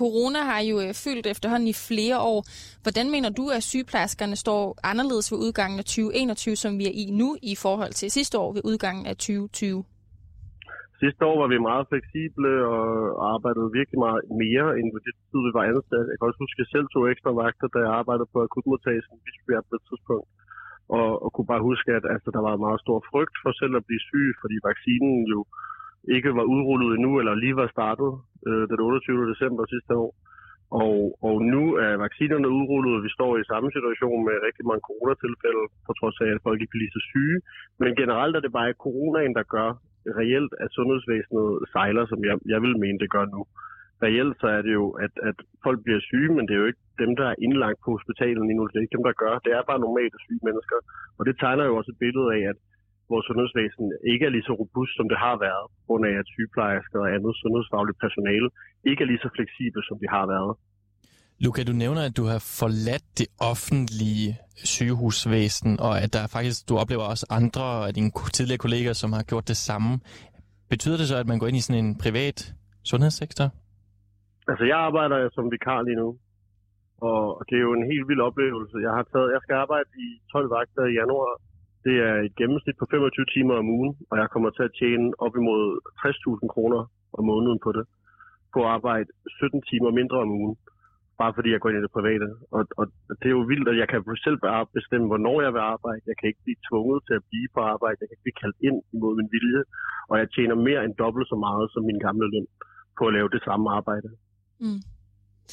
Corona 0.00 0.40
har 0.50 0.60
jo 0.60 0.80
øh, 0.80 0.94
fyldt 0.94 1.26
efterhånden 1.26 1.68
i 1.68 1.72
flere 1.72 2.18
år. 2.20 2.44
Hvordan 2.82 3.10
mener 3.10 3.30
du, 3.30 3.48
at 3.48 3.62
sygeplejerskerne 3.62 4.36
står 4.36 4.78
anderledes 4.82 5.32
ved 5.32 5.38
udgangen 5.38 5.78
af 5.78 5.84
2021, 5.84 6.56
som 6.56 6.78
vi 6.78 6.86
er 6.86 6.94
i 6.94 7.10
nu, 7.10 7.36
i 7.42 7.54
forhold 7.56 7.92
til 7.92 8.10
sidste 8.10 8.38
år 8.38 8.52
ved 8.52 8.62
udgangen 8.64 9.06
af 9.06 9.16
2020? 9.16 9.84
Sidste 11.02 11.22
år 11.30 11.36
var 11.42 11.48
vi 11.54 11.66
meget 11.70 11.88
fleksible 11.90 12.50
og 12.74 12.84
arbejdede 13.34 13.74
virkelig 13.78 14.00
meget 14.06 14.22
mere, 14.44 14.66
end 14.78 14.86
på 14.94 15.00
det 15.06 15.14
tid, 15.30 15.40
vi 15.46 15.52
var 15.58 15.64
ansat. 15.72 16.06
Jeg 16.10 16.16
kan 16.16 16.28
også 16.28 16.42
huske, 16.44 16.58
at 16.58 16.62
jeg 16.64 16.72
selv 16.74 16.88
tog 16.90 17.02
ekstra 17.12 17.30
vagter, 17.42 17.68
da 17.74 17.78
jeg 17.84 17.92
arbejdede 18.00 18.32
på 18.32 18.38
akutmodtagelsen 18.46 19.14
i 19.16 19.24
Bispebjerg 19.24 19.64
på 19.68 19.74
et 19.78 19.84
tidspunkt. 19.88 20.28
Og, 20.98 21.08
og 21.24 21.28
kunne 21.34 21.50
bare 21.52 21.66
huske, 21.70 21.90
at 21.98 22.04
altså, 22.14 22.28
der 22.36 22.42
var 22.48 22.64
meget 22.66 22.80
stor 22.84 22.98
frygt 23.10 23.36
for 23.42 23.52
selv 23.60 23.74
at 23.76 23.86
blive 23.88 24.06
syg, 24.10 24.28
fordi 24.42 24.56
vaccinen 24.70 25.16
jo 25.34 25.40
ikke 26.16 26.30
var 26.38 26.46
udrullet 26.54 26.90
endnu, 26.96 27.12
eller 27.20 27.34
lige 27.42 27.56
var 27.62 27.68
startet 27.76 28.10
øh, 28.48 28.64
den 28.70 28.80
28. 28.80 29.30
december 29.32 29.62
sidste 29.74 29.94
år. 30.04 30.12
Og, 30.84 30.98
og 31.28 31.36
nu 31.54 31.62
er 31.86 32.02
vaccinerne 32.06 32.48
udrullet, 32.58 32.92
og 32.96 33.02
vi 33.06 33.10
står 33.16 33.32
i 33.36 33.48
samme 33.52 33.68
situation 33.76 34.18
med 34.28 34.44
rigtig 34.46 34.64
mange 34.68 34.86
coronatilfælde, 34.88 35.64
på 35.86 35.92
trods 35.98 36.18
af, 36.24 36.30
at 36.34 36.44
folk 36.46 36.58
ikke 36.60 36.74
bliver 36.76 36.92
så 36.96 37.02
syge. 37.10 37.38
Men 37.82 37.90
generelt 38.00 38.34
er 38.36 38.42
det 38.44 38.52
bare 38.58 38.80
coronaen, 38.84 39.34
der 39.38 39.52
gør 39.56 39.70
reelt, 40.20 40.52
at 40.64 40.74
sundhedsvæsenet 40.78 41.48
sejler, 41.74 42.04
som 42.06 42.20
jeg, 42.28 42.36
jeg 42.52 42.60
vil 42.64 42.74
mene, 42.84 42.98
det 43.02 43.10
gør 43.16 43.24
nu. 43.34 43.40
Reelt 44.06 44.36
så 44.40 44.48
er 44.56 44.62
det 44.66 44.74
jo, 44.80 44.86
at, 45.04 45.14
at 45.28 45.36
folk 45.66 45.78
bliver 45.84 46.00
syge, 46.10 46.30
men 46.36 46.44
det 46.46 46.54
er 46.54 46.62
jo 46.62 46.70
ikke 46.70 46.84
dem, 47.02 47.10
der 47.20 47.26
er 47.28 47.40
indlagt 47.44 47.78
på 47.84 47.88
hospitalet 47.96 48.42
lige 48.46 48.58
nu. 48.58 48.64
Det 48.66 48.76
er 48.76 48.86
ikke 48.86 48.96
dem, 48.98 49.06
der 49.08 49.20
gør. 49.22 49.34
Det 49.44 49.52
er 49.52 49.68
bare 49.70 49.84
normalt 49.86 50.14
syge 50.26 50.44
mennesker. 50.48 50.78
Og 51.18 51.22
det 51.26 51.34
tegner 51.42 51.64
jo 51.64 51.76
også 51.78 51.90
et 51.94 52.02
billede 52.04 52.28
af, 52.36 52.42
at 52.52 52.58
vores 53.12 53.26
sundhedsvæsen 53.28 53.86
ikke 54.12 54.24
er 54.26 54.32
lige 54.34 54.48
så 54.48 54.54
robust, 54.62 54.92
som 54.96 55.06
det 55.12 55.18
har 55.26 55.36
været, 55.46 55.64
på 55.78 55.84
grund 55.88 56.04
af 56.10 56.14
at 56.20 56.30
sygeplejersker 56.34 56.98
og 57.04 57.12
andet 57.16 57.32
sundhedsfagligt 57.42 57.98
personale 58.04 58.48
ikke 58.90 59.02
er 59.02 59.08
lige 59.10 59.24
så 59.24 59.30
fleksible, 59.36 59.82
som 59.88 59.96
de 60.02 60.08
har 60.16 60.26
været. 60.34 60.52
Luca, 61.40 61.62
du 61.64 61.72
nævner, 61.72 62.02
at 62.08 62.16
du 62.16 62.24
har 62.32 62.40
forladt 62.60 63.06
det 63.18 63.28
offentlige 63.50 64.38
sygehusvæsen, 64.74 65.80
og 65.80 65.92
at 66.02 66.12
der 66.12 66.26
faktisk, 66.36 66.68
du 66.68 66.74
oplever 66.82 67.04
også 67.12 67.26
andre 67.30 67.66
af 67.88 67.94
dine 67.94 68.10
tidligere 68.36 68.64
kolleger, 68.66 68.92
som 68.92 69.10
har 69.12 69.22
gjort 69.22 69.48
det 69.48 69.56
samme. 69.68 69.90
Betyder 70.72 70.96
det 70.96 71.06
så, 71.08 71.16
at 71.22 71.26
man 71.26 71.38
går 71.38 71.46
ind 71.46 71.56
i 71.56 71.66
sådan 71.66 71.84
en 71.84 71.98
privat 72.04 72.54
sundhedssektor? 72.90 73.46
Altså, 74.50 74.64
jeg 74.64 74.78
arbejder 74.88 75.16
som 75.36 75.50
vikar 75.54 75.82
lige 75.82 76.00
nu, 76.02 76.08
og 77.08 77.20
det 77.48 77.56
er 77.56 77.64
jo 77.68 77.72
en 77.80 77.86
helt 77.92 78.08
vild 78.08 78.22
oplevelse. 78.28 78.76
Jeg 78.86 78.92
har 78.98 79.04
taget, 79.12 79.32
jeg 79.34 79.40
skal 79.42 79.54
arbejde 79.64 79.88
i 80.06 80.08
12 80.32 80.50
vagter 80.56 80.84
i 80.90 80.94
januar, 81.00 81.32
det 81.86 81.96
er 82.08 82.14
et 82.26 82.34
gennemsnit 82.40 82.76
på 82.78 82.86
25 82.90 83.26
timer 83.34 83.54
om 83.62 83.68
ugen, 83.76 83.92
og 84.10 84.14
jeg 84.20 84.28
kommer 84.32 84.50
til 84.50 84.64
at 84.68 84.76
tjene 84.80 85.06
op 85.24 85.34
imod 85.40 85.62
60.000 86.00 86.54
kroner 86.54 86.80
om 87.18 87.24
måneden 87.30 87.60
på 87.64 87.70
det. 87.76 87.84
På 88.54 88.58
at 88.64 88.70
arbejde 88.76 89.08
17 89.40 89.62
timer 89.70 89.90
mindre 90.00 90.18
om 90.24 90.30
ugen, 90.40 90.54
bare 91.20 91.32
fordi 91.36 91.48
jeg 91.52 91.60
går 91.60 91.70
ind 91.70 91.80
i 91.80 91.86
det 91.86 91.96
private. 91.98 92.28
Og, 92.56 92.62
og 92.78 92.84
det 93.20 93.28
er 93.28 93.36
jo 93.38 93.50
vildt, 93.52 93.68
at 93.72 93.76
jeg 93.82 93.88
kan 93.88 94.00
selv 94.26 94.38
bestemme, 94.76 95.06
hvornår 95.10 95.36
jeg 95.46 95.52
vil 95.56 95.64
arbejde. 95.74 96.02
Jeg 96.10 96.16
kan 96.18 96.28
ikke 96.30 96.44
blive 96.46 96.64
tvunget 96.68 96.98
til 97.06 97.14
at 97.18 97.24
blive 97.30 97.48
på 97.54 97.60
arbejde. 97.74 97.98
Jeg 98.00 98.06
kan 98.08 98.16
ikke 98.16 98.26
blive 98.28 98.42
kaldt 98.42 98.58
ind 98.68 98.78
imod 98.94 99.12
min 99.20 99.32
vilje. 99.34 99.62
Og 100.10 100.14
jeg 100.20 100.26
tjener 100.34 100.56
mere 100.68 100.80
end 100.84 100.94
dobbelt 101.02 101.26
så 101.32 101.36
meget 101.46 101.66
som 101.72 101.82
min 101.90 102.00
gamle 102.06 102.26
løn 102.34 102.46
på 102.98 103.02
at 103.08 103.14
lave 103.16 103.28
det 103.34 103.42
samme 103.48 103.66
arbejde. 103.78 104.08
Mm. 104.64 104.80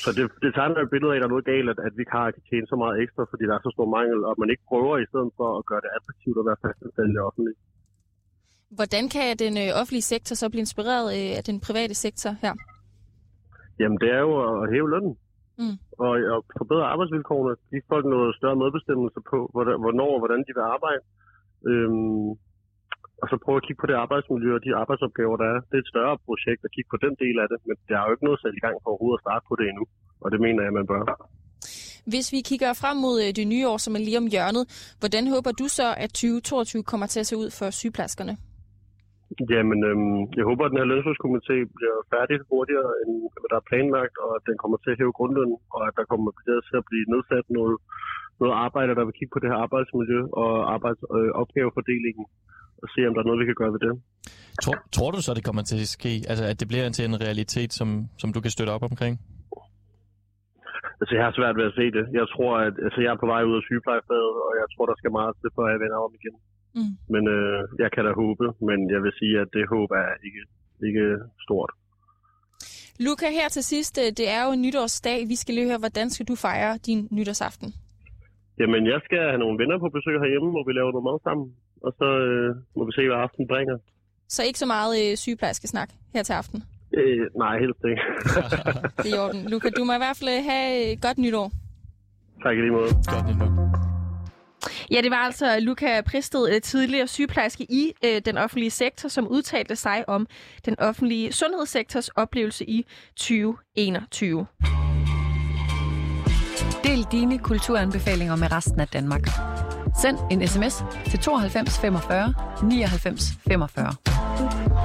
Så 0.04 0.10
det, 0.18 0.24
det 0.44 0.52
tegner 0.54 0.82
et 0.82 0.94
billede 0.94 1.12
af, 1.12 1.16
at 1.18 1.22
der 1.22 1.28
er 1.30 1.36
noget 1.36 1.50
galt, 1.54 1.70
at, 1.74 1.80
at 1.88 1.94
vi 2.00 2.04
kan 2.12 2.44
tjene 2.50 2.68
så 2.72 2.76
meget 2.84 2.96
ekstra, 3.04 3.24
fordi 3.32 3.44
der 3.50 3.56
er 3.56 3.64
så 3.64 3.72
stor 3.76 3.88
mangel, 3.98 4.20
og 4.30 4.34
man 4.42 4.50
ikke 4.54 4.66
prøver 4.72 4.96
i 4.98 5.10
stedet 5.12 5.32
for 5.40 5.48
at 5.60 5.64
gøre 5.70 5.82
det 5.86 5.92
attraktivt 5.98 6.38
at 6.42 6.46
være 6.50 6.62
fastansat 6.66 7.08
i 7.10 7.14
det 7.18 7.24
offentlige. 7.30 7.58
Hvordan 8.80 9.06
kan 9.16 9.28
den 9.44 9.54
øh, 9.64 9.70
offentlige 9.80 10.10
sektor 10.14 10.34
så 10.36 10.46
blive 10.50 10.66
inspireret 10.68 11.08
øh, 11.18 11.32
af 11.38 11.44
den 11.50 11.58
private 11.68 11.96
sektor 12.06 12.32
her? 12.44 12.54
Jamen, 13.80 13.98
det 14.04 14.10
er 14.18 14.22
jo 14.28 14.34
at 14.50 14.72
hæve 14.74 14.90
lønnen. 14.94 15.16
Mm. 15.62 15.76
Og, 16.06 16.14
og 16.34 16.40
forbedre 16.62 16.92
arbejdsvilkårene. 16.94 17.54
Give 17.72 17.90
folk 17.94 18.06
noget 18.16 18.30
større 18.40 18.62
medbestemmelse 18.64 19.20
på, 19.32 19.38
hvornår 19.84 20.12
og 20.16 20.22
hvordan 20.22 20.42
de 20.48 20.54
vil 20.58 20.66
arbejde. 20.76 21.04
Øhm, 21.70 22.30
og 23.22 23.26
så 23.32 23.36
prøve 23.44 23.60
at 23.60 23.66
kigge 23.66 23.82
på 23.82 23.88
det 23.90 23.98
arbejdsmiljø 24.04 24.52
og 24.58 24.64
de 24.66 24.80
arbejdsopgaver, 24.82 25.38
der 25.42 25.48
er. 25.54 25.60
Det 25.70 25.76
er 25.78 25.84
et 25.86 25.94
større 25.94 26.16
projekt 26.28 26.62
at 26.68 26.74
kigge 26.76 26.90
på 26.94 27.00
den 27.06 27.14
del 27.24 27.36
af 27.44 27.48
det, 27.52 27.60
men 27.68 27.76
der 27.88 27.96
er 27.98 28.06
jo 28.06 28.14
ikke 28.16 28.28
noget 28.28 28.40
sat 28.44 28.56
i 28.60 28.64
gang 28.66 28.76
for 28.82 28.90
overhovedet 28.92 29.20
at 29.20 29.24
starte 29.26 29.44
på 29.50 29.54
det 29.60 29.66
endnu. 29.72 29.86
Og 30.24 30.28
det 30.34 30.40
mener 30.46 30.62
jeg, 30.66 30.74
man 30.80 30.88
bør. 30.92 31.04
Hvis 32.12 32.28
vi 32.36 32.40
kigger 32.50 32.72
frem 32.82 32.98
mod 33.06 33.16
øh, 33.26 33.30
det 33.40 33.48
nye 33.54 33.66
år, 33.72 33.78
som 33.86 33.96
er 33.98 34.02
lige 34.08 34.22
om 34.24 34.28
hjørnet, 34.34 34.64
hvordan 35.02 35.24
håber 35.34 35.52
du 35.62 35.66
så, 35.80 35.88
at 36.04 36.10
2022 36.10 36.84
kommer 36.92 37.08
til 37.08 37.20
at 37.20 37.28
se 37.28 37.36
ud 37.44 37.50
for 37.60 37.68
sygeplejerskerne? 37.70 38.34
Jamen, 39.54 39.80
øhm, 39.90 40.22
jeg 40.38 40.46
håber, 40.50 40.64
at 40.64 40.72
den 40.72 40.82
her 40.82 40.92
lønsløskomité 40.92 41.56
bliver 41.78 41.98
færdig 42.14 42.38
hurtigere, 42.52 42.92
end 43.02 43.14
hvad 43.42 43.50
der 43.52 43.60
er 43.60 43.70
planlagt, 43.70 44.16
og 44.26 44.30
at 44.38 44.44
den 44.50 44.58
kommer 44.62 44.78
til 44.80 44.92
at 44.94 45.00
hæve 45.02 45.18
grundlønnen, 45.20 45.60
og 45.76 45.82
at 45.88 45.94
der 46.00 46.06
kommer 46.12 46.32
til 46.70 46.78
at 46.82 46.88
blive 46.90 47.06
nedsat 47.14 47.46
noget, 47.58 47.76
noget 48.42 48.54
arbejde, 48.66 48.98
der 48.98 49.06
vil 49.06 49.18
kigge 49.18 49.34
på 49.34 49.42
det 49.42 49.50
her 49.52 49.60
arbejdsmiljø 49.66 50.20
og 50.42 50.52
arbejdsopgavefordelingen. 50.76 52.26
Øh, 52.30 52.82
og 52.84 52.88
se, 52.94 53.00
om 53.08 53.14
der 53.14 53.22
er 53.22 53.28
noget, 53.30 53.42
vi 53.44 53.50
kan 53.50 53.60
gøre 53.62 53.74
ved 53.76 53.82
det. 53.86 53.94
Tror, 54.64 54.76
tror 54.96 55.10
du 55.16 55.20
så, 55.22 55.32
det 55.38 55.46
kommer 55.48 55.64
til 55.72 55.80
at 55.86 55.92
ske? 55.98 56.14
Altså, 56.32 56.44
at 56.52 56.58
det 56.60 56.68
bliver 56.72 56.90
til 56.90 57.06
en 57.10 57.18
realitet, 57.26 57.72
som, 57.80 57.90
som 58.22 58.30
du 58.36 58.40
kan 58.44 58.52
støtte 58.56 58.72
op 58.76 58.86
omkring? 58.92 59.14
Altså, 61.02 61.14
jeg 61.18 61.24
har 61.28 61.34
svært 61.40 61.56
ved 61.60 61.66
at 61.70 61.78
se 61.80 61.86
det. 61.98 62.06
Jeg 62.20 62.26
tror, 62.34 62.52
at 62.68 62.76
altså, 62.86 63.00
jeg 63.04 63.12
er 63.14 63.20
på 63.24 63.30
vej 63.34 63.42
ud 63.50 63.56
af 63.60 63.64
sygeplejefaget, 63.68 64.36
og 64.48 64.52
jeg 64.62 64.68
tror, 64.74 64.86
der 64.92 64.98
skal 65.00 65.12
meget 65.20 65.34
til, 65.42 65.50
for 65.56 65.62
at 65.66 65.72
jeg 65.74 65.80
vender 65.84 66.00
om 66.06 66.14
igen. 66.20 66.36
Mm. 66.78 66.94
Men 67.14 67.24
øh, 67.36 67.60
jeg 67.84 67.90
kan 67.94 68.06
da 68.08 68.12
håbe, 68.24 68.46
men 68.68 68.78
jeg 68.94 69.00
vil 69.04 69.14
sige, 69.20 69.36
at 69.44 69.50
det 69.56 69.64
håb 69.74 69.90
er 69.92 70.10
ikke, 70.28 70.42
ikke 70.88 71.06
stort. 71.46 71.72
Luca, 73.06 73.28
her 73.40 73.50
til 73.50 73.64
sidst, 73.64 73.94
øh, 74.04 74.10
det 74.20 74.28
er 74.38 74.42
jo 74.48 74.52
nytårsdag. 74.56 75.20
Vi 75.32 75.36
skal 75.36 75.56
lige 75.56 75.68
høre, 75.68 75.84
hvordan 75.86 76.10
skal 76.10 76.26
du 76.32 76.36
fejre 76.36 76.78
din 76.88 77.08
nytårsaften? 77.12 77.70
Jamen, 78.60 78.82
jeg 78.94 79.00
skal 79.06 79.22
have 79.30 79.38
nogle 79.44 79.58
venner 79.62 79.78
på 79.80 79.90
besøg 79.96 80.16
herhjemme, 80.24 80.50
hvor 80.56 80.64
vi 80.68 80.74
laver 80.74 80.92
noget 80.92 81.08
mad 81.10 81.18
sammen. 81.28 81.48
Og 81.86 81.92
så 82.00 82.08
øh, 82.28 82.50
må 82.78 82.82
vi 82.86 82.92
se, 82.98 83.08
hvad 83.08 83.18
aftenen 83.26 83.48
bringer. 83.48 83.78
Så 84.28 84.44
ikke 84.44 84.60
så 84.60 84.66
meget 84.66 84.94
øh, 85.04 85.18
sygeplejerskesnak 85.18 85.90
her 86.14 86.24
til 86.24 86.34
aften. 86.34 86.64
Øh, 86.94 87.28
nej, 87.36 87.60
helst 87.60 87.82
ikke. 87.90 88.02
Det 89.04 89.10
er 89.14 89.16
i 89.16 89.20
orden. 89.26 89.50
Luca, 89.52 89.70
du 89.70 89.84
må 89.84 89.94
i 89.94 90.02
hvert 90.06 90.18
fald 90.20 90.30
øh, 90.30 90.44
have 90.50 90.94
et 90.94 91.02
godt 91.02 91.18
nytår. 91.18 91.52
tak 92.44 92.58
i 92.58 92.62
lige 92.62 92.72
måde. 92.72 92.90
Godt 93.14 93.28
nyt 93.30 93.38
nok. 93.40 93.91
Ja, 94.92 95.02
det 95.02 95.12
var 95.12 95.18
altså 95.18 95.60
Luca 95.60 96.02
Pristed, 96.02 96.50
øh, 96.56 96.62
tidligere 96.62 97.08
sygeplejerske 97.08 97.64
i 97.64 97.94
øh, 98.06 98.22
den 98.26 98.38
offentlige 98.38 98.72
sektor, 98.72 99.10
som 99.10 99.28
udtalte 99.28 99.76
sig 99.76 100.10
om 100.10 100.28
den 100.66 100.80
offentlige 100.80 101.34
sundhedssektors 101.34 102.10
oplevelse 102.10 102.70
i 102.70 102.86
2021. 103.16 104.46
Del 106.84 107.08
dine 107.12 107.40
kulturanbefalinger 107.40 108.36
med 108.36 108.52
resten 108.52 108.80
af 108.80 108.88
Danmark. 108.88 109.28
Send 110.02 110.18
en 110.32 110.48
sms 110.48 110.84
til 111.10 111.20
92 111.20 111.80
45 111.80 112.34
99 112.64 113.24
45. 113.48 114.81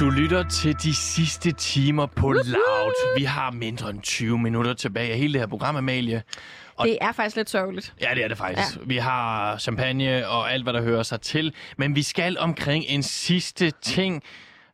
Du 0.00 0.10
lytter 0.10 0.48
til 0.48 0.74
de 0.82 0.94
sidste 0.94 1.52
timer 1.52 2.06
på 2.06 2.32
Loud. 2.32 3.16
Vi 3.18 3.24
har 3.24 3.50
mindre 3.50 3.90
end 3.90 4.00
20 4.02 4.38
minutter 4.38 4.74
tilbage 4.74 5.12
af 5.12 5.18
hele 5.18 5.32
det 5.32 5.40
her 5.40 5.46
program, 5.46 5.76
Amalie. 5.76 6.22
Og- 6.76 6.86
Det 6.86 6.98
er 7.00 7.12
faktisk 7.12 7.36
lidt 7.36 7.50
sørgeligt. 7.50 7.94
Ja, 8.00 8.08
det 8.14 8.24
er 8.24 8.28
det 8.28 8.38
faktisk. 8.38 8.76
Ja. 8.76 8.80
Vi 8.84 8.96
har 8.96 9.58
champagne 9.58 10.28
og 10.28 10.52
alt, 10.52 10.62
hvad 10.62 10.72
der 10.72 10.82
hører 10.82 11.02
sig 11.02 11.20
til. 11.20 11.54
Men 11.76 11.94
vi 11.96 12.02
skal 12.02 12.38
omkring 12.38 12.84
en 12.88 13.02
sidste 13.02 13.70
ting, 13.82 14.22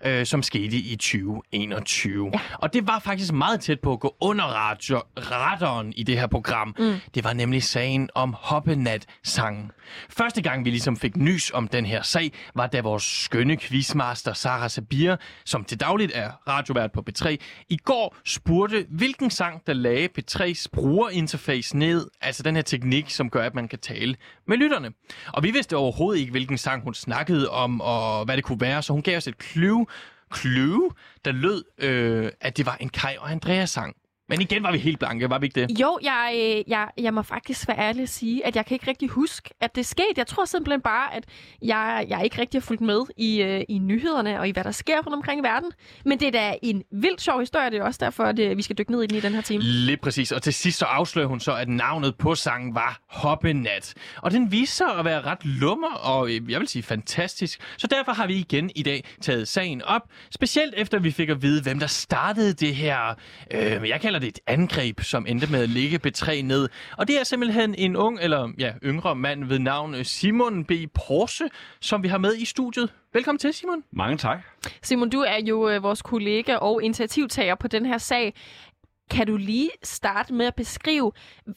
øh, 0.05 0.27
som 0.27 0.43
skete 0.43 0.77
i 0.77 0.97
2021. 0.97 2.31
Ja. 2.33 2.41
Og 2.55 2.73
det 2.73 2.87
var 2.87 2.99
faktisk 2.99 3.33
meget 3.33 3.61
tæt 3.61 3.81
på 3.81 3.93
at 3.93 4.01
gå 4.01 4.17
under 4.21 4.45
radio, 4.45 5.03
radaren 5.19 5.93
i 5.97 6.03
det 6.03 6.19
her 6.19 6.27
program. 6.27 6.75
Mm. 6.79 6.95
Det 7.15 7.25
var 7.25 7.33
nemlig 7.33 7.63
sagen 7.63 8.09
om 8.15 8.37
Hoppenat-sangen. 8.39 9.71
Første 10.09 10.43
gang, 10.43 10.65
vi 10.65 10.71
ligesom 10.71 10.97
fik 10.97 11.17
nys 11.17 11.51
om 11.55 11.69
den 11.69 11.87
her 11.87 12.03
sag, 12.03 12.33
var 12.55 12.67
da 12.67 12.81
vores 12.81 13.03
skønne 13.03 13.57
quizmaster 13.57 14.33
Sarah 14.33 14.71
Sabir, 14.71 15.17
som 15.45 15.65
til 15.65 15.81
dagligt 15.81 16.13
er 16.15 16.31
radiovært 16.49 16.93
på 16.93 17.05
P3, 17.11 17.37
i 17.69 17.77
går 17.77 18.17
spurgte, 18.25 18.87
hvilken 18.89 19.31
sang, 19.31 19.63
der 19.67 19.73
lagde 19.73 20.09
P3's 20.19 20.67
brugerinterface 20.73 21.77
ned, 21.77 22.07
altså 22.21 22.43
den 22.43 22.57
her 22.57 22.63
teknik, 22.63 23.11
som 23.11 23.31
gør, 23.31 23.43
at 23.43 23.55
man 23.55 23.69
kan 23.69 23.79
tale 23.79 24.17
med 24.47 24.57
lytterne. 24.57 24.93
Og 25.33 25.43
vi 25.43 25.51
vidste 25.51 25.77
overhovedet 25.77 26.21
ikke, 26.21 26.31
hvilken 26.31 26.59
sang 26.59 26.83
hun 26.83 26.95
snakkede 26.95 27.51
om, 27.51 27.81
og 27.81 28.25
hvad 28.25 28.37
det 28.37 28.45
kunne 28.45 28.61
være, 28.61 28.83
så 28.83 28.93
hun 28.93 29.03
gav 29.03 29.17
os 29.17 29.27
et 29.27 29.43
clue, 29.43 29.87
clue 30.35 30.91
der 31.24 31.33
lød, 31.33 31.64
øh, 31.78 32.33
at 32.41 32.57
det 32.57 32.66
var 32.66 32.76
en 32.81 32.89
Kai 32.89 33.16
og 33.18 33.31
Andreas 33.31 33.70
sang. 33.70 33.97
Men 34.31 34.41
igen 34.41 34.62
var 34.62 34.72
vi 34.72 34.78
helt 34.78 34.99
blanke, 34.99 35.31
var 35.31 35.39
vi 35.39 35.47
ikke 35.47 35.61
det? 35.61 35.81
Jo, 35.81 35.99
jeg, 36.03 36.33
øh, 36.37 36.70
jeg, 36.70 36.89
jeg 36.99 37.14
må 37.14 37.22
faktisk 37.22 37.68
være 37.68 37.78
ærlig 37.78 38.03
at 38.03 38.09
sige, 38.09 38.47
at 38.47 38.57
jeg 38.57 38.66
kan 38.66 38.74
ikke 38.74 38.87
rigtig 38.87 39.09
huske, 39.09 39.51
at 39.61 39.76
det 39.76 39.87
skete. 39.87 40.14
Jeg 40.16 40.26
tror 40.26 40.45
simpelthen 40.45 40.81
bare, 40.81 41.14
at 41.14 41.24
jeg, 41.62 42.07
jeg 42.09 42.24
ikke 42.24 42.41
rigtig 42.41 42.61
har 42.61 42.62
fulgt 42.66 42.83
med 42.83 43.01
i, 43.16 43.43
øh, 43.43 43.64
i 43.68 43.78
nyhederne 43.78 44.41
og 44.41 44.49
i, 44.49 44.51
hvad 44.51 44.64
der 44.64 44.70
sker 44.70 44.97
rundt 44.97 45.14
omkring 45.14 45.41
i 45.41 45.43
verden. 45.43 45.72
Men 46.05 46.20
det 46.20 46.28
er 46.28 46.33
da 46.33 46.55
en 46.62 46.83
vildt 46.93 47.20
sjov 47.20 47.41
historie, 47.41 47.70
det 47.70 47.78
er 47.78 47.85
også 47.85 47.99
derfor, 48.03 48.24
at 48.24 48.39
øh, 48.39 48.57
vi 48.57 48.62
skal 48.62 48.78
dykke 48.78 48.93
ned 48.93 49.03
i 49.03 49.07
den 49.07 49.16
i 49.16 49.20
den 49.20 49.33
her 49.33 49.41
time. 49.41 49.62
Lige 49.62 49.97
præcis. 49.97 50.33
Og 50.33 50.43
til 50.43 50.55
sidst 50.55 50.78
så 50.78 50.85
afslører 50.85 51.26
hun 51.26 51.41
så, 51.41 51.53
at 51.53 51.68
navnet 51.68 52.16
på 52.16 52.35
sangen 52.35 52.74
var 52.74 53.01
Hoppenat. 53.09 53.95
Og 54.16 54.31
den 54.31 54.53
viste 54.53 54.76
sig 54.76 54.87
at 54.99 55.05
være 55.05 55.20
ret 55.20 55.45
lummer 55.45 55.95
og 55.95 56.31
jeg 56.31 56.61
vil 56.61 56.68
sige 56.68 56.83
fantastisk. 56.83 57.61
Så 57.76 57.87
derfor 57.87 58.12
har 58.12 58.26
vi 58.26 58.35
igen 58.35 58.70
i 58.76 58.83
dag 58.83 59.05
taget 59.20 59.49
sagen 59.49 59.83
op. 59.83 60.03
Specielt 60.31 60.74
efter 60.76 60.99
vi 60.99 61.11
fik 61.11 61.28
at 61.28 61.43
vide, 61.43 61.62
hvem 61.62 61.78
der 61.78 61.87
startede 61.87 62.53
det 62.53 62.74
her, 62.74 63.14
øh, 63.51 63.89
jeg 63.89 64.01
kalder 64.01 64.20
det 64.21 64.29
et 64.29 64.41
angreb, 64.47 65.01
som 65.01 65.27
endte 65.29 65.47
med 65.51 65.62
at 65.62 65.68
ligge 65.68 66.01
B3 66.07 66.43
ned. 66.43 66.68
Og 66.97 67.09
det 67.09 67.21
er 67.21 67.25
simpelthen 67.25 67.75
en 67.75 67.97
ung, 67.97 68.18
eller 68.23 68.53
ja, 68.59 68.73
yngre 68.85 69.16
mand 69.16 69.45
ved 69.45 69.59
navn 69.59 70.05
Simon 70.05 70.64
B. 70.64 70.73
Porse, 70.95 71.45
som 71.81 72.03
vi 72.03 72.09
har 72.09 72.18
med 72.18 72.37
i 72.37 72.45
studiet. 72.45 72.93
Velkommen 73.12 73.39
til, 73.39 73.55
Simon. 73.55 73.83
Mange 73.93 74.16
tak. 74.16 74.39
Simon, 74.83 75.11
du 75.11 75.21
er 75.21 75.39
jo 75.47 75.68
øh, 75.68 75.83
vores 75.83 76.03
kollega 76.03 76.57
og 76.57 76.83
initiativtager 76.83 77.55
på 77.55 77.68
den 77.68 77.87
her 77.87 77.99
sag. 77.99 78.35
Kan 79.11 79.27
du 79.27 79.37
lige 79.37 79.71
starte 79.83 80.35
med 80.35 80.47
at 80.47 80.55
beskrive, 80.55 81.12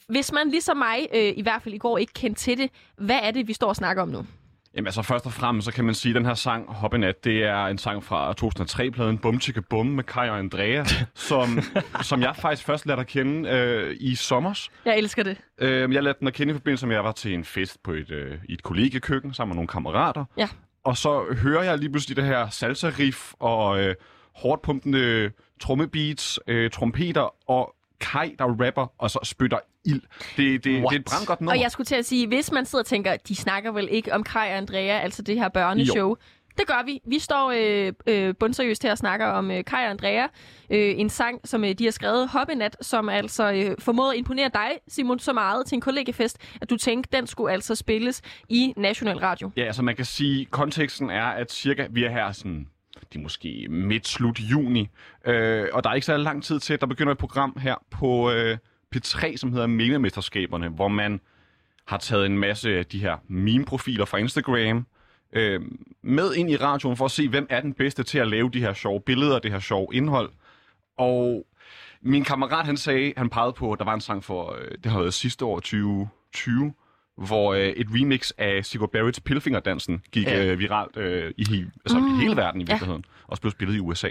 hvis 0.08 0.32
man 0.32 0.48
ligesom 0.50 0.76
mig, 0.76 1.06
øh, 1.14 1.32
i 1.36 1.42
hvert 1.42 1.62
fald 1.62 1.74
i 1.74 1.78
går, 1.78 1.98
ikke 1.98 2.12
kendte 2.12 2.40
til 2.40 2.58
det, 2.58 2.70
hvad 2.98 3.18
er 3.22 3.30
det, 3.30 3.48
vi 3.48 3.52
står 3.52 3.68
og 3.68 3.76
snakker 3.76 4.02
om 4.02 4.08
nu? 4.08 4.26
Jamen 4.76 4.86
altså 4.86 5.02
først 5.02 5.26
og 5.26 5.32
fremmest, 5.32 5.64
så 5.64 5.72
kan 5.72 5.84
man 5.84 5.94
sige, 5.94 6.10
at 6.10 6.16
den 6.16 6.26
her 6.26 6.34
sang, 6.34 6.72
Hoppenat, 6.72 7.24
det 7.24 7.44
er 7.44 7.66
en 7.66 7.78
sang 7.78 8.04
fra 8.04 8.34
2003-pladen 8.40 9.18
Bum 9.18 9.40
Chicka 9.40 9.60
Bum 9.70 9.86
med 9.86 10.04
Kai 10.04 10.28
og 10.28 10.38
Andrea, 10.38 10.84
som, 11.14 11.58
som 12.02 12.22
jeg 12.22 12.36
faktisk 12.36 12.66
først 12.66 12.86
lærte 12.86 13.00
at 13.00 13.06
kende 13.06 13.48
øh, 13.48 13.96
i 14.00 14.14
sommers. 14.14 14.70
Jeg 14.84 14.98
elsker 14.98 15.22
det. 15.22 15.36
Øh, 15.58 15.92
jeg 15.94 16.02
lærte 16.02 16.18
den 16.18 16.28
at 16.28 16.34
kende 16.34 16.50
i 16.50 16.54
forbindelse 16.54 16.86
med, 16.86 16.94
at 16.94 16.98
jeg 16.98 17.04
var 17.04 17.12
til 17.12 17.34
en 17.34 17.44
fest 17.44 17.82
på 17.82 17.92
et, 17.92 18.10
øh, 18.10 18.38
i 18.48 18.52
et 18.52 18.62
kollegekøkken 18.62 19.34
sammen 19.34 19.52
med 19.52 19.56
nogle 19.56 19.68
kammerater. 19.68 20.24
Ja. 20.36 20.48
Og 20.84 20.96
så 20.96 21.36
hører 21.42 21.62
jeg 21.62 21.78
lige 21.78 21.90
pludselig 21.90 22.16
det 22.16 22.24
her 22.24 22.46
salsa-riff 22.46 23.34
og 23.38 23.80
øh, 23.80 23.94
hårdt 24.34 24.62
pumpende 24.62 25.30
trommebeats, 25.60 26.40
øh, 26.46 26.70
trompeter 26.70 27.50
og 27.50 27.74
Kai, 28.12 28.34
der 28.38 28.44
rapper, 28.44 28.92
og 28.98 29.10
så 29.10 29.18
spytter 29.22 29.58
ild. 29.84 30.02
Det, 30.36 30.36
det, 30.36 30.64
det 30.64 30.76
er 30.76 30.90
et 30.90 31.04
brandgodt 31.04 31.40
nummer. 31.40 31.52
Og 31.52 31.60
jeg 31.60 31.70
skulle 31.70 31.84
til 31.84 31.94
at 31.94 32.06
sige, 32.06 32.26
hvis 32.26 32.52
man 32.52 32.66
sidder 32.66 32.82
og 32.82 32.86
tænker, 32.86 33.16
de 33.28 33.36
snakker 33.36 33.72
vel 33.72 33.88
ikke 33.90 34.12
om 34.12 34.22
Kaj 34.22 34.48
og 34.50 34.56
Andrea, 34.56 34.98
altså 35.00 35.22
det 35.22 35.34
her 35.38 35.48
børneshow. 35.48 36.08
Jo. 36.08 36.16
Det 36.58 36.66
gør 36.66 36.84
vi. 36.84 37.00
Vi 37.06 37.18
står 37.18 37.52
øh, 37.56 37.92
øh, 38.06 38.34
bundseriøst 38.40 38.82
her 38.82 38.90
og 38.90 38.98
snakker 38.98 39.26
om 39.26 39.50
øh, 39.50 39.64
Kaj 39.64 39.84
og 39.84 39.90
Andrea. 39.90 40.22
Øh, 40.70 40.94
en 40.98 41.08
sang, 41.08 41.48
som 41.48 41.64
øh, 41.64 41.72
de 41.72 41.84
har 41.84 41.90
skrevet, 41.90 42.28
Hoppenat, 42.28 42.76
som 42.80 43.08
altså 43.08 43.52
øh, 43.52 43.76
formåede 43.78 44.12
at 44.12 44.18
imponere 44.18 44.50
dig, 44.54 44.70
Simon, 44.88 45.18
så 45.18 45.32
meget 45.32 45.66
til 45.66 45.76
en 45.76 45.80
kollegefest, 45.80 46.38
at 46.60 46.70
du 46.70 46.76
tænkte, 46.76 47.16
den 47.16 47.26
skulle 47.26 47.52
altså 47.52 47.74
spilles 47.74 48.22
i 48.48 48.74
National 48.76 49.18
Radio. 49.18 49.50
Ja, 49.56 49.62
altså 49.64 49.82
man 49.82 49.96
kan 49.96 50.04
sige, 50.04 50.44
konteksten 50.44 51.10
er, 51.10 51.26
at 51.26 51.52
cirka 51.52 51.86
vi 51.90 52.04
er 52.04 52.10
her 52.10 52.32
sådan 52.32 52.68
det 53.12 53.18
er 53.18 53.22
måske 53.22 53.66
midt-slut 53.70 54.40
juni, 54.40 54.88
øh, 55.24 55.66
og 55.72 55.84
der 55.84 55.90
er 55.90 55.94
ikke 55.94 56.06
så 56.06 56.16
lang 56.16 56.44
tid 56.44 56.60
til, 56.60 56.74
at 56.74 56.80
der 56.80 56.86
begynder 56.86 57.12
et 57.12 57.18
program 57.18 57.56
her 57.60 57.74
på 57.90 58.30
øh, 58.30 58.58
P3, 58.96 59.36
som 59.36 59.52
hedder 59.52 59.66
Mememesterskaberne, 59.66 60.68
hvor 60.68 60.88
man 60.88 61.20
har 61.86 61.98
taget 61.98 62.26
en 62.26 62.38
masse 62.38 62.78
af 62.78 62.86
de 62.86 62.98
her 62.98 63.16
meme-profiler 63.28 64.04
fra 64.04 64.18
Instagram 64.18 64.86
øh, 65.32 65.60
med 66.02 66.34
ind 66.34 66.50
i 66.50 66.56
radioen 66.56 66.96
for 66.96 67.04
at 67.04 67.10
se, 67.10 67.28
hvem 67.28 67.46
er 67.50 67.60
den 67.60 67.74
bedste 67.74 68.02
til 68.02 68.18
at 68.18 68.28
lave 68.28 68.50
de 68.50 68.60
her 68.60 68.72
sjove 68.72 69.00
billeder, 69.00 69.38
det 69.38 69.52
her 69.52 69.60
sjove 69.60 69.86
indhold. 69.92 70.30
Og 70.98 71.46
min 72.02 72.24
kammerat, 72.24 72.66
han 72.66 72.76
sagde, 72.76 73.12
han 73.16 73.30
pegede 73.30 73.52
på, 73.52 73.72
at 73.72 73.78
der 73.78 73.84
var 73.84 73.94
en 73.94 74.00
sang 74.00 74.24
for, 74.24 74.56
øh, 74.60 74.70
det 74.84 74.92
har 74.92 74.98
været 74.98 75.14
sidste 75.14 75.44
år, 75.44 75.56
2020, 75.56 76.72
hvor 77.16 77.54
øh, 77.54 77.66
et 77.68 77.86
remix 77.90 78.30
af 78.38 78.64
Sigurd 78.64 78.90
Barretts 78.92 79.20
Pilfingerdansen 79.20 80.02
gik 80.12 80.26
Ja. 80.26 80.36
ja. 80.44 80.52
øh, 80.52 80.58
viralt 80.58 80.96
øh, 80.96 81.30
i, 81.36 81.64
altså, 81.84 81.98
Mm, 81.98 82.04
mm. 82.04 82.18
hele 82.18 82.36
verden 82.36 82.60
i 82.60 82.64
ja. 82.64 82.72
virkeligheden, 82.72 83.04
og 83.24 83.30
også 83.30 83.40
blev 83.40 83.50
spillet 83.50 83.76
i 83.76 83.80
USA. 83.80 84.08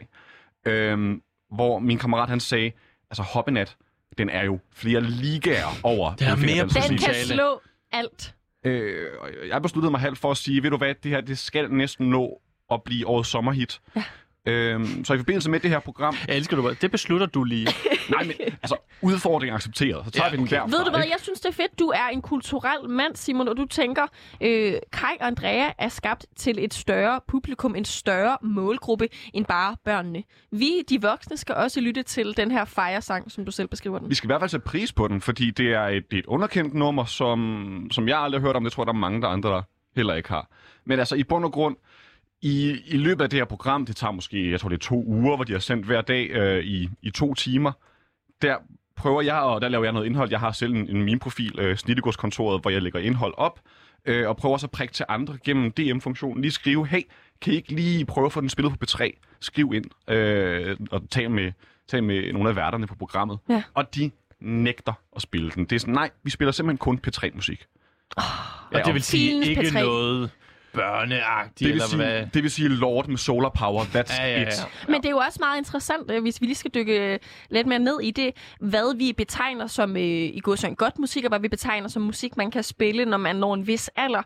Øhm, 0.65 1.21
hvor 1.55 1.79
min 1.79 1.97
kammerat 1.97 2.29
han 2.29 2.39
sagde, 2.39 2.71
altså 3.09 3.23
Hoppenat, 3.23 3.77
den 4.17 4.29
er 4.29 4.43
jo 4.43 4.59
flere 4.73 5.01
ligaer 5.01 5.67
over 5.83 6.15
Den 6.15 6.27
er 6.27 6.35
mere. 6.35 6.67
Den 6.87 6.97
kan 6.97 7.13
slå 7.15 7.61
alt. 7.91 8.35
Øh, 8.65 9.07
jeg 9.47 9.61
besluttede 9.61 9.91
mig 9.91 9.99
halvt 9.99 10.17
for 10.17 10.31
at 10.31 10.37
sige, 10.37 10.63
ved 10.63 10.69
du 10.71 10.77
hvad, 10.77 10.95
det 11.03 11.11
her 11.11 11.21
det 11.21 11.37
skal 11.37 11.71
næsten 11.71 12.09
nå 12.09 12.41
at 12.71 12.83
blive 12.83 13.07
årets 13.07 13.29
sommerhit. 13.29 13.81
Ja. 13.95 14.03
Øhm, 14.45 15.05
så 15.05 15.13
i 15.13 15.17
forbindelse 15.17 15.49
med 15.49 15.59
det 15.59 15.69
her 15.69 15.79
program, 15.79 16.15
Jeg 16.27 16.35
elsker 16.35 16.55
du. 16.55 16.73
Det 16.81 16.91
beslutter 16.91 17.25
du 17.25 17.43
lige. 17.43 17.67
nej, 18.09 18.23
men 18.23 18.33
altså 18.39 18.75
udfordringen 19.01 19.55
accepteret, 19.55 20.05
så 20.05 20.11
tager 20.11 20.25
Ja, 20.25 20.31
vi 20.31 20.37
den 20.37 20.43
okay. 20.43 20.55
derfra. 20.55 20.67
Ved 20.77 20.85
du 20.85 20.89
hvad, 20.91 20.99
jeg 20.99 21.17
synes, 21.21 21.39
det 21.39 21.49
er 21.49 21.53
fedt. 21.53 21.79
Du 21.79 21.87
er 21.87 22.07
en 22.13 22.21
kulturel 22.21 22.89
mand, 22.89 23.15
Simon, 23.15 23.47
og 23.47 23.57
du 23.57 23.65
tænker, 23.65 24.01
øh, 24.41 24.73
Kai 24.91 25.17
og 25.19 25.27
Andrea 25.27 25.69
er 25.77 25.89
skabt 25.89 26.25
til 26.35 26.63
et 26.65 26.73
større 26.73 27.19
publikum, 27.27 27.75
en 27.75 27.85
større 27.85 28.37
målgruppe 28.41 29.07
end 29.33 29.45
bare 29.45 29.75
børnene. 29.85 30.23
Vi, 30.51 30.71
de 30.89 31.01
voksne, 31.01 31.37
skal 31.37 31.55
også 31.55 31.81
lytte 31.81 32.03
til 32.03 32.37
den 32.37 32.51
her 32.51 32.65
fejresang, 32.65 33.31
som 33.31 33.45
du 33.45 33.51
selv 33.51 33.67
beskriver 33.67 33.99
den. 33.99 34.09
Vi 34.09 34.15
skal 34.15 34.27
i 34.27 34.29
hvert 34.29 34.41
fald 34.41 34.49
sætte 34.49 34.65
pris 34.65 34.93
på 34.93 35.07
den, 35.07 35.21
fordi 35.21 35.51
det 35.51 35.73
er 35.73 35.83
et, 35.87 36.03
det 36.11 36.15
er 36.17 36.19
et 36.19 36.25
underkendt 36.25 36.73
nummer, 36.73 37.05
som, 37.05 37.87
som 37.91 38.07
jeg 38.07 38.19
aldrig 38.19 38.41
har 38.41 38.47
hørt 38.47 38.55
om. 38.55 38.63
Det 38.63 38.73
tror 38.73 38.83
jeg, 38.83 38.87
der 38.87 38.93
er 38.93 38.97
mange, 38.97 39.21
der 39.21 39.27
andre, 39.27 39.49
der 39.49 39.61
heller 39.95 40.13
ikke 40.13 40.29
har. 40.29 40.47
Men 40.85 40.99
altså, 40.99 41.15
i 41.15 41.23
bund 41.23 41.45
og 41.45 41.51
grund, 41.51 41.75
i, 42.43 42.81
i 42.85 42.97
løbet 42.97 43.23
af 43.23 43.29
det 43.29 43.39
her 43.39 43.45
program, 43.45 43.85
det 43.85 43.95
tager 43.95 44.11
måske, 44.11 44.51
jeg 44.51 44.59
tror 44.59 44.69
det 44.69 44.75
er 44.75 44.79
to 44.79 45.03
uger, 45.05 45.35
hvor 45.35 45.43
de 45.43 45.51
har 45.51 45.59
sendt 45.59 45.85
hver 45.85 46.01
dag 46.01 46.29
øh, 46.29 46.63
i, 46.63 46.89
i 47.01 47.11
to 47.11 47.33
timer, 47.33 47.71
der 48.41 48.55
prøver 48.95 49.21
jeg, 49.21 49.35
og 49.35 49.61
der 49.61 49.67
laver 49.67 49.83
jeg 49.83 49.93
noget 49.93 50.05
indhold. 50.05 50.29
Jeg 50.31 50.39
har 50.39 50.51
selv 50.51 50.73
en, 50.73 50.89
en 50.89 51.03
min-profil, 51.03 51.59
øh, 51.59 51.77
Snittegårdskontoret, 51.77 52.61
hvor 52.61 52.71
jeg 52.71 52.81
lægger 52.81 52.99
indhold 52.99 53.33
op, 53.37 53.59
øh, 54.05 54.29
og 54.29 54.37
prøver 54.37 54.57
så 54.57 54.65
at 54.65 54.71
prikke 54.71 54.93
til 54.93 55.05
andre 55.09 55.37
gennem 55.45 55.71
DM-funktionen. 55.71 56.41
Lige 56.41 56.51
skrive, 56.51 56.87
hey, 56.87 57.01
kan 57.41 57.53
I 57.53 57.55
ikke 57.55 57.73
lige 57.75 58.05
prøve 58.05 58.25
at 58.25 58.31
få 58.31 58.41
den 58.41 58.49
spillet 58.49 58.79
på 58.79 58.85
P3? 58.85 59.11
Skriv 59.39 59.73
ind 59.75 59.85
øh, 60.15 60.77
og 60.91 61.01
tal 61.09 61.31
med 61.31 61.51
talt 61.87 62.03
med 62.03 62.33
nogle 62.33 62.49
af 62.49 62.55
værterne 62.55 62.87
på 62.87 62.95
programmet, 62.95 63.39
Ja. 63.49 63.63
og 63.73 63.95
de 63.95 64.11
nægter 64.39 64.93
at 65.15 65.21
spille 65.21 65.51
den. 65.51 65.65
Det 65.65 65.75
er 65.75 65.79
sådan, 65.79 65.93
nej, 65.93 66.09
vi 66.23 66.29
spiller 66.29 66.51
simpelthen 66.51 66.77
kun 66.77 66.99
P3-musik. 67.07 67.65
Og 68.73 68.81
det 68.85 68.93
vil 68.93 69.03
sige 69.03 69.45
ikke 69.49 69.61
P3. 69.61 69.79
noget 69.79 70.29
børneagtigt, 70.73 71.59
Det 71.59 71.65
vil, 71.67 71.71
eller 71.71 71.85
sige, 71.85 71.97
hvad? 71.97 72.25
det 72.33 72.43
vil 72.43 72.51
sige 72.51 72.69
Lord 72.69 73.07
med 73.07 73.17
solar 73.17 73.49
power, 73.49 73.83
that's 73.83 74.21
Ja, 74.21 74.27
ja, 74.27 74.41
ja. 74.41 74.47
it. 74.47 74.67
Men 74.87 74.95
det 75.01 75.05
er 75.05 75.09
jo 75.11 75.17
også 75.17 75.37
meget 75.41 75.57
interessant, 75.57 76.11
øh, 76.11 76.21
hvis 76.21 76.41
vi 76.41 76.45
lige 76.45 76.55
skal 76.55 76.71
dykke 76.75 77.13
øh, 77.13 77.19
lidt 77.49 77.67
mere 77.67 77.79
ned 77.79 77.99
i 78.01 78.11
det, 78.11 78.31
hvad 78.59 78.97
vi 78.97 79.13
betegner 79.17 79.67
som 79.67 79.97
øh, 79.97 80.01
i 80.03 80.39
går 80.43 80.55
så 80.55 80.69
godt 80.77 80.99
musik, 80.99 81.23
og 81.23 81.29
hvad 81.29 81.39
vi 81.39 81.47
betegner 81.47 81.87
som 81.87 82.01
musik, 82.01 82.37
man 82.37 82.51
kan 82.51 82.63
spille, 82.63 83.05
når 83.05 83.17
man 83.17 83.35
når 83.35 83.53
en 83.53 83.67
vis 83.67 83.89
alder. 83.95 84.21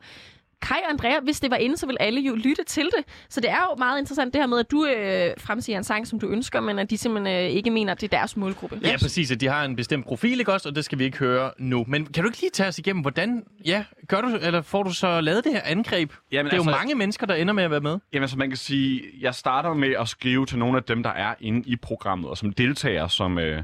Kai 0.62 0.78
og 0.86 0.90
Andrea, 0.92 1.20
hvis 1.24 1.40
det 1.40 1.52
var 1.52 1.58
inde, 1.58 1.78
så 1.78 1.86
vil 1.88 1.98
alle 2.00 2.22
jo 2.22 2.36
lytte 2.36 2.64
til 2.64 2.84
det. 2.84 3.06
Så 3.30 3.42
det 3.42 3.50
er 3.50 3.58
jo 3.72 3.76
meget 3.78 4.00
interessant 4.00 4.34
det 4.34 4.42
her 4.42 4.48
med, 4.48 4.60
at 4.60 4.72
du 4.72 4.86
øh, 4.86 5.32
fremsiger 5.38 5.78
en 5.78 5.84
sang, 5.84 6.08
som 6.08 6.20
du 6.20 6.28
ønsker, 6.28 6.60
men 6.60 6.80
at 6.80 6.90
de 6.90 6.98
simpelthen 6.98 7.36
øh, 7.46 7.50
ikke 7.52 7.72
mener, 7.72 7.92
at 7.92 8.02
det 8.02 8.14
er 8.14 8.18
deres 8.18 8.38
målgruppe. 8.38 8.80
Ja, 8.84 8.98
præcis, 9.02 9.32
at 9.32 9.42
de 9.42 9.48
har 9.48 9.66
en 9.66 9.76
bestemt 9.76 10.06
profil, 10.06 10.40
ikke 10.40 10.54
også? 10.54 10.70
Og 10.70 10.76
det 10.76 10.86
skal 10.86 11.00
vi 11.00 11.04
ikke 11.04 11.18
høre 11.18 11.52
nu. 11.60 11.86
Men 11.88 12.06
kan 12.06 12.24
du 12.24 12.30
ikke 12.30 12.42
lige 12.42 12.50
tage 12.50 12.70
os 12.70 12.80
igennem, 12.80 13.02
hvordan, 13.02 13.44
ja, 13.66 13.84
gør 14.08 14.22
du, 14.22 14.28
eller 14.42 14.62
får 14.62 14.84
du 14.84 14.94
så 14.94 15.22
lavet 15.22 15.44
det 15.44 15.54
her 15.54 15.62
angreb? 15.66 16.12
Jamen, 16.32 16.46
det 16.46 16.54
er 16.54 16.58
jo 16.58 16.62
altså- 16.62 16.78
mange 16.78 16.96
mennesker, 16.96 17.26
der 17.28 17.36
ender 17.36 17.54
med 17.54 17.64
at 17.64 17.72
være 17.72 17.80
med. 17.82 17.98
Jamen, 18.14 18.30
så 18.30 18.38
man 18.38 18.50
kan 18.50 18.58
sige, 18.58 19.04
jeg 19.22 19.36
starter 19.36 19.74
med 19.74 19.94
at 20.00 20.08
skrive 20.08 20.46
til 20.46 20.58
nogle 20.58 20.78
af 20.78 20.84
dem, 20.84 21.04
der 21.04 21.10
er 21.10 21.34
inde 21.40 21.70
i 21.70 21.76
programmet, 21.76 22.30
og 22.30 22.38
som 22.38 22.54
deltager 22.54 23.08
som, 23.08 23.40
øh, 23.40 23.64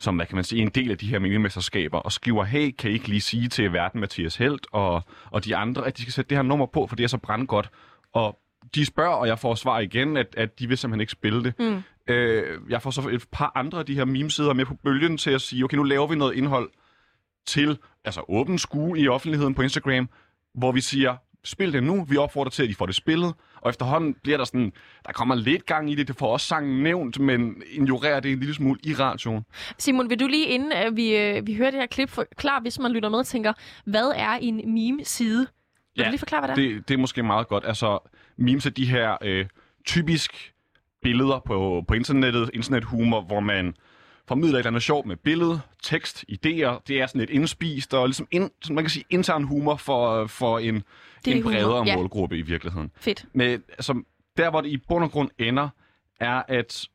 som 0.00 0.16
hvad 0.16 0.26
kan 0.26 0.34
man 0.34 0.44
sige, 0.44 0.62
en 0.62 0.68
del 0.68 0.90
af 0.90 0.98
de 0.98 1.06
her 1.06 1.18
meningsmesterskaber, 1.18 1.98
og 1.98 2.12
skriver, 2.12 2.44
hey, 2.44 2.70
kan 2.78 2.90
I 2.90 2.94
ikke 2.94 3.08
lige 3.08 3.20
sige 3.20 3.48
til 3.48 3.72
verden 3.72 4.00
Mathias 4.00 4.36
Helt 4.36 4.66
og, 4.72 5.02
og 5.30 5.44
de 5.44 5.56
andre, 5.56 5.86
at 5.86 5.96
de 5.96 6.02
skal 6.02 6.12
sætte 6.12 6.28
det 6.28 6.38
her 6.38 6.42
nummer 6.42 6.66
på, 6.66 6.86
for 6.86 6.96
det 6.96 7.04
er 7.04 7.08
så 7.08 7.18
brandgodt. 7.18 7.70
Og 8.12 8.38
de 8.74 8.84
spørger, 8.84 9.14
og 9.14 9.28
jeg 9.28 9.38
får 9.38 9.54
svar 9.54 9.78
igen, 9.78 10.16
at, 10.16 10.34
at 10.36 10.58
de 10.58 10.68
vil 10.68 10.78
simpelthen 10.78 11.00
ikke 11.00 11.12
spille 11.12 11.44
det. 11.44 11.54
Mm. 11.58 11.82
Øh, 12.14 12.60
jeg 12.68 12.82
får 12.82 12.90
så 12.90 13.08
et 13.08 13.24
par 13.32 13.52
andre 13.54 13.78
af 13.78 13.86
de 13.86 13.94
her 13.94 14.04
memesider 14.04 14.52
med 14.52 14.64
på 14.64 14.74
bølgen 14.74 15.16
til 15.16 15.30
at 15.30 15.40
sige, 15.40 15.64
okay, 15.64 15.76
nu 15.76 15.82
laver 15.82 16.06
vi 16.06 16.16
noget 16.16 16.34
indhold 16.34 16.70
til 17.46 17.78
altså 18.04 18.24
åben 18.28 18.58
skue 18.58 18.98
i 18.98 19.08
offentligheden 19.08 19.54
på 19.54 19.62
Instagram, 19.62 20.08
hvor 20.54 20.72
vi 20.72 20.80
siger, 20.80 21.16
spil 21.44 21.72
det 21.72 21.82
nu, 21.82 22.04
vi 22.04 22.16
opfordrer 22.16 22.50
til, 22.50 22.62
at 22.62 22.68
I 22.68 22.74
får 22.74 22.86
det 22.86 22.94
spillet, 22.94 23.34
og 23.60 23.70
efterhånden 23.70 24.14
bliver 24.22 24.38
der 24.38 24.44
sådan, 24.44 24.72
der 25.06 25.12
kommer 25.12 25.34
lidt 25.34 25.66
gang 25.66 25.90
i 25.90 25.94
det, 25.94 26.08
det 26.08 26.16
får 26.16 26.32
også 26.32 26.46
sangen 26.46 26.82
nævnt, 26.82 27.18
men 27.20 27.62
ignorerer 27.70 28.20
det 28.20 28.32
en 28.32 28.38
lille 28.38 28.54
smule 28.54 28.80
i 28.82 28.94
radioen. 28.94 29.44
Simon, 29.78 30.10
vil 30.10 30.20
du 30.20 30.26
lige 30.26 30.46
inden 30.46 30.72
at 30.72 30.96
vi, 30.96 31.16
øh, 31.16 31.46
vi 31.46 31.54
hører 31.54 31.70
det 31.70 31.80
her 31.80 31.86
klip, 31.86 32.08
forklare, 32.10 32.60
hvis 32.60 32.78
man 32.78 32.92
lytter 32.92 33.08
med 33.08 33.18
og 33.18 33.26
tænker, 33.26 33.52
hvad 33.84 34.12
er 34.16 34.30
en 34.30 34.74
meme-side? 34.74 35.38
Vil 35.38 35.48
Ja, 35.96 36.04
du 36.04 36.10
lige 36.10 36.18
forklare, 36.18 36.46
hvad 36.46 36.56
det 36.56 36.64
er? 36.64 36.74
Det, 36.74 36.88
det 36.88 36.94
er 36.94 36.98
måske 36.98 37.22
meget 37.22 37.48
godt. 37.48 37.64
Altså, 37.66 37.98
memes 38.36 38.66
er 38.66 38.70
de 38.70 38.86
her 38.86 39.16
øh, 39.22 39.46
typisk 39.86 40.52
billeder 41.02 41.38
på, 41.46 41.84
på 41.88 41.94
internettet, 41.94 42.50
internethumor, 42.54 43.20
hvor 43.20 43.40
man 43.40 43.74
formidler 44.28 44.54
et 44.54 44.58
eller 44.58 44.70
andet 44.70 44.82
sjovt 44.82 45.06
med 45.06 45.16
billede, 45.16 45.60
tekst, 45.82 46.24
idéer. 46.32 46.82
Det 46.88 46.90
er 46.90 47.06
sådan 47.06 47.18
lidt 47.18 47.30
indspist 47.30 47.94
og 47.94 48.06
ligesom 48.06 48.28
ind, 48.30 48.50
sådan, 48.62 48.74
man 48.74 48.84
kan 48.84 48.90
sige 48.90 49.04
intern 49.10 49.42
humor 49.42 49.76
for, 49.76 50.26
for 50.26 50.58
en, 50.58 50.74
Det 51.24 51.36
en 51.36 51.42
humor, 51.42 51.52
bredere 51.54 51.84
ja. 51.86 51.96
målgruppe 51.96 52.38
i 52.38 52.42
virkeligheden. 52.42 52.90
Fedt. 52.96 53.24
Men 53.32 53.62
altså, 53.68 54.02
der, 54.36 54.50
hvor 54.50 54.60
det 54.60 54.68
i 54.68 54.76
bund 54.76 55.04
og 55.04 55.10
grund 55.10 55.30
ender, 55.38 55.68
er, 56.20 56.42
at 56.48 56.86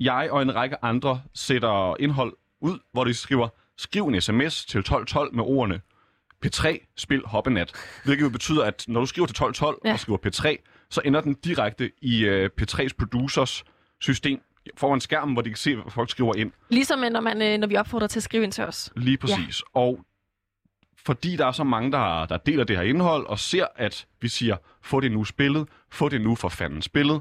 jeg 0.00 0.28
og 0.30 0.42
en 0.42 0.54
række 0.54 0.84
andre 0.84 1.22
sætter 1.34 1.96
indhold 2.00 2.32
ud, 2.60 2.78
hvor 2.92 3.04
de 3.04 3.14
skriver, 3.14 3.48
skriv 3.76 4.06
en 4.06 4.20
sms 4.20 4.64
til 4.64 4.78
1212 4.78 5.34
med 5.34 5.44
ordene 5.44 5.80
P3, 6.46 6.92
spil 6.96 7.22
hoppenat. 7.26 7.72
Hvilket 8.04 8.24
jo 8.24 8.30
betyder, 8.30 8.64
at 8.64 8.84
når 8.88 9.00
du 9.00 9.06
skriver 9.06 9.26
til 9.26 9.32
1212 9.32 9.78
Ja. 9.84 9.92
og 9.92 10.00
skriver 10.00 10.18
P3, 10.26 10.56
så 10.90 11.00
ender 11.04 11.20
den 11.20 11.34
direkte 11.34 11.90
i 12.02 12.28
uh, 12.28 12.44
P3's 12.60 12.88
producers 12.98 13.64
system 14.00 14.40
foran 14.76 15.00
skærmen, 15.00 15.32
hvor 15.32 15.42
de 15.42 15.50
kan 15.50 15.56
se, 15.56 15.74
hvad 15.74 15.90
folk 15.90 16.10
skriver 16.10 16.34
ind. 16.34 16.52
Ligesom 16.68 17.04
øh, 17.04 17.10
når, 17.10 17.20
man, 17.20 17.42
øh, 17.42 17.58
når 17.58 17.66
vi 17.66 17.76
opfordrer 17.76 18.06
til 18.06 18.18
at 18.18 18.22
skrive 18.22 18.44
ind 18.44 18.52
til 18.52 18.64
os. 18.64 18.92
Lige 18.96 19.18
præcis. 19.18 19.62
Ja. 19.74 19.80
Og 19.80 20.04
fordi 20.96 21.36
der 21.36 21.46
er 21.46 21.52
så 21.52 21.64
mange, 21.64 21.92
der, 21.92 22.26
der 22.26 22.36
deler 22.36 22.64
det 22.64 22.76
her 22.76 22.82
indhold, 22.82 23.26
og 23.26 23.38
ser, 23.38 23.66
at 23.76 24.06
vi 24.20 24.28
siger, 24.28 24.56
få 24.82 25.00
det 25.00 25.12
nu 25.12 25.24
spillet, 25.24 25.68
få 25.90 26.08
det 26.08 26.20
nu 26.20 26.34
for 26.34 26.48
fanden 26.48 26.82
spillet, 26.82 27.20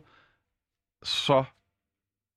så... 1.03 1.43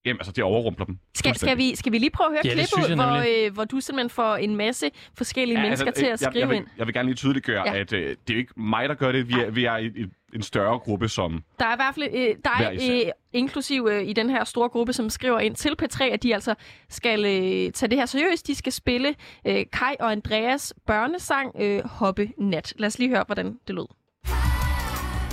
Jamen, 0.05 0.21
altså, 0.21 0.33
det 0.33 0.45
overrumpler 0.45 0.87
dem. 0.87 0.99
Skal, 1.15 1.35
skal, 1.35 1.57
vi, 1.59 1.77
skal 1.77 1.93
vi 1.93 1.99
lige 1.99 2.11
prøve 2.11 2.27
at 2.27 2.33
høre 2.33 2.41
Ja, 2.45 2.65
klippet, 2.65 2.97
hvor, 2.97 3.47
øh, 3.47 3.53
hvor 3.55 3.65
du 3.65 3.81
simpelthen 3.81 4.11
får 4.11 4.37
en 4.37 4.57
masse 4.57 4.91
forskellige 5.15 5.59
ja, 5.59 5.65
mennesker 5.65 5.87
altså, 5.87 6.01
til 6.01 6.07
at 6.07 6.11
jeg, 6.11 6.19
skrive 6.19 6.41
jeg, 6.41 6.49
vil, 6.49 6.57
ind? 6.57 6.67
jeg 6.79 6.87
vil 6.87 6.95
gerne 6.95 7.09
lige 7.09 7.17
tydeliggøre, 7.17 7.63
Ja. 7.69 7.79
at 7.81 7.93
øh, 7.93 8.09
det 8.09 8.31
er 8.31 8.35
jo 8.35 8.39
ikke 8.39 8.53
mig, 8.61 8.89
der 8.89 8.95
gør 8.95 9.13
det. 9.13 9.29
Vi 9.29 9.35
er, 9.35 9.51
vi 9.51 9.65
er 9.65 9.77
i, 9.77 9.87
i 9.87 10.07
en 10.35 10.43
større 10.43 10.79
gruppe, 10.79 11.09
som... 11.09 11.43
Der 11.59 11.67
er 11.67 11.73
i 11.73 11.77
hvert 11.77 11.95
fald 11.95 12.09
øh, 12.15 12.37
dig, 12.45 12.91
øh, 13.07 13.11
inklusiv 13.33 13.89
øh, 13.91 14.03
i 14.09 14.13
den 14.13 14.31
her 14.31 14.45
store 14.45 14.69
gruppe, 14.69 14.93
som 14.93 15.11
skriver 15.11 15.39
ind 15.41 15.55
til 15.55 15.75
P3, 15.83 16.05
at 16.05 16.23
de 16.23 16.35
altså 16.35 16.55
skal 16.89 17.25
øh, 17.25 17.73
tage 17.73 17.91
det 17.91 17.99
her 17.99 18.07
seriøst. 18.07 18.47
De 18.47 18.55
skal 18.55 18.73
spille 18.73 19.15
øh, 19.47 19.65
Kai 19.73 19.95
og 20.01 20.13
Andreas 20.13 20.75
børnesang 20.87 21.53
øh, 21.61 21.85
Hoppe 21.85 22.29
Nat. 22.39 22.75
Lad 22.79 22.87
os 22.87 22.99
lige 22.99 23.09
høre, 23.09 23.25
hvordan 23.27 23.59
det 23.67 23.75
lød. 23.75 23.87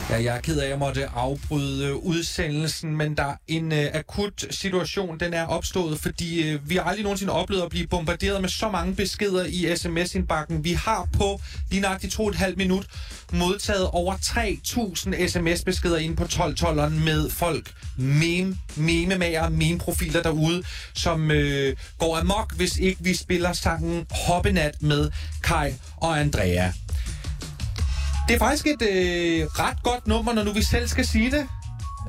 Ja, 0.09 0.23
jeg 0.23 0.35
er 0.37 0.41
ked 0.41 0.59
af, 0.59 0.63
at 0.63 0.69
jeg 0.69 0.79
måtte 0.79 1.07
afbryde 1.07 1.87
øh, 1.87 1.95
udsendelsen, 1.95 2.97
men 2.97 3.17
der 3.17 3.23
er 3.23 3.35
en 3.47 3.71
øh, 3.71 3.89
akut 3.93 4.45
situation, 4.49 5.19
den 5.19 5.33
er 5.33 5.45
opstået, 5.45 5.99
fordi 5.99 6.49
øh, 6.49 6.69
vi 6.69 6.75
har 6.75 6.83
aldrig 6.83 7.03
nogensinde 7.03 7.33
oplevet 7.33 7.61
at 7.61 7.69
blive 7.69 7.87
bombarderet 7.87 8.41
med 8.41 8.49
så 8.49 8.69
mange 8.69 8.95
beskeder 8.95 9.45
i 9.45 9.75
sms-indbakken. 9.77 10.63
Vi 10.63 10.73
har 10.73 11.07
på 11.17 11.41
lige 11.69 11.81
nøjagtigt 11.81 12.13
to 12.13 12.23
og 12.23 12.29
et 12.29 12.35
halvt 12.35 12.57
minut 12.57 12.85
modtaget 13.33 13.87
over 13.87 14.15
3.000 14.15 15.27
sms-beskeder 15.27 15.97
ind 15.97 16.17
på 16.17 16.23
12-12'eren 16.23 17.03
med 17.03 17.29
folk, 17.29 17.73
meme, 17.97 18.57
mememager, 18.75 19.49
meme-profiler 19.49 20.23
derude, 20.23 20.63
som 20.93 21.31
øh, 21.31 21.75
går 21.97 22.17
amok, 22.17 22.55
hvis 22.55 22.77
ikke 22.77 23.03
vi 23.03 23.15
spiller 23.15 23.53
sangen 23.53 24.05
Hoppenat 24.27 24.81
med 24.81 25.11
Kai 25.43 25.73
og 25.97 26.19
Andrea. 26.19 26.71
Det 28.27 28.33
er 28.35 28.39
faktisk 28.39 28.65
et 28.67 28.81
øh, 28.81 29.45
ret 29.45 29.83
godt 29.83 30.07
nummer, 30.07 30.33
når 30.33 30.43
nu 30.43 30.51
vi 30.51 30.63
selv 30.63 30.87
skal 30.87 31.07
sige 31.07 31.31
det. 31.31 31.47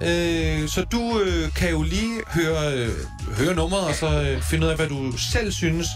Øh, 0.02 0.68
så 0.68 0.84
du 0.92 1.20
øh, 1.20 1.52
kan 1.52 1.70
jo 1.70 1.82
lige 1.82 2.20
høre, 2.26 2.72
øh, 2.74 2.90
høre 3.38 3.54
nummeret, 3.54 3.84
og 3.84 3.94
så 3.94 4.22
øh, 4.22 4.42
finde 4.42 4.66
ud 4.66 4.70
af, 4.70 4.76
hvad 4.76 4.88
du 4.88 5.12
selv 5.32 5.52
synes. 5.52 5.86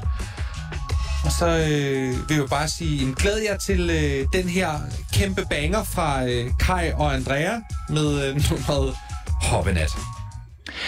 Og 1.25 1.33
så 1.33 1.47
øh, 1.47 2.29
vil 2.29 2.37
jeg 2.37 2.47
bare 2.51 2.68
sige, 2.68 3.03
en 3.03 3.14
glæd 3.14 3.39
jer 3.39 3.57
til 3.57 3.91
øh, 3.91 4.27
den 4.33 4.49
her 4.49 4.81
kæmpe 5.12 5.47
banger 5.51 5.85
fra 5.85 6.25
øh, 6.25 6.51
Kai 6.61 6.93
og 6.93 7.14
Andrea 7.14 7.59
med 7.89 8.29
øh, 8.29 8.35
nummeret 8.51 8.95
Hoppenat. 9.43 9.91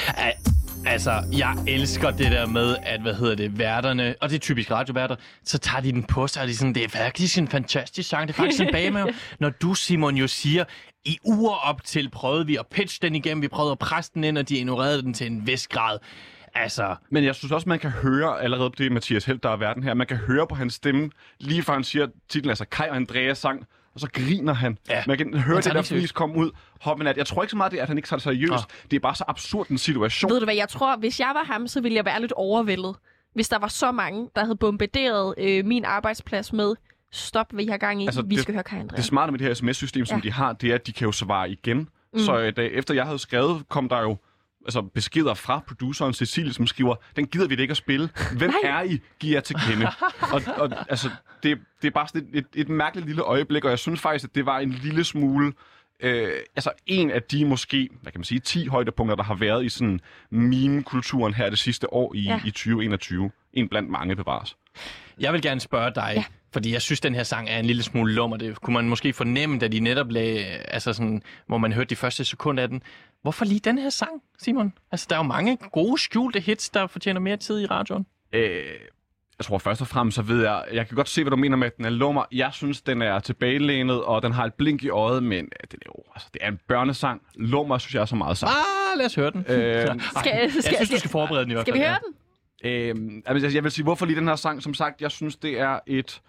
Al- 0.09 0.63
Altså, 0.87 1.24
jeg 1.32 1.55
elsker 1.68 2.11
det 2.11 2.32
der 2.32 2.47
med, 2.47 2.76
at, 2.82 3.01
hvad 3.01 3.14
hedder 3.14 3.35
det, 3.35 3.59
værterne, 3.59 4.14
og 4.20 4.28
det 4.28 4.35
er 4.37 4.41
typisk 4.41 4.70
radioværter, 4.70 5.16
så 5.45 5.59
tager 5.59 5.80
de 5.80 5.93
den 5.93 6.03
på 6.03 6.26
sig, 6.26 6.43
og 6.43 6.49
de 6.49 6.53
er 6.53 6.57
sådan, 6.57 6.74
det 6.74 6.85
er 6.85 6.89
faktisk 6.89 7.39
en 7.39 7.49
fantastisk 7.49 8.09
sang, 8.09 8.28
det 8.28 8.35
er 8.35 8.37
faktisk 8.37 8.61
en 8.62 8.72
bagmave. 8.78 9.09
Når 9.39 9.51
du, 9.51 9.74
Simon, 9.74 10.16
jo 10.16 10.26
siger, 10.26 10.64
i 11.05 11.18
uger 11.24 11.55
op 11.55 11.85
til 11.85 12.11
prøvede 12.11 12.47
vi 12.47 12.57
at 12.57 12.66
pitche 12.66 12.99
den 13.03 13.14
igennem, 13.14 13.43
vi 13.43 13.49
prøvede 13.49 13.72
at 13.72 13.78
presse 13.78 14.11
den 14.14 14.24
ind, 14.24 14.39
og 14.39 14.49
de 14.49 14.57
ignorerede 14.57 15.03
den 15.03 15.14
til 15.14 15.26
en 15.26 15.47
vis 15.47 15.68
grad. 15.68 15.99
Altså, 16.55 16.97
Men 17.11 17.24
jeg 17.24 17.35
synes 17.35 17.53
også, 17.53 17.68
man 17.68 17.78
kan 17.78 17.91
høre 17.91 18.43
allerede 18.43 18.70
på 18.70 18.74
det 18.78 18.93
Mathias 18.93 19.24
Helt, 19.24 19.43
der 19.43 19.51
er 19.51 19.57
verden 19.57 19.82
her, 19.82 19.95
man 19.95 20.07
kan 20.07 20.16
høre 20.16 20.47
på 20.47 20.55
hans 20.55 20.74
stemme, 20.74 21.11
lige 21.41 21.62
før 21.62 21.72
han 21.72 21.85
siger 21.85 22.07
titlen, 22.28 22.51
altså 22.51 22.64
Kai 22.64 22.89
og 22.89 22.97
Andreas 22.97 23.39
sang, 23.39 23.66
og 23.95 24.01
så 24.01 24.09
griner 24.12 24.53
han. 24.55 24.78
Ja. 24.88 25.03
Man 25.07 25.18
kan 25.18 25.34
høre 25.34 25.57
det 25.57 25.64
der 25.74 25.82
flis 25.82 26.12
komme 26.12 26.36
ud. 26.36 26.51
Hoppen 26.80 27.07
at 27.07 27.16
jeg 27.16 27.26
tror 27.26 27.42
ikke 27.42 27.51
så 27.51 27.57
meget, 27.57 27.72
det 27.72 27.78
er, 27.78 27.82
at 27.82 27.88
han 27.88 27.99
ikke 27.99 28.09
tager 28.09 28.18
det 28.18 28.22
seriøst. 28.22 28.53
Ah. 28.53 28.90
Det 28.90 28.97
er 28.97 29.01
bare 29.01 29.14
så 29.14 29.24
absurd 29.28 29.68
en 29.68 29.78
situation. 29.78 30.30
Ved 30.30 30.38
du 30.40 30.45
hvad, 30.47 30.55
jeg 30.55 30.68
tror, 30.68 30.97
hvis 30.97 31.20
jeg 31.20 31.30
var 31.34 31.45
ham, 31.53 31.68
så 31.68 31.80
ville 31.80 31.97
jeg 31.97 32.05
være 32.05 32.20
lidt 32.20 32.32
overvældet. 32.32 32.97
Hvis 33.34 33.49
der 33.49 33.59
var 33.59 33.68
så 33.68 33.92
mange, 33.92 34.28
der 34.36 34.40
havde 34.45 34.57
bombarderet 34.57 35.34
øh, 35.38 35.64
min 35.64 35.84
arbejdsplads 35.84 36.53
med, 36.53 36.74
stop, 37.12 37.47
hvad 37.53 37.64
I 37.64 37.66
har 37.68 37.76
gang 37.76 38.03
i, 38.03 38.07
Altså, 38.07 38.22
vi 38.22 38.34
det- 38.34 38.42
skal 38.42 38.55
høre 38.55 38.64
Kai 38.64 38.78
Andrea. 38.78 38.97
Det 38.97 39.05
smarte 39.05 39.32
med 39.32 39.38
det 39.38 39.47
her 39.47 39.55
sms-system, 39.55 40.07
som 40.07 40.18
Ja. 40.18 40.22
de 40.22 40.32
har, 40.32 40.53
det 40.53 40.70
er, 40.70 40.74
at 40.74 40.86
de 40.86 40.92
kan 40.92 41.05
jo 41.07 41.12
svare 41.12 41.51
igen. 41.51 41.88
Mm. 42.12 42.18
Så 42.18 42.38
øh, 42.38 42.53
da, 42.57 42.62
efter 42.62 42.95
jeg 42.95 43.05
havde 43.05 43.18
skrevet, 43.18 43.62
kom 43.68 43.88
der 43.88 44.01
jo 44.01 44.16
altså, 44.64 44.82
beskeder 44.82 45.34
fra 45.34 45.62
produceren 45.68 46.14
Cecilie, 46.14 46.52
som 46.52 46.66
skriver, 46.66 46.94
den 47.16 47.26
gider 47.26 47.48
vi 47.48 47.54
ikke 47.54 47.70
at 47.70 47.76
spille. 47.76 48.10
Hvem 48.36 48.50
Nej. 48.64 48.70
er 48.70 48.82
I? 48.82 48.98
Giv 49.20 49.32
jer 49.32 49.40
til 49.40 49.56
kende. 49.68 49.86
og, 50.32 50.42
og 50.56 50.70
altså, 50.88 51.10
det, 51.42 51.58
det 51.82 51.88
er 51.88 51.92
bare 51.92 52.08
sådan 52.08 52.28
et, 52.32 52.38
et, 52.38 52.46
et 52.54 52.68
mærkeligt 52.68 53.06
lille 53.06 53.22
øjeblik, 53.22 53.64
og 53.64 53.70
jeg 53.70 53.78
synes 53.78 54.00
faktisk, 54.00 54.24
at 54.24 54.34
det 54.34 54.46
var 54.46 54.58
en 54.58 54.70
lille 54.70 55.04
smule... 55.04 55.52
Øh, 56.00 56.32
altså 56.56 56.70
en 56.86 57.10
af 57.10 57.22
de 57.22 57.44
måske, 57.44 57.88
hvad 58.02 58.12
kan 58.12 58.18
man 58.18 58.24
sige, 58.24 58.40
10 58.40 58.66
højdepunkter, 58.66 59.16
der 59.16 59.22
har 59.22 59.34
været 59.34 59.64
i 59.64 59.68
sådan 59.68 60.00
meme-kulturen 60.30 61.34
her 61.34 61.50
det 61.50 61.58
sidste 61.58 61.92
år 61.92 62.14
i, 62.14 62.22
ja. 62.22 62.40
i 62.44 62.50
2021. 62.50 63.30
En 63.52 63.68
blandt 63.68 63.90
mange 63.90 64.16
bevares. 64.16 64.56
Jeg 65.20 65.33
vil 65.33 65.43
gerne 65.43 65.61
spørge 65.61 65.91
dig, 65.95 66.12
Ja. 66.16 66.25
fordi 66.53 66.72
jeg 66.72 66.83
synes, 66.83 67.01
den 67.01 67.14
her 67.14 67.22
sang 67.22 67.49
er 67.51 67.59
en 67.59 67.64
lille 67.64 67.83
smule 67.83 68.14
lummer. 68.14 68.37
Det 68.37 68.61
kunne 68.61 68.75
man 68.75 68.89
måske 68.89 69.12
fornemme, 69.12 69.59
da 69.59 69.68
de 69.68 69.81
netop 69.81 70.11
lagde, 70.11 70.45
altså 70.47 70.93
sådan, 70.93 71.22
hvor 71.47 71.59
man 71.59 71.72
hørte 71.72 71.91
de 71.91 71.97
første 71.97 72.25
sekunder 72.25 72.62
af 72.62 72.68
den. 72.68 72.83
Hvorfor 73.22 73.45
lige 73.45 73.61
den 73.61 73.79
her 73.79 73.91
sang, 73.91 74.11
Simon? 74.39 74.72
Altså, 74.93 75.07
der 75.11 75.16
er 75.16 75.18
jo 75.18 75.22
mange 75.22 75.59
gode 75.72 76.01
skjulte 76.03 76.41
hits, 76.41 76.70
der 76.70 76.87
fortjener 76.87 77.20
mere 77.20 77.37
tid 77.37 77.61
i 77.61 77.66
radioen. 77.66 78.07
Øh, 78.33 78.62
jeg 79.39 79.45
tror 79.47 79.59
først 79.59 79.81
og 79.81 79.87
fremmest, 79.87 80.14
så 80.14 80.22
ved 80.22 80.43
jeg, 80.43 80.64
jeg 80.72 80.89
kan 80.89 80.97
godt 80.97 81.09
se, 81.09 81.22
hvad 81.22 81.31
du 81.31 81.37
mener 81.37 81.57
med, 81.57 81.66
at 81.66 81.77
den 81.77 81.85
er 81.85 81.91
lummer. 81.91 82.25
Jeg 82.33 82.49
synes, 82.53 82.83
den 82.83 83.03
er 83.03 83.18
tilbagelænet, 83.18 84.03
og 84.05 84.22
den 84.22 84.33
har 84.33 84.45
et 84.45 84.55
blink 84.55 84.83
i 84.83 84.89
øjet, 84.89 85.22
men 85.22 85.45
øh, 85.45 85.49
det 85.70 85.75
er 85.75 85.87
jo, 85.87 85.95
altså, 86.14 86.29
det 86.35 86.41
er 86.45 86.49
en 86.49 86.59
børnesang. 86.68 87.22
Lummer 87.37 87.79
synes 87.79 87.95
jeg 87.95 88.01
er 88.01 88.05
så 88.05 88.16
meget 88.16 88.37
sang. 88.39 88.51
Ah, 88.53 88.99
lad 88.99 89.07
os 89.07 89.14
høre 89.14 89.31
den. 89.31 89.41
Øh, 89.41 89.47
Skal, 89.47 90.33
jeg 90.43 90.51
skal, 90.61 90.77
synes, 90.77 90.91
du 90.91 90.99
skal 90.99 91.11
forberede 91.11 91.43
den 91.43 91.51
i 91.51 91.55
hvert 91.55 91.64
skal 91.64 91.72
fald. 91.75 91.81
vi 91.83 91.85
ja. 91.85 91.91
høre 91.91 91.99
den? 92.07 92.14
Øh, 92.64 92.94
altså, 93.26 93.48
jeg 93.48 93.64
vil 93.64 93.70
sige, 93.72 93.82
hvorfor 93.82 94.06
lige 94.06 94.16
den 94.20 94.28
her 94.28 94.36
sang? 94.36 94.62
Som 94.62 94.74
sagt, 94.74 95.00
jeg 95.02 95.10
synes, 95.10 95.36
det 95.36 95.60
er 95.60 95.78
et 95.86 96.20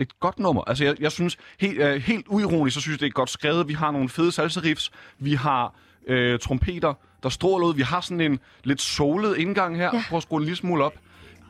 et 0.00 0.20
godt 0.20 0.38
nummer. 0.38 0.62
Altså, 0.66 0.84
jeg, 0.84 1.00
jeg 1.00 1.12
synes, 1.12 1.36
helt, 1.60 1.78
øh, 1.80 2.02
helt 2.02 2.26
uironisk, 2.28 2.74
så 2.74 2.80
synes 2.80 2.94
jeg, 2.96 3.00
det 3.00 3.06
er 3.06 3.10
godt 3.10 3.30
skrevet. 3.30 3.68
Vi 3.68 3.72
har 3.72 3.90
nogle 3.90 4.08
fede 4.08 4.32
salsa 4.32 4.60
riffs. 4.60 4.90
Vi 5.18 5.34
har 5.34 5.74
øh, 6.06 6.38
trompeter, 6.38 6.94
der 7.22 7.28
stråler 7.28 7.66
ud. 7.66 7.74
Vi 7.74 7.82
har 7.82 8.00
sådan 8.00 8.20
en 8.20 8.38
lidt 8.64 8.80
solet 8.80 9.36
indgang 9.36 9.76
her. 9.76 9.90
Ja. 9.94 10.02
Prøv 10.08 10.16
at 10.16 10.22
skrue 10.22 10.36
en 10.36 10.44
lille 10.44 10.56
smule 10.56 10.84
op. 10.84 10.94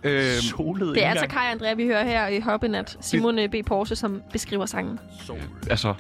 Øh, 0.05 0.23
Solet 0.33 0.95
Det 0.95 1.05
er 1.05 1.09
altså 1.11 1.25
indgang. 1.25 1.41
Kai 1.43 1.51
Andrea, 1.53 1.75
vi 1.75 1.85
hører 1.87 2.05
her 2.05 2.27
i 2.29 2.41
Hoppenat. 2.41 2.97
Simon 3.01 3.39
øh, 3.39 3.49
B. 3.51 3.55
Porsche, 3.67 3.97
som 3.97 4.23
beskriver 4.33 4.67
sangen. 4.67 4.99
altså, 5.71 5.95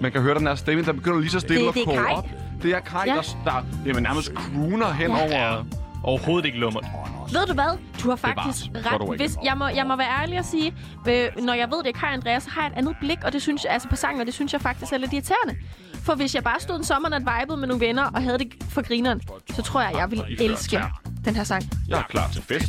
man 0.00 0.12
kan 0.12 0.20
høre 0.22 0.38
den 0.38 0.46
her 0.46 0.54
stemme, 0.54 0.84
der 0.84 0.92
begynder 0.92 1.18
lige 1.20 1.30
så 1.30 1.40
stille 1.40 1.62
Det- 1.62 1.68
at 1.68 1.74
det 1.74 1.80
er 1.80 1.84
koge 1.84 1.96
Kai. 1.98 2.12
op. 2.14 2.28
Det 2.62 2.70
er 2.72 2.80
Kai, 2.80 3.00
Ja. 3.06 3.14
ja. 3.14 3.20
der, 3.44 3.50
der 3.50 3.62
jamen, 3.86 4.02
nærmest 4.02 4.32
crooner 4.34 4.92
hen 4.92 5.10
Ja. 5.10 5.22
over... 5.22 5.64
Overhovedet 6.06 6.46
ikke 6.46 6.58
lummert. 6.58 6.84
Ved 7.32 7.46
du 7.46 7.54
hvad? 7.54 7.78
Du 8.02 8.08
har 8.08 8.16
Bevares. 8.16 8.46
faktisk 8.46 8.66
ord 8.92 9.10
ret. 9.10 9.18
Hvis, 9.18 9.36
jeg, 9.44 9.58
må, 9.58 9.66
jeg 9.68 9.86
må 9.86 9.96
være 9.96 10.22
ærlig 10.22 10.38
og 10.38 10.44
sige, 10.44 10.74
øh, 11.08 11.28
når 11.42 11.54
jeg 11.54 11.68
ved, 11.70 11.78
det 11.84 11.88
er 11.88 11.98
Kai 12.00 12.12
Andreas, 12.12 12.42
så 12.42 12.50
har 12.50 12.62
jeg 12.62 12.70
et 12.72 12.78
andet 12.78 12.96
blik, 13.00 13.18
og 13.24 13.32
det 13.32 13.42
synes 13.42 13.64
jeg, 13.64 13.72
altså 13.72 13.88
på 13.88 13.96
sangen, 13.96 14.20
og 14.20 14.26
det 14.26 14.34
synes 14.34 14.52
jeg 14.52 14.60
faktisk 14.60 14.92
er 14.92 14.98
lidt 14.98 15.12
irriterende. 15.12 15.56
For 16.02 16.14
hvis 16.14 16.34
jeg 16.34 16.44
bare 16.44 16.60
stod 16.60 16.76
en 16.76 16.84
sommernat 16.84 17.22
vibet 17.22 17.58
med 17.58 17.68
nogle 17.68 17.86
venner 17.86 18.04
og 18.04 18.22
havde 18.22 18.38
det 18.38 18.52
for 18.68 18.82
grineren, 18.82 19.20
så 19.56 19.62
tror 19.62 19.80
jeg, 19.80 19.92
jeg 19.94 20.10
ville 20.10 20.42
elske 20.42 20.80
den 21.24 21.36
her 21.36 21.44
sang. 21.44 21.62
Jeg 21.88 21.98
er 21.98 22.02
klar 22.02 22.28
til 22.32 22.42
fest. 22.42 22.68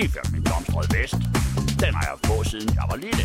Iført 0.00 0.32
min 0.32 0.44
blomstrede 0.44 0.98
vest. 0.98 1.14
Den 1.80 1.94
har 1.94 2.06
jeg 2.10 2.16
på, 2.22 2.44
siden 2.44 2.68
jeg 2.74 2.84
var 2.90 2.96
lille. 2.96 3.24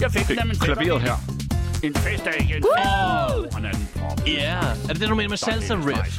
Jeg 0.00 0.10
fik 0.12 0.28
den 0.28 0.38
af 0.38 0.46
min 0.46 0.56
fætter. 0.56 0.74
Klaveret 0.74 1.02
her. 1.02 1.43
En 1.84 1.94
festdag 1.94 2.40
igen. 2.40 2.64
Åh. 2.64 3.58
En 3.58 3.64
anden 3.64 3.88
pop. 3.94 4.26
Ja, 4.26 4.58
er 4.88 4.92
det 4.92 5.00
det, 5.00 5.08
du 5.08 5.14
mener 5.14 5.28
med 5.28 5.36
salsa 5.36 5.74
riff? 5.74 6.18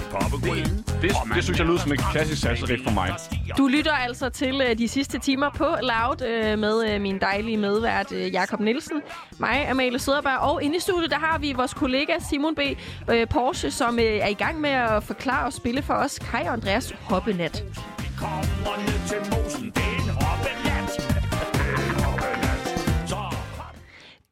Det, 1.01 1.11
det 1.35 1.43
synes 1.43 1.59
jeg 1.59 1.67
lyder 1.67 1.79
som 1.79 1.91
et 1.91 1.99
klassisk 2.11 2.41
salsa 2.41 2.75
for 2.83 2.91
mig. 2.91 3.15
Du 3.57 3.67
lytter 3.67 3.91
altså 3.91 4.29
til 4.29 4.61
øh, 4.69 4.77
de 4.77 4.87
sidste 4.87 5.19
timer 5.19 5.49
på 5.49 5.65
Loud 5.81 6.27
øh, 6.27 6.59
med 6.59 6.89
øh, 6.89 7.01
min 7.01 7.19
dejlige 7.21 7.57
medvært 7.57 8.11
øh, 8.11 8.33
Jakob 8.33 8.59
Nielsen, 8.59 9.01
mig, 9.39 9.69
Amalie 9.69 9.99
Søderberg, 9.99 10.39
og 10.39 10.63
inde 10.63 10.77
i 10.77 10.79
studiet, 10.79 11.11
der 11.11 11.19
har 11.19 11.37
vi 11.37 11.53
vores 11.53 11.73
kollega 11.73 12.13
Simon 12.29 12.55
B. 12.55 12.59
Øh, 13.09 13.27
Porsche, 13.27 13.71
som 13.71 13.99
øh, 13.99 14.05
er 14.05 14.27
i 14.27 14.33
gang 14.33 14.61
med 14.61 14.69
at 14.69 15.03
forklare 15.03 15.45
og 15.45 15.53
spille 15.53 15.81
for 15.81 15.93
os 15.93 16.19
Kai 16.19 16.41
og 16.41 16.53
Andreas 16.53 16.95
Hoppenat. 17.01 17.63
Kommer 18.19 18.77
ned 18.77 19.07
til. 19.07 19.44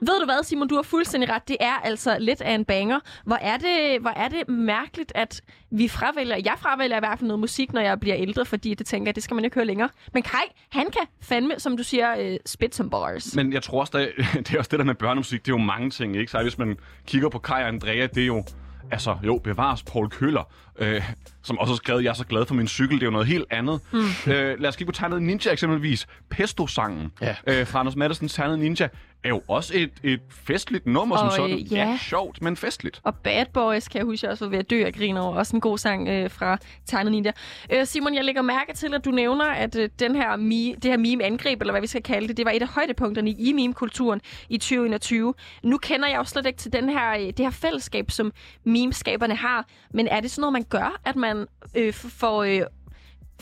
Ved 0.07 0.19
du 0.19 0.25
hvad, 0.25 0.43
Simon? 0.43 0.67
Du 0.67 0.75
har 0.75 0.81
fuldstændig 0.81 1.29
ret. 1.29 1.47
Det 1.47 1.57
er 1.59 1.73
altså 1.73 2.17
lidt 2.19 2.41
af 2.41 2.51
en 2.51 2.65
banger. 2.65 2.99
Hvor 3.25 3.35
er 3.35 3.57
det, 3.57 4.01
hvor 4.01 4.09
er 4.09 4.27
det 4.27 4.49
mærkeligt, 4.49 5.11
at 5.15 5.41
vi 5.71 5.87
fravælger... 5.87 6.35
Jeg 6.45 6.53
fravælger 6.57 6.97
i 6.97 6.99
hvert 6.99 7.19
fald 7.19 7.27
noget 7.27 7.39
musik, 7.39 7.73
når 7.73 7.81
jeg 7.81 7.99
bliver 7.99 8.15
ældre, 8.17 8.45
fordi 8.45 8.73
det 8.73 8.85
tænker 8.87 9.11
det 9.11 9.23
skal 9.23 9.35
man 9.35 9.45
ikke 9.45 9.55
høre 9.55 9.65
længere. 9.65 9.89
Men 10.13 10.23
Kai, 10.23 10.41
han 10.69 10.85
kan 10.85 11.01
fandme, 11.21 11.53
som 11.57 11.77
du 11.77 11.83
siger, 11.83 12.15
øh, 12.19 12.37
spit 12.45 12.75
som 12.75 12.89
bars. 12.89 13.35
Men 13.35 13.53
jeg 13.53 13.63
tror 13.63 13.79
også, 13.79 13.97
det 13.97 14.11
er, 14.17 14.23
det 14.41 14.53
er 14.53 14.57
også 14.57 14.69
det 14.71 14.79
der 14.79 14.85
med 14.85 14.95
børnemusik. 14.95 15.45
Det 15.45 15.51
er 15.51 15.57
jo 15.57 15.63
mange 15.63 15.89
ting, 15.89 16.15
ikke? 16.15 16.31
Så 16.31 16.41
hvis 16.41 16.57
man 16.57 16.77
kigger 17.07 17.29
på 17.29 17.39
Kai 17.39 17.61
og 17.61 17.67
Andrea, 17.67 18.07
det 18.07 18.23
er 18.23 18.27
jo... 18.27 18.43
Altså, 18.91 19.17
jo, 19.25 19.37
bevares 19.43 19.83
Paul 19.83 20.09
Køller, 20.09 20.43
øh, 20.79 21.01
som 21.43 21.57
også 21.59 21.73
har 21.73 21.75
skrevet, 21.77 22.03
jeg 22.03 22.09
er 22.09 22.13
så 22.13 22.25
glad 22.25 22.45
for 22.45 22.53
min 22.55 22.67
cykel. 22.67 22.95
Det 22.95 23.01
er 23.03 23.07
jo 23.07 23.11
noget 23.11 23.27
helt 23.27 23.45
andet. 23.49 23.79
Mm. 23.91 23.99
Øh, 24.31 24.59
lad 24.59 24.65
os 24.69 24.75
kigge 24.75 24.91
på 24.93 24.97
Tegnet 24.97 25.21
Ninja 25.21 25.51
eksempelvis. 25.51 26.07
Pesto-sangen 26.29 27.11
Ja. 27.21 27.35
øh, 27.47 27.67
fra 27.67 27.79
Anders 27.79 27.95
Mattesens 27.95 28.33
Tegnet 28.33 28.59
Ninja 28.59 28.87
er 29.23 29.29
jo 29.29 29.41
også 29.47 29.73
et, 29.75 29.91
et 30.03 30.19
festligt 30.29 30.85
nummer 30.85 31.17
som 31.17 31.25
Og, 31.27 31.33
sådan. 31.33 31.51
øh, 31.59 31.73
ja. 31.73 31.97
sjovt, 32.01 32.41
men 32.41 32.57
festligt. 32.57 33.01
Og 33.03 33.15
Bad 33.15 33.45
Boys, 33.53 33.87
kan 33.87 33.97
jeg 33.97 34.05
huske, 34.05 34.25
jeg 34.25 34.31
også 34.31 34.45
var 34.45 34.49
ved 34.49 34.59
at 34.59 34.69
dø 34.69 34.83
af 34.85 34.93
grin 34.93 35.17
over. 35.17 35.35
Også 35.35 35.55
en 35.55 35.61
god 35.61 35.77
sang 35.77 36.07
øh, 36.09 36.29
fra 36.31 36.57
Tegnet 36.85 37.11
Ninja. 37.11 37.31
Øh, 37.73 37.85
Simon, 37.85 38.15
jeg 38.15 38.23
lægger 38.23 38.41
mærke 38.41 38.73
til, 38.73 38.93
at 38.93 39.05
du 39.05 39.11
nævner, 39.11 39.45
at 39.45 39.75
øh, 39.75 39.89
den 39.99 40.15
her 40.15 40.37
mi- 40.37 40.79
det 40.79 40.85
her 40.91 40.97
meme-angreb, 40.97 41.61
eller 41.61 41.73
hvad 41.73 41.81
vi 41.81 41.87
skal 41.87 42.03
kalde 42.03 42.27
det, 42.27 42.37
det 42.37 42.45
var 42.45 42.51
et 42.51 42.61
af 42.61 42.67
højdepunkterne 42.67 43.29
i 43.29 43.53
meme-kulturen 43.53 44.21
i 44.49 44.57
2021. 44.57 45.33
Nu 45.63 45.77
kender 45.77 46.07
jeg 46.07 46.17
jo 46.17 46.23
slet 46.23 46.45
ikke 46.45 46.59
til 46.59 46.73
den 46.73 46.89
her, 46.89 47.11
øh, 47.13 47.19
det 47.27 47.39
her 47.39 47.49
fællesskab, 47.51 48.11
som 48.11 48.31
memeskaberne 48.63 49.35
har. 49.35 49.65
Men 49.93 50.07
er 50.07 50.19
det 50.19 50.31
sådan 50.31 50.41
noget, 50.41 50.53
man 50.53 50.62
gør, 50.69 51.01
at 51.05 51.15
man 51.15 51.47
øh, 51.75 51.93
får... 51.93 52.43
Øh, 52.43 52.61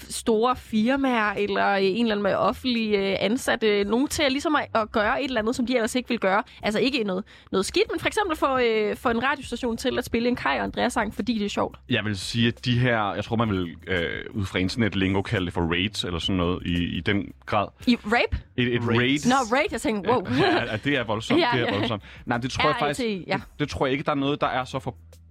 store 0.09 0.55
firmaer 0.55 1.34
eller 1.34 1.69
øh, 1.69 1.84
en 1.84 2.05
eller 2.05 2.11
anden 2.11 2.24
med 2.24 2.36
offentlige 2.36 3.11
øh, 3.11 3.17
ansatte, 3.19 3.84
nogen 3.84 4.07
til 4.07 4.24
at, 4.24 4.32
ligesom 4.32 4.55
at, 4.55 4.91
gøre 4.91 5.22
et 5.24 5.28
eller 5.28 5.41
andet, 5.41 5.55
som 5.55 5.65
de 5.65 5.76
ellers 5.76 5.95
ikke 5.95 6.09
vil 6.09 6.19
gøre. 6.19 6.43
Altså 6.63 6.80
ikke 6.80 7.03
noget, 7.03 7.24
noget 7.51 7.65
skidt, 7.65 7.86
men 7.91 7.99
for 7.99 8.07
eksempel 8.07 8.38
få, 8.38 8.57
øh, 8.57 8.95
få 8.95 9.09
en 9.09 9.24
radiostation 9.24 9.78
til 9.78 9.97
at 9.97 10.05
spille 10.05 10.28
en 10.30 10.36
Kai 10.36 10.57
og 10.57 10.63
Andreas 10.63 10.93
sang, 10.93 11.15
fordi 11.15 11.39
det 11.39 11.45
er 11.45 11.49
sjovt. 11.49 11.78
Jeg 11.89 12.05
vil 12.05 12.17
sige, 12.17 12.47
at 12.47 12.65
de 12.65 12.80
her, 12.80 13.13
jeg 13.13 13.24
tror, 13.24 13.36
man 13.36 13.49
vil 13.49 13.76
øh, 13.88 14.09
ud 14.32 14.45
fra 14.45 14.59
internetlingo 14.59 15.22
kalde 15.22 15.45
det 15.45 15.53
for 15.53 15.61
raids, 15.61 16.03
eller 16.03 16.19
sådan 16.19 16.38
noget, 16.38 16.63
i, 16.65 16.97
i 16.97 17.01
den 17.01 17.34
grad. 17.45 17.67
I 17.88 17.95
rape? 17.95 18.38
Et, 18.57 18.76
et 18.76 18.82
Raid. 18.88 18.99
raid. 18.99 19.19
Nå, 19.30 19.55
rape, 19.57 19.67
jeg 19.72 19.82
tænkte, 19.82 20.09
wow. 20.09 20.24
ja, 20.38 20.72
ja, 20.72 20.78
det 20.84 20.97
er 20.97 21.03
voldsomt. 21.03 21.39
Ja, 21.41 21.49
det 21.53 21.69
er 21.69 21.78
voldsomt. 21.78 22.03
Nej, 22.26 22.38
det 22.38 22.51
tror 22.51 22.69
jeg 22.69 22.76
faktisk... 22.80 23.28
ja. 23.28 23.36
det, 23.36 23.43
det 23.59 23.69
tror 23.69 23.86
jeg 23.86 23.91
ikke, 23.91 24.03
der 24.03 24.11
er 24.11 24.15
noget, 24.15 24.41
der 24.41 24.47
er 24.47 24.63
så 24.63 24.80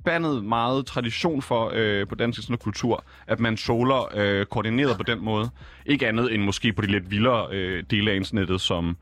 forbandet 0.04 0.44
meget 0.44 0.86
tradition 0.86 1.42
for 1.42 1.70
øh, 1.74 2.06
på 2.08 2.14
dansk 2.14 2.42
sådan 2.42 2.58
kultur, 2.58 3.04
at 3.26 3.40
man 3.40 3.56
soler 3.56 4.08
øh, 4.16 4.46
koordineret 4.46 4.96
på 4.96 5.02
den 5.02 5.24
måde. 5.24 5.50
Ikke 5.86 6.08
andet 6.08 6.34
end 6.34 6.42
måske 6.42 6.72
på 6.72 6.82
de 6.82 6.86
lidt 6.86 7.10
vildere 7.10 7.46
øh, 7.52 7.84
dele 7.90 8.10
af 8.10 8.16
internettet, 8.16 8.60
som, 8.60 8.96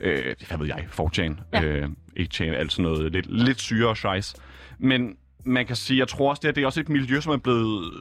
øh, 0.00 0.34
hvad 0.48 0.58
ved 0.58 0.66
jeg, 0.66 0.86
4chan, 1.00 1.32
Ja. 1.52 1.62
øh, 1.62 1.88
8chan, 2.20 2.42
alt 2.44 2.72
sådan 2.72 2.82
noget 2.82 3.12
lidt, 3.12 3.26
lidt 3.30 3.60
syre 3.60 3.88
og 3.88 3.96
scheiß. 3.96 4.34
Men 4.78 5.16
man 5.44 5.66
kan 5.66 5.76
sige, 5.76 5.98
jeg 5.98 6.08
tror 6.08 6.30
også, 6.30 6.40
det, 6.42 6.48
er, 6.48 6.52
det 6.52 6.62
er 6.62 6.66
også 6.66 6.80
et 6.80 6.88
miljø, 6.88 7.20
som 7.20 7.32
er 7.32 7.36
blevet 7.36 7.92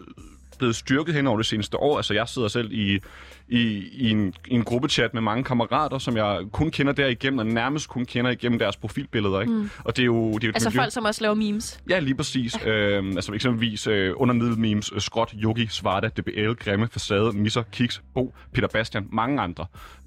blevet 0.63 0.75
styrket 0.75 1.15
hen 1.15 1.27
over 1.27 1.37
det 1.37 1.45
seneste 1.45 1.77
år. 1.77 1.97
Altså, 1.97 2.13
jeg 2.13 2.27
sidder 2.27 2.47
selv 2.47 2.71
i, 2.71 2.99
i, 3.47 3.59
i, 3.91 4.09
en, 4.09 4.33
i 4.47 4.53
en 4.53 4.63
gruppechat 4.63 5.13
med 5.13 5.21
mange 5.21 5.43
kammerater, 5.43 5.97
som 5.97 6.17
jeg 6.17 6.39
kun 6.51 6.71
kender 6.71 6.93
derigennem, 6.93 7.39
og 7.39 7.45
nærmest 7.45 7.89
kun 7.89 8.05
kender 8.05 8.31
igennem 8.31 8.59
deres 8.59 8.77
profilbilleder. 8.77 9.41
Ikke? 9.41 9.53
Mm. 9.53 9.69
Og 9.83 9.95
det 9.97 10.01
er 10.01 10.05
jo, 10.05 10.31
det 10.31 10.43
er 10.43 10.47
jo 10.47 10.51
Altså 10.55 10.69
miljø... 10.69 10.81
folk, 10.81 10.93
som 10.93 11.05
også 11.05 11.21
laver 11.21 11.35
memes. 11.35 11.79
Ja, 11.89 11.99
lige 11.99 12.15
præcis. 12.15 12.65
Øhm, 12.65 13.11
altså 13.11 13.33
eksempelvis 13.33 13.87
øh, 13.87 14.13
under 14.15 14.35
middelmemes, 14.35 14.91
øh, 14.95 15.01
Skråt, 15.01 15.33
Yogi, 15.43 15.67
Svarta, 15.67 16.07
DBL, 16.07 16.51
Grimme, 16.53 16.87
Facade, 16.87 17.31
Misser, 17.31 17.63
Kiks, 17.71 18.01
Bo, 18.13 18.33
Peter 18.53 18.67
Bastian, 18.67 19.07
mange 19.11 19.41
andre. 19.41 19.65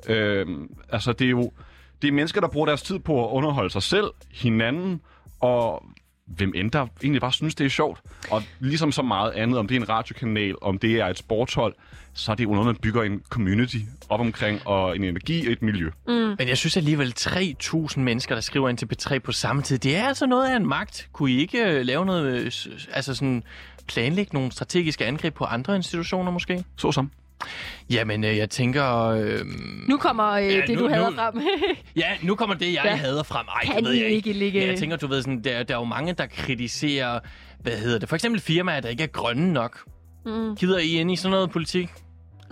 Øhm, 0.08 0.70
altså 0.88 1.12
det 1.12 1.24
er 1.24 1.30
jo 1.30 1.52
det 2.02 2.08
er 2.08 2.12
mennesker, 2.12 2.40
der 2.40 2.48
bruger 2.48 2.66
deres 2.66 2.82
tid 2.82 2.98
på 2.98 3.26
at 3.26 3.32
underholde 3.32 3.70
sig 3.70 3.82
selv, 3.82 4.06
hinanden, 4.32 5.00
og 5.40 5.82
hvem 6.26 6.52
end 6.54 6.70
der 6.70 6.86
egentlig 7.02 7.20
bare 7.20 7.32
synes, 7.32 7.54
det 7.54 7.64
er 7.64 7.68
sjovt. 7.70 8.00
Og 8.30 8.42
ligesom 8.60 8.92
så 8.92 9.02
meget 9.02 9.32
andet, 9.32 9.58
om 9.58 9.68
det 9.68 9.76
er 9.76 9.80
en 9.80 9.88
radiokanal, 9.88 10.54
om 10.62 10.78
det 10.78 11.00
er 11.00 11.06
et 11.06 11.18
sportshold, 11.18 11.74
så 12.14 12.30
er 12.30 12.36
det 12.36 12.44
jo 12.44 12.50
noget, 12.50 12.66
man 12.66 12.76
bygger 12.76 13.02
en 13.02 13.22
community 13.28 13.76
op 14.08 14.20
omkring, 14.20 14.66
og 14.66 14.96
en 14.96 15.04
energi 15.04 15.46
og 15.46 15.52
et 15.52 15.62
miljø. 15.62 15.90
Men 16.38 16.48
jeg 16.48 16.58
synes 16.58 16.76
alligevel, 16.76 17.14
3.000 17.18 18.00
mennesker, 18.00 18.34
der 18.34 18.42
skriver 18.42 18.68
ind 18.68 18.78
til 18.78 18.88
P3 18.92 19.18
på 19.18 19.32
samme 19.32 19.62
tid, 19.62 19.78
det 19.78 19.96
er 19.96 20.06
altså 20.06 20.26
noget 20.26 20.50
af 20.50 20.56
en 20.56 20.66
magt. 20.66 21.08
Kunne 21.12 21.30
I 21.30 21.38
ikke 21.38 21.64
øh, 21.64 21.84
lave 21.84 22.06
noget, 22.06 22.34
øh, 22.34 22.52
altså 22.92 23.14
sådan 23.14 23.42
planlægge 23.86 24.34
nogle 24.34 24.52
strategiske 24.52 25.06
angreb 25.06 25.34
på 25.34 25.44
andre 25.44 25.76
institutioner 25.76 26.30
måske? 26.30 26.64
Så 26.76 26.92
som. 26.92 27.10
Jamen, 27.90 28.24
øh, 28.24 28.36
jeg 28.36 28.50
tænker... 28.50 29.04
Øh, 29.08 29.40
Nu 29.88 29.96
kommer 29.96 30.30
øh, 30.30 30.46
Ja, 30.46 30.60
det, 30.66 30.68
nu- 30.76 30.80
du 30.84 30.88
hader 30.88 31.10
nu- 31.10 31.16
frem. 31.16 31.40
ja, 31.96 32.06
nu 32.22 32.34
kommer 32.34 32.54
det, 32.56 32.66
jeg 32.72 32.82
Ja. 32.84 32.94
hader 32.96 33.22
frem. 33.22 33.46
Ej, 33.48 33.64
Kan 33.64 33.76
det 33.76 33.84
ved 33.84 33.92
jeg 33.92 34.08
ikke 34.10 34.32
ligge- 34.32 34.60
Men 34.60 34.68
jeg 34.68 34.78
tænker, 34.78 34.96
du 34.96 35.06
ved, 35.06 35.22
sådan, 35.22 35.44
der, 35.44 35.62
der 35.62 35.74
er 35.74 35.78
jo 35.78 35.84
mange, 35.84 36.12
der 36.12 36.26
kritiserer, 36.26 37.20
hvad 37.60 37.72
hedder 37.78 37.98
det, 37.98 38.08
for 38.08 38.16
eksempel 38.16 38.40
firmaer, 38.40 38.80
der 38.80 38.88
ikke 38.88 39.02
er 39.02 39.06
grønne 39.06 39.52
nok. 39.52 39.80
Mm. 40.26 40.56
Gider 40.56 40.78
I 40.78 40.88
ind 40.88 41.10
i 41.12 41.16
sådan 41.16 41.30
noget 41.30 41.50
politik? 41.50 41.88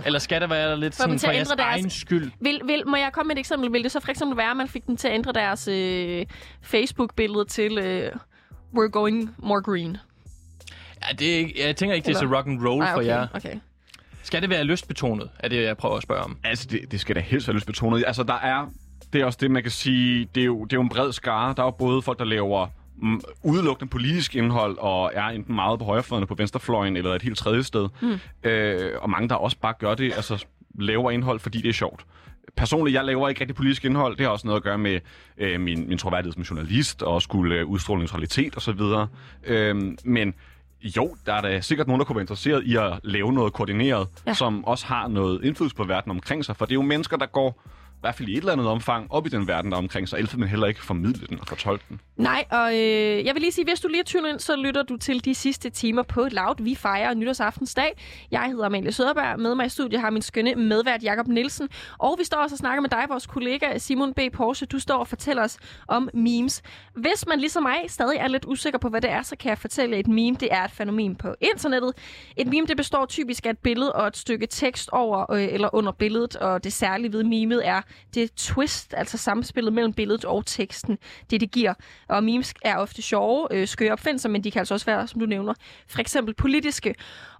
Eller 0.06 0.18
skal 0.18 0.40
det 0.40 0.50
være 0.50 0.80
lidt 0.80 0.94
For 0.94 1.02
sådan 1.02 1.18
for 1.18 1.30
jeres 1.30 1.48
deres- 1.48 1.60
egen 1.60 1.90
skyld? 1.90 2.30
Vil, 2.40 2.60
vil, 2.64 2.82
må 2.86 2.96
jeg 2.96 3.10
komme 3.12 3.28
med 3.28 3.36
et 3.36 3.40
eksempel? 3.40 3.72
Vil 3.72 3.82
det 3.84 3.92
så 3.92 4.00
for 4.00 4.10
eksempel 4.10 4.36
være, 4.36 4.50
at 4.50 4.56
man 4.56 4.68
fik 4.68 4.86
dem 4.86 4.96
til 4.96 5.08
at 5.08 5.14
ændre 5.14 5.32
deres 5.32 5.68
øh, 5.68 6.26
Facebook-billede 6.62 7.44
til 7.44 7.78
øh, 7.78 8.10
We're 8.76 8.88
going 8.90 9.34
more 9.38 9.62
green? 9.62 9.96
Ja, 11.08 11.14
det 11.16 11.34
er, 11.34 11.38
ikke- 11.38 11.66
jeg 11.66 11.76
tænker 11.76 11.94
ikke, 11.94 12.06
det 12.06 12.14
er 12.14 12.18
så 12.18 12.24
Eller- 12.24 12.36
rock 12.36 12.46
and 12.46 12.66
roll 12.66 12.82
Ej, 12.82 12.92
for 12.92 12.98
okay, 12.98 13.06
jer. 13.08 13.26
okay. 13.34 13.54
Skal 14.24 14.42
det 14.42 14.50
være 14.50 14.64
lystbetonet, 14.64 15.30
er 15.38 15.48
det, 15.48 15.62
jeg 15.62 15.76
prøver 15.76 15.96
at 15.96 16.02
spørge 16.02 16.22
om. 16.22 16.36
Altså, 16.44 16.68
det, 16.70 16.80
det 16.92 17.00
skal 17.00 17.16
da 17.16 17.20
helst 17.20 17.48
være 17.48 17.54
lystbetonet. 17.54 18.04
Altså, 18.06 18.22
der 18.22 18.34
er... 18.34 18.66
Det 19.12 19.20
er 19.20 19.24
også 19.24 19.38
det, 19.42 19.50
man 19.50 19.62
kan 19.62 19.70
sige... 19.70 20.28
Det 20.34 20.40
er 20.40 20.44
jo, 20.44 20.64
det 20.64 20.72
er 20.72 20.76
jo 20.76 20.82
en 20.82 20.88
bred 20.88 21.12
skare. 21.12 21.54
Der 21.56 21.62
er 21.62 21.66
jo 21.66 21.70
både 21.70 22.02
folk, 22.02 22.18
der 22.18 22.24
laver 22.24 22.66
mm, 22.96 23.20
udelukkende 23.42 23.90
politisk 23.90 24.36
indhold, 24.36 24.78
og 24.78 25.10
er 25.14 25.24
enten 25.24 25.54
meget 25.54 25.78
på 25.78 25.84
højrefløjen 25.84 26.26
på 26.26 26.34
venstrefløjen, 26.34 26.96
eller 26.96 27.14
et 27.14 27.22
helt 27.22 27.38
tredje 27.38 27.62
sted. 27.62 27.88
Mm. 28.02 28.48
Øh, 28.50 28.92
og 29.00 29.10
mange, 29.10 29.28
der 29.28 29.34
også 29.34 29.56
bare 29.58 29.74
gør 29.78 29.94
det, 29.94 30.12
altså 30.12 30.44
laver 30.78 31.10
indhold, 31.10 31.40
fordi 31.40 31.60
det 31.60 31.68
er 31.68 31.72
sjovt. 31.72 32.06
Personligt, 32.56 32.94
jeg 32.94 33.04
laver 33.04 33.28
ikke 33.28 33.40
rigtig 33.40 33.56
politisk 33.56 33.84
indhold. 33.84 34.16
Det 34.16 34.26
har 34.26 34.32
også 34.32 34.46
noget 34.46 34.60
at 34.60 34.64
gøre 34.64 34.78
med 34.78 35.00
øh, 35.38 35.60
min, 35.60 35.88
min 35.88 35.98
troværdighed 35.98 36.32
som 36.32 36.42
journalist, 36.42 37.02
og 37.02 37.22
skulle 37.22 37.54
øh, 37.54 37.66
udstråle 37.66 37.98
neutralitet 37.98 38.56
osv. 38.56 38.80
Øh, 39.44 39.76
men 40.04 40.34
jo, 40.84 41.16
der 41.26 41.32
er 41.32 41.40
da 41.40 41.60
sikkert 41.60 41.86
nogen, 41.86 42.00
der 42.00 42.04
kunne 42.04 42.16
være 42.16 42.22
interesseret 42.22 42.64
i 42.64 42.76
at 42.76 42.92
lave 43.02 43.32
noget 43.32 43.52
koordineret, 43.52 44.08
Ja. 44.26 44.34
som 44.34 44.64
også 44.64 44.86
har 44.86 45.08
noget 45.08 45.44
indflydelse 45.44 45.76
på 45.76 45.84
verden 45.84 46.10
omkring 46.10 46.44
sig. 46.44 46.56
For 46.56 46.64
det 46.64 46.72
er 46.72 46.74
jo 46.74 46.82
mennesker, 46.82 47.16
der 47.16 47.26
går 47.26 47.62
hvert 48.04 48.14
fald 48.14 48.28
i 48.28 48.32
et 48.32 48.38
eller 48.38 48.52
andet 48.52 48.66
omfang 48.66 49.12
op 49.12 49.26
i 49.26 49.28
den 49.28 49.48
verden, 49.48 49.70
der 49.70 49.76
er 49.76 49.82
omkring 49.82 50.08
sig, 50.08 50.16
ellers 50.16 50.32
vil 50.32 50.40
man 50.40 50.48
heller 50.48 50.66
ikke 50.66 50.84
formidle 50.84 51.26
den 51.26 51.40
og 51.40 51.46
fortolke 51.46 51.84
den. 51.88 52.00
Nej, 52.16 52.44
og 52.50 52.74
øh, 52.74 53.24
jeg 53.24 53.34
vil 53.34 53.40
lige 53.40 53.52
sige, 53.52 53.64
hvis 53.64 53.80
du 53.80 53.88
lige 53.88 54.00
er 54.00 54.26
ind, 54.26 54.40
så 54.40 54.56
lytter 54.56 54.82
du 54.82 54.96
til 54.96 55.24
de 55.24 55.34
sidste 55.34 55.70
timer 55.70 56.02
på 56.02 56.28
Loud. 56.30 56.62
Vi 56.62 56.74
fejrer 56.74 57.14
nytårsaftensdag. 57.14 57.96
Jeg 58.30 58.44
hedder 58.44 58.66
Amalie 58.66 58.92
Søderberg. 58.92 59.40
Med 59.40 59.54
mig 59.54 59.66
i 59.66 59.68
studiet 59.68 60.00
har 60.00 60.10
min 60.10 60.22
skønne 60.22 60.54
medvært 60.54 61.02
Jakob 61.02 61.26
Nielsen. 61.26 61.68
Og 61.98 62.16
vi 62.18 62.24
står 62.24 62.38
også 62.38 62.54
og 62.54 62.58
snakker 62.58 62.80
med 62.80 62.90
dig, 62.90 63.04
vores 63.08 63.26
kollega 63.26 63.78
Simon 63.78 64.14
B. 64.14 64.20
Porsche. 64.32 64.66
Du 64.66 64.78
står 64.78 64.98
og 64.98 65.08
fortæller 65.08 65.42
os 65.42 65.58
om 65.88 66.08
memes. 66.14 66.62
Hvis 66.94 67.26
man 67.28 67.40
ligesom 67.40 67.62
mig 67.62 67.78
stadig 67.88 68.16
er 68.16 68.28
lidt 68.28 68.44
usikker 68.44 68.78
på, 68.78 68.88
hvad 68.88 69.00
det 69.00 69.10
er, 69.10 69.22
så 69.22 69.36
kan 69.36 69.48
jeg 69.48 69.58
fortælle, 69.58 69.96
at 69.96 70.00
et 70.00 70.08
meme 70.08 70.36
det 70.40 70.48
er 70.50 70.64
et 70.64 70.70
fænomen 70.70 71.16
på 71.16 71.34
internettet. 71.40 71.92
Et 72.36 72.46
meme 72.46 72.66
det 72.66 72.76
består 72.76 73.06
typisk 73.06 73.46
af 73.46 73.50
et 73.50 73.58
billede 73.58 73.92
og 73.92 74.06
et 74.06 74.16
stykke 74.16 74.46
tekst 74.46 74.90
over 74.92 75.32
øh, 75.32 75.48
eller 75.50 75.74
under 75.74 75.92
billedet, 75.92 76.36
og 76.36 76.64
det 76.64 76.72
særlige 76.72 77.12
ved 77.12 77.24
memet 77.24 77.68
er 77.68 77.82
det 78.14 78.32
twist, 78.34 78.94
altså 78.96 79.18
samspillet 79.18 79.72
mellem 79.72 79.92
billedet 79.92 80.24
og 80.24 80.46
teksten, 80.46 80.98
det 81.30 81.40
det 81.40 81.50
giver. 81.50 81.74
Og 82.08 82.24
memes 82.24 82.54
er 82.62 82.76
ofte 82.76 83.02
sjove, 83.02 83.48
øh, 83.50 83.68
skøre 83.68 83.92
opfindelser, 83.92 84.28
men 84.28 84.44
de 84.44 84.50
kan 84.50 84.58
altså 84.58 84.74
også 84.74 84.86
være, 84.86 85.08
som 85.08 85.20
du 85.20 85.26
nævner, 85.26 85.54
for 85.88 86.00
eksempel 86.00 86.34
politiske. 86.34 86.94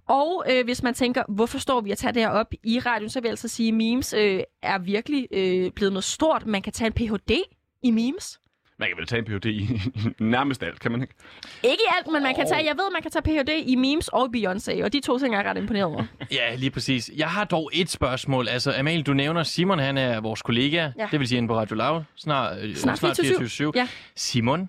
Og 0.08 0.44
øh, 0.50 0.64
hvis 0.64 0.82
man 0.82 0.94
tænker, 0.94 1.22
hvorfor 1.28 1.58
står 1.58 1.80
vi 1.80 1.90
at 1.90 1.98
tage 1.98 2.12
det 2.12 2.22
her 2.22 2.28
op 2.28 2.52
i 2.64 2.78
radioen, 2.78 3.10
så 3.10 3.20
vil 3.20 3.26
jeg 3.28 3.32
altså 3.32 3.48
sige, 3.48 3.68
at 3.68 3.74
memes 3.74 4.12
øh, 4.12 4.40
er 4.62 4.78
virkelig 4.78 5.28
øh, 5.30 5.70
blevet 5.70 5.92
noget 5.92 6.04
stort. 6.04 6.46
Man 6.46 6.62
kan 6.62 6.72
tage 6.72 6.86
en 6.86 6.92
Ph.D. 6.92 7.42
i 7.82 7.90
memes. 7.90 8.40
Man 8.78 8.88
kan 8.88 8.96
vel 8.98 9.06
tage 9.06 9.18
en 9.18 9.24
Ph.D. 9.24 9.46
i 9.46 9.80
nærmest 10.18 10.62
alt, 10.62 10.80
kan 10.80 10.92
man 10.92 11.02
ikke? 11.02 11.14
Ikke 11.62 11.82
i 11.82 11.90
alt, 11.98 12.12
men 12.12 12.22
man 12.22 12.34
kan 12.34 12.48
tage, 12.48 12.64
jeg 12.64 12.76
ved, 12.76 12.92
man 12.92 13.02
kan 13.02 13.10
tage 13.10 13.22
Ph.D. 13.22 13.62
i 13.66 13.74
memes 13.74 14.08
og 14.08 14.28
Beyoncé, 14.36 14.84
og 14.84 14.92
de 14.92 15.00
to 15.00 15.18
ting 15.18 15.34
er 15.34 15.38
jeg 15.40 15.50
ret 15.50 15.56
imponeret 15.56 15.84
over. 15.84 16.04
Ja, 16.32 16.54
lige 16.54 16.70
præcis. 16.70 17.10
Jeg 17.16 17.30
har 17.30 17.44
dog 17.44 17.70
et 17.72 17.90
spørgsmål. 17.90 18.48
Altså, 18.48 18.74
Amalie, 18.78 19.02
du 19.02 19.12
nævner, 19.12 19.42
Simon 19.42 19.78
han 19.78 19.98
er 19.98 20.20
vores 20.20 20.42
kollega. 20.42 20.90
Ja. 20.98 21.08
Det 21.10 21.20
vil 21.20 21.28
sige 21.28 21.36
inde 21.36 21.48
på 21.48 21.56
Radio 21.56 21.76
Loud. 21.76 22.02
Snart, 22.16 22.58
øh, 22.62 22.76
Snart 22.76 23.04
24/7. 23.04 23.70
Ja. 23.74 23.88
Simon? 24.16 24.68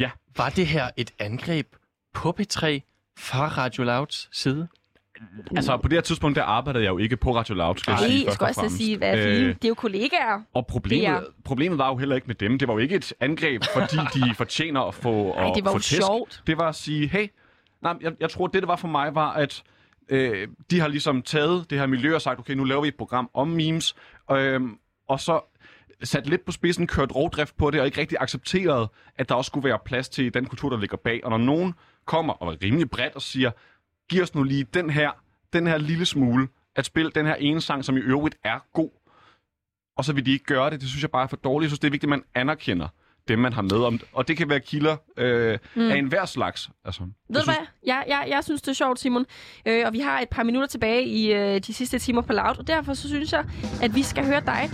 Ja. 0.00 0.10
Var 0.36 0.48
det 0.48 0.66
her 0.66 0.90
et 0.96 1.10
angreb 1.18 1.66
på 2.14 2.36
P3 2.40 2.60
fra 3.18 3.48
Radio 3.48 3.84
Louds 3.84 4.28
side? 4.32 4.68
Altså, 5.56 5.76
på 5.76 5.88
det 5.88 5.96
her 5.96 6.00
tidspunkt, 6.00 6.36
der 6.36 6.42
arbejdede 6.42 6.84
jeg 6.84 6.90
jo 6.90 6.98
ikke 6.98 7.16
på 7.16 7.36
Radio 7.36 7.54
Loud, 7.54 7.76
skal 7.76 7.90
jeg 7.92 7.98
sige 7.98 8.18
jeg 8.18 8.26
først 8.26 8.34
skulle 8.34 8.48
og 8.58 8.64
også 8.64 8.76
sige, 8.76 8.98
hvad 8.98 9.18
Øh, 9.18 9.46
det 9.48 9.64
er 9.64 9.68
jo 9.68 9.74
kollegaer. 9.74 10.40
Og 10.54 10.66
problemet, 10.66 11.06
er- 11.08 11.22
problemet 11.44 11.78
var 11.78 11.88
jo 11.88 11.96
heller 11.96 12.14
ikke 12.16 12.26
med 12.26 12.34
dem. 12.34 12.58
Det 12.58 12.68
var 12.68 12.74
jo 12.74 12.78
ikke 12.78 12.94
et 12.94 13.12
angreb, 13.20 13.62
fordi 13.74 13.96
de 14.14 14.34
fortjener 14.42 14.80
at 14.80 14.94
få, 14.94 15.30
Ej, 15.32 15.52
det 15.54 15.64
var 15.64 15.70
få 15.70 15.76
jo 15.76 15.78
tæsk. 15.80 16.02
sjovt. 16.02 16.42
Det 16.46 16.58
var 16.58 16.68
at 16.68 16.74
sige, 16.74 17.06
hey, 17.08 17.26
nej, 17.82 17.94
jeg, 18.00 18.12
jeg 18.20 18.30
tror, 18.30 18.46
det, 18.46 18.62
det 18.62 18.68
var 18.68 18.76
for 18.76 18.88
mig, 18.88 19.14
var, 19.14 19.32
at 19.32 19.62
øh, 20.08 20.48
de 20.70 20.80
har 20.80 20.88
ligesom 20.88 21.22
taget 21.22 21.70
det 21.70 21.78
her 21.78 21.86
miljø 21.86 22.14
og 22.14 22.22
sagt, 22.22 22.38
okay, 22.38 22.54
nu 22.54 22.64
laver 22.64 22.82
vi 22.82 22.88
et 22.88 22.96
program 22.96 23.30
om 23.34 23.48
memes, 23.48 23.94
øh, 24.32 24.60
og 25.08 25.20
så 25.20 25.40
sat 26.02 26.26
lidt 26.26 26.44
på 26.44 26.52
spidsen, 26.52 26.86
kørt 26.86 27.14
rovdrift 27.14 27.56
på 27.56 27.70
det, 27.70 27.80
og 27.80 27.86
ikke 27.86 28.00
rigtig 28.00 28.18
accepteret, 28.20 28.88
at 29.16 29.28
der 29.28 29.34
også 29.34 29.48
skulle 29.48 29.68
være 29.68 29.78
plads 29.84 30.08
til 30.08 30.34
den 30.34 30.46
kultur, 30.46 30.70
der 30.70 30.78
ligger 30.78 30.96
bag. 30.96 31.20
Og 31.24 31.30
når 31.30 31.38
nogen 31.38 31.74
kommer 32.06 32.32
og 32.32 32.52
er 32.52 32.56
rimelig 32.64 32.90
bredt 32.90 33.14
og 33.14 33.22
siger, 33.22 33.50
giv 34.10 34.22
os 34.22 34.34
nu 34.34 34.42
lige 34.42 34.64
den 34.64 34.90
her, 34.90 35.10
den 35.52 35.66
her 35.66 35.78
lille 35.78 36.06
smule, 36.06 36.48
at 36.76 36.86
spille 36.86 37.10
den 37.14 37.26
her 37.26 37.34
ene 37.34 37.60
sang, 37.60 37.84
som 37.84 37.96
i 37.96 38.00
øvrigt 38.00 38.36
er 38.44 38.58
god, 38.72 38.90
og 39.96 40.04
så 40.04 40.12
vil 40.12 40.26
de 40.26 40.32
ikke 40.32 40.44
gøre 40.44 40.70
det. 40.70 40.80
Det 40.80 40.88
synes 40.88 41.02
jeg 41.02 41.10
bare 41.10 41.22
er 41.22 41.26
for 41.26 41.36
dårligt. 41.36 41.66
Jeg 41.66 41.70
synes, 41.70 41.80
det 41.80 41.86
er 41.86 41.90
vigtigt, 41.90 42.12
at 42.12 42.18
man 42.18 42.22
anerkender 42.34 42.88
dem, 43.28 43.38
man 43.38 43.52
har 43.52 43.62
med 43.62 43.76
om. 43.76 44.00
Og 44.12 44.28
det 44.28 44.36
kan 44.36 44.48
være 44.48 44.60
kilder 44.60 44.96
øh, 45.16 45.58
mm. 45.74 45.90
af 45.90 45.96
enhver 45.96 46.24
slags. 46.24 46.70
Altså, 46.84 47.02
Ved 47.28 47.40
du 47.40 47.44
hvad? 47.44 47.54
Jeg, 47.86 48.04
jeg, 48.08 48.26
jeg 48.28 48.44
synes, 48.44 48.62
det 48.62 48.68
er 48.68 48.74
sjovt, 48.74 49.00
Simon. 49.00 49.26
Øh, 49.66 49.86
og 49.86 49.92
vi 49.92 49.98
har 49.98 50.20
et 50.20 50.28
par 50.28 50.42
minutter 50.42 50.68
tilbage 50.68 51.04
i 51.06 51.32
øh, 51.32 51.60
de 51.60 51.74
sidste 51.74 51.98
timer 51.98 52.22
på 52.22 52.32
Loud, 52.32 52.58
og 52.58 52.66
derfor 52.66 52.94
så 52.94 53.08
synes 53.08 53.32
jeg, 53.32 53.44
at 53.82 53.94
vi 53.94 54.02
skal 54.02 54.26
høre 54.26 54.40
dig. 54.40 54.70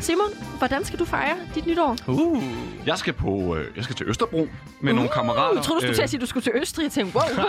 Simon, 0.00 0.30
hvordan 0.58 0.84
skal 0.84 0.98
du 0.98 1.04
fejre 1.04 1.36
dit 1.54 1.66
nytår? 1.66 1.96
Uh. 2.08 2.42
Jeg 2.88 2.98
skal 2.98 3.12
på, 3.12 3.56
øh, 3.56 3.64
jeg 3.76 3.84
skal 3.84 3.96
til 3.96 4.06
Østerbro 4.08 4.48
med 4.80 4.92
nogle 4.92 5.08
kammerater. 5.10 5.54
Jeg 5.54 5.64
troede, 5.64 5.80
du 5.80 5.86
skulle 5.86 5.94
til 5.94 6.02
at 6.02 6.10
sige, 6.10 6.18
at 6.18 6.20
du 6.20 6.26
skulle 6.26 6.44
til 6.44 6.52
Østrig. 6.54 6.82
Jeg 6.84 6.92
tænkte, 6.92 7.16
wow, 7.16 7.24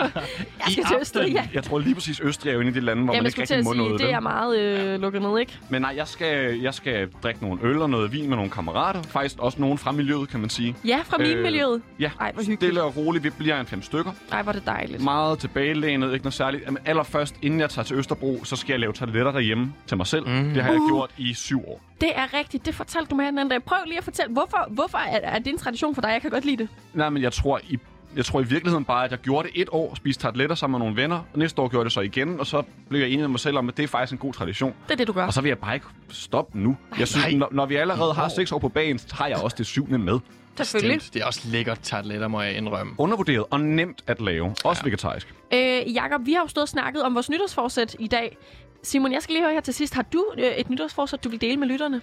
jeg 0.58 0.72
skal 0.72 0.84
til 0.84 0.96
Østrig, 1.00 1.32
ja. 1.32 1.48
Jeg 1.54 1.62
tror 1.64 1.78
lige 1.78 1.94
præcis, 1.94 2.20
Østrig 2.20 2.50
er 2.50 2.54
jo 2.54 2.60
en 2.60 2.66
af 2.66 2.72
de 2.72 2.80
lande, 2.80 3.04
hvor 3.04 3.14
Jamen, 3.14 3.22
man 3.24 3.32
jeg 3.32 3.38
ikke 3.38 3.46
skulle 3.46 3.46
til 3.46 3.56
rigtig 3.56 3.58
at 3.58 3.76
må 3.76 3.84
sige, 3.84 3.88
noget. 3.88 4.00
det 4.00 4.12
er 4.12 4.20
meget 4.20 4.58
øh, 4.94 5.00
lukket 5.00 5.22
ned, 5.22 5.38
ikke? 5.38 5.58
Men 5.68 5.82
nej, 5.82 5.92
jeg 5.96 6.08
skal, 6.08 6.60
jeg 6.60 6.74
skal 6.74 7.08
drikke 7.22 7.42
nogle 7.42 7.58
øl 7.62 7.82
og 7.82 7.90
noget 7.90 8.12
vin 8.12 8.28
med 8.28 8.36
nogle 8.36 8.50
kammerater. 8.50 9.02
Faktisk 9.02 9.34
også 9.38 9.60
nogen 9.60 9.78
fra 9.78 9.92
miljøet, 9.92 10.28
kan 10.28 10.40
man 10.40 10.50
sige. 10.50 10.76
Ja, 10.84 10.98
fra 11.04 11.16
Øh, 11.22 11.30
øh, 11.36 11.42
miljøet. 11.42 11.82
Ja, 12.00 12.10
Ej, 12.20 12.32
hvor 12.32 12.40
hyggeligt. 12.42 12.58
stille 12.60 12.82
og 12.82 12.96
roligt. 12.96 13.24
Vi 13.24 13.30
bliver 13.30 13.60
en 13.60 13.66
fem 13.66 13.82
stykker. 13.82 14.12
Ej, 14.32 14.42
hvor 14.42 14.52
er 14.52 14.56
det 14.56 14.66
dejligt. 14.66 15.02
Meget 15.04 15.38
tilbagelænet, 15.38 16.12
ikke 16.12 16.24
noget 16.24 16.34
særligt. 16.34 16.66
Men 16.66 16.78
allerførst, 16.84 17.34
inden 17.42 17.60
jeg 17.60 17.70
tager 17.70 17.84
til 17.86 17.96
Østerbro, 17.96 18.44
så 18.44 18.56
skal 18.56 18.72
jeg 18.72 18.80
lave 18.80 18.92
toiletter 18.92 19.32
derhjemme 19.32 19.72
til 19.86 19.96
mig 19.96 20.06
selv. 20.06 20.28
Mm. 20.28 20.50
Det 20.54 20.62
har 20.62 20.70
jeg 20.72 20.80
Uh. 20.80 20.88
gjort 20.90 21.10
i 21.18 21.34
syv 21.34 21.68
år. 21.68 21.80
Det 22.00 22.10
er 22.14 22.34
rigtigt. 22.38 22.66
Det 22.66 22.74
fortalte 22.74 23.10
du 23.10 23.14
mig 23.16 23.26
den 23.26 23.38
anden 23.38 23.50
dag. 23.50 23.62
Prøv 23.62 23.78
lige 23.86 23.98
at 23.98 24.04
fortælle, 24.04 24.32
hvorfor, 24.32 24.66
hvorfor 24.70 24.98
er, 24.98 25.18
er 25.30 25.38
det 25.38 25.46
en 25.46 25.58
tradition 25.58 25.94
for 25.94 26.02
dig? 26.02 26.08
Jeg 26.08 26.20
kan 26.20 26.30
godt 26.30 26.44
lide 26.44 26.56
det. 26.56 26.68
Nej, 26.94 27.10
men 27.10 27.22
jeg 27.22 27.32
tror 27.32 27.60
i 27.68 27.78
jeg 28.16 28.24
tror 28.24 28.40
i 28.40 28.44
virkeligheden 28.44 28.84
bare, 28.84 29.04
at 29.04 29.10
jeg 29.10 29.18
gjorde 29.18 29.48
det 29.48 29.60
et 29.62 29.68
år, 29.72 29.94
spiste 29.94 30.22
tarteletter 30.22 30.56
sammen 30.56 30.78
med 30.78 30.86
nogle 30.86 31.02
venner, 31.02 31.16
og 31.16 31.38
næste 31.38 31.62
år 31.62 31.68
gjorde 31.68 31.80
jeg 31.80 31.84
det 31.84 31.92
så 31.92 32.00
igen, 32.00 32.40
og 32.40 32.46
så 32.46 32.62
blev 32.88 33.00
jeg 33.00 33.08
enig 33.08 33.20
med 33.20 33.28
mig 33.28 33.40
selv 33.40 33.58
om, 33.58 33.68
at 33.68 33.76
det 33.76 33.82
er 33.82 33.86
faktisk 33.86 34.12
en 34.12 34.18
god 34.18 34.32
tradition. 34.32 34.74
Det 34.86 34.92
er 34.92 34.96
det, 34.96 35.06
du 35.06 35.12
gør. 35.12 35.26
Og 35.26 35.32
så 35.32 35.40
vil 35.40 35.48
jeg 35.48 35.58
bare 35.58 35.74
ikke 35.74 35.86
stoppe 36.08 36.58
nu. 36.58 36.76
Jeg 36.98 37.08
synes, 37.08 37.34
når, 37.34 37.48
når 37.52 37.66
vi 37.66 37.76
allerede 37.76 38.14
har 38.14 38.28
seks 38.28 38.52
år 38.52 38.58
på 38.58 38.68
bagen, 38.68 38.98
så 38.98 39.14
har 39.14 39.26
jeg 39.26 39.36
også 39.36 39.56
det 39.58 39.66
syvende 39.66 39.98
med. 39.98 40.18
Selvfølgelig. 40.56 41.00
Stemt. 41.00 41.14
Det 41.14 41.22
er 41.22 41.26
også 41.26 41.40
lækkert 41.44 41.80
tarteletter, 41.82 42.28
må 42.28 42.42
jeg 42.42 42.56
indrømme. 42.56 42.92
Undervurderet 42.98 43.44
og 43.50 43.60
nemt 43.60 44.04
at 44.06 44.20
lave. 44.20 44.54
Også 44.64 44.82
ja. 44.84 44.88
vegetarisk. 44.88 45.34
Øh, 45.54 45.94
Jakob, 45.94 46.26
vi 46.26 46.32
har 46.32 46.40
jo 46.40 46.48
stået 46.48 46.62
og 46.62 46.68
snakket 46.68 47.02
om 47.02 47.14
vores 47.14 47.30
nytårsforsæt 47.30 47.96
i 47.98 48.08
dag. 48.08 48.36
Simon, 48.82 49.12
jeg 49.12 49.22
skal 49.22 49.32
lige 49.32 49.42
høre 49.44 49.52
her 49.52 49.60
til 49.60 49.74
sidst. 49.74 49.94
Har 49.94 50.02
du 50.02 50.24
øh, 50.38 50.44
et 50.44 50.70
nytårsforsæt, 50.70 51.24
du 51.24 51.28
vil 51.28 51.40
dele 51.40 51.56
med 51.56 51.68
lytterne? 51.68 52.00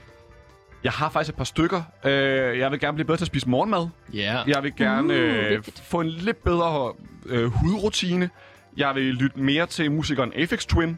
Jeg 0.83 0.91
har 0.91 1.09
faktisk 1.09 1.29
et 1.33 1.37
par 1.37 1.43
stykker. 1.43 1.81
Øh, 2.05 2.59
jeg 2.59 2.71
vil 2.71 2.79
gerne 2.79 2.95
blive 2.95 3.05
bedre 3.05 3.17
til 3.17 3.23
at 3.23 3.27
spise 3.27 3.49
morgenmad. 3.49 3.87
Ja. 4.13 4.19
Yeah. 4.35 4.49
Jeg 4.49 4.63
vil 4.63 4.75
gerne 4.75 5.13
Uh, 5.13 5.51
øh, 5.51 5.63
få 5.83 6.01
en 6.01 6.07
lidt 6.09 6.43
bedre 6.43 6.93
øh, 7.25 7.45
hudrutine. 7.45 8.29
Jeg 8.77 8.95
vil 8.95 9.03
lytte 9.03 9.39
mere 9.39 9.65
til 9.65 9.91
musikeren 9.91 10.33
Aphex 10.35 10.65
Twin. 10.65 10.89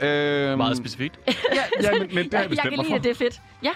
Øh, 0.00 0.58
Meget 0.58 0.76
specifikt. 0.76 1.18
Ja, 1.26 1.32
ja 1.82 1.90
men, 1.98 2.00
men 2.14 2.24
det 2.24 2.34
har 2.34 2.40
jeg 2.40 2.42
jeg 2.42 2.50
bestemt 2.50 2.62
kan 2.62 2.70
mig 2.70 2.78
lide, 2.78 2.88
for. 2.88 2.96
at 2.96 3.04
det 3.04 3.10
er 3.10 3.14
fedt. 3.14 3.40
Ja, 3.62 3.70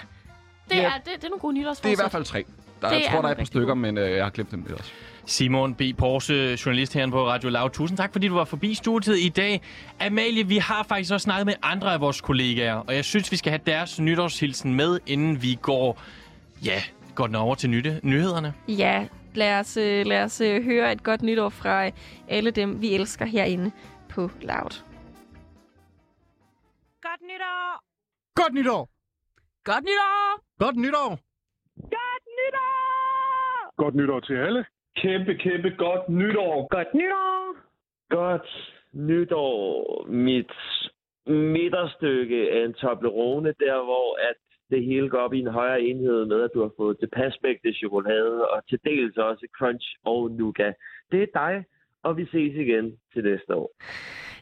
det, 0.69 0.75
Ja. 0.75 0.81
er, 0.83 0.89
det, 0.97 1.05
det 1.15 1.23
er 1.23 1.29
nogle 1.29 1.39
gode 1.39 1.55
Det 1.55 1.61
nytårsforsæt. 1.61 1.89
er 1.89 1.93
i 1.93 1.95
hvert 1.95 2.11
fald 2.11 2.23
tre. 2.25 2.45
Der, 2.81 2.89
Det 2.89 2.95
jeg 2.95 3.05
er 3.05 3.11
tror, 3.11 3.21
der 3.21 3.27
er 3.27 3.31
et 3.31 3.37
par 3.37 3.45
stykker, 3.45 3.67
god. 3.67 3.75
men 3.77 3.97
øh, 3.97 4.11
jeg 4.11 4.25
har 4.25 4.29
glemt 4.29 4.51
dem 4.51 4.59
lidt 4.67 4.79
også. 4.79 4.91
Simon 5.25 5.75
B. 5.75 5.81
Porse, 5.97 6.57
journalist 6.65 6.93
herinde 6.93 7.11
på 7.11 7.27
Radio 7.27 7.49
Loud. 7.49 7.69
Tusind 7.69 7.97
tak, 7.97 8.11
fordi 8.11 8.27
du 8.27 8.33
var 8.33 8.43
forbi 8.45 8.73
studiet 8.73 9.17
i 9.19 9.29
dag. 9.29 9.61
Amalie, 9.99 10.47
vi 10.47 10.57
har 10.57 10.83
faktisk 10.83 11.13
også 11.13 11.23
snakket 11.23 11.45
med 11.45 11.53
andre 11.63 11.93
af 11.93 12.01
vores 12.01 12.21
kollegaer, 12.21 12.73
og 12.75 12.95
jeg 12.95 13.05
synes, 13.05 13.31
vi 13.31 13.37
skal 13.37 13.49
have 13.51 13.61
deres 13.65 13.99
nytårshilsen 13.99 14.73
med, 14.75 14.99
inden 15.07 15.41
vi 15.41 15.57
går, 15.61 16.01
ja, 16.65 16.81
går 17.15 17.25
den 17.27 17.35
over 17.35 17.55
til 17.55 17.69
nytte, 17.69 17.99
nyhederne. 18.03 18.53
Ja, 18.67 19.07
lad 19.35 19.59
os, 19.59 19.77
øh, 19.77 20.05
lad 20.05 20.23
os 20.23 20.41
øh, 20.41 20.63
høre 20.63 20.91
et 20.91 21.03
godt 21.03 21.21
nytår 21.21 21.49
fra 21.49 21.85
øh, 21.85 21.91
alle 22.27 22.51
dem, 22.51 22.81
vi 22.81 22.93
elsker 22.93 23.25
herinde 23.25 23.71
på 24.09 24.21
Loud. 24.41 24.83
Godt 27.01 27.21
nytår! 27.21 27.83
Godt 28.35 28.53
nytår! 28.53 28.89
Godt 29.63 29.83
nytår! 29.83 30.41
Godt 30.59 30.75
nytår! 30.77 31.09
Godt 31.97 32.25
nytår! 32.39 33.75
Godt 33.77 33.95
nytår 33.95 34.19
til 34.19 34.33
alle. 34.33 34.65
Kæmpe, 34.95 35.35
kæmpe 35.35 35.69
godt 35.69 36.09
nytår. 36.09 36.67
Godt 36.67 36.93
nytår! 36.93 37.55
Godt 38.09 38.75
nytår. 38.93 40.05
Mit 40.07 40.51
midterstykke 41.27 42.51
af 42.51 42.65
en 42.65 42.73
Toblerone, 42.73 43.53
der 43.59 43.83
hvor 43.83 44.29
at 44.29 44.35
det 44.69 44.85
hele 44.85 45.09
går 45.09 45.17
op 45.17 45.33
i 45.33 45.39
en 45.39 45.47
højere 45.47 45.81
enhed 45.81 46.25
med, 46.25 46.41
at 46.41 46.51
du 46.53 46.61
har 46.61 46.71
fået 46.77 46.99
tilpas 46.99 47.37
mægtig 47.43 47.75
chokolade, 47.75 48.49
og 48.49 48.67
til 48.69 48.79
dels 48.83 49.17
også 49.17 49.47
crunch 49.57 49.87
og 50.05 50.31
nougat. 50.31 50.75
Det 51.11 51.21
er 51.23 51.27
dig, 51.33 51.65
og 52.03 52.17
vi 52.17 52.25
ses 52.25 52.55
igen 52.55 52.97
til 53.13 53.23
næste 53.23 53.55
år. 53.55 53.71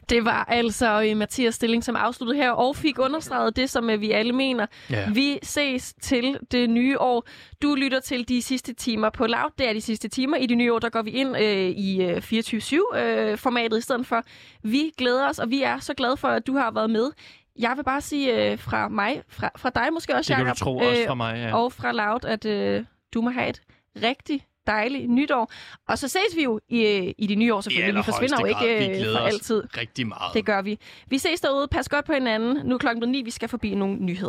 Det 0.08 0.24
var 0.24 0.44
altså 0.44 1.02
øh, 1.02 1.16
Mathias 1.16 1.54
Stilling, 1.54 1.84
som 1.84 1.96
afsluttede 1.96 2.38
her 2.38 2.50
og 2.50 2.76
fik 2.76 2.98
understreget 2.98 3.56
det, 3.56 3.70
som 3.70 3.90
øh, 3.90 4.00
vi 4.00 4.12
alle 4.12 4.32
mener. 4.32 4.66
Ja. 4.90 5.10
Vi 5.10 5.38
ses 5.42 5.94
til 6.02 6.38
det 6.50 6.70
nye 6.70 6.98
år. 6.98 7.28
Du 7.62 7.74
lytter 7.74 8.00
til 8.00 8.28
de 8.28 8.42
sidste 8.42 8.74
timer 8.74 9.10
på 9.10 9.26
Loud. 9.26 9.50
Det 9.58 9.68
er 9.68 9.72
de 9.72 9.80
sidste 9.80 10.08
timer. 10.08 10.36
I 10.36 10.46
det 10.46 10.56
nye 10.56 10.72
år, 10.72 10.78
der 10.78 10.88
går 10.88 11.02
vi 11.02 11.10
ind 11.10 11.36
øh, 11.36 11.68
i 11.68 12.02
øh, 12.02 12.16
24-7-formatet 12.16 13.78
i 13.78 13.80
stedet 13.80 14.06
for. 14.06 14.22
Vi 14.62 14.92
glæder 14.98 15.28
os, 15.28 15.38
og 15.38 15.50
vi 15.50 15.62
er 15.62 15.78
så 15.78 15.94
glade 15.94 16.16
for, 16.16 16.28
at 16.28 16.46
du 16.46 16.56
har 16.56 16.70
været 16.70 16.90
med. 16.90 17.10
Jeg 17.58 17.72
vil 17.76 17.84
bare 17.84 18.00
sige 18.00 18.52
øh, 18.52 18.58
fra 18.58 18.88
mig, 18.88 19.22
fra, 19.28 19.50
fra 19.56 19.70
dig 19.70 19.92
måske 19.92 20.14
også, 20.14 20.28
Det 20.28 20.36
kan 20.36 20.44
du 20.44 20.48
Jacob, 20.48 20.58
tro, 20.58 20.76
også 20.76 21.04
fra 21.06 21.14
mig, 21.14 21.36
ja. 21.36 21.56
og 21.56 21.72
fra 21.72 21.92
Loud, 21.92 22.24
at 22.24 22.44
øh, 22.44 22.84
du 23.14 23.20
må 23.20 23.30
have 23.30 23.48
et 23.48 23.60
rigtig 24.02 24.44
dejligt 24.68 25.10
nytår. 25.10 25.52
Og 25.88 25.98
så 25.98 26.08
ses 26.08 26.36
vi 26.36 26.42
jo 26.42 26.60
i, 26.68 26.80
øh, 26.86 27.14
i 27.18 27.26
det 27.26 27.38
nye 27.38 27.54
år 27.54 27.60
selvfølgelig. 27.60 27.98
vi 27.98 28.02
forsvinder 28.04 28.36
jo 28.40 28.46
ikke 28.46 28.88
Vi 28.98 29.04
øh, 29.06 29.12
for 29.12 29.18
altid. 29.18 29.62
rigtig 29.76 30.06
meget. 30.06 30.34
Det 30.34 30.44
gør 30.44 30.62
vi. 30.62 30.78
Vi 31.06 31.18
ses 31.18 31.40
derude. 31.40 31.68
Pas 31.68 31.88
godt 31.88 32.04
på 32.04 32.12
hinanden. 32.12 32.66
Nu 32.66 32.74
er 32.74 32.78
klokken 32.78 33.00
blevet 33.00 33.12
ni. 33.12 33.22
Vi 33.22 33.30
skal 33.30 33.48
forbi 33.48 33.74
nogle 33.74 33.96
nyheder. 33.96 34.26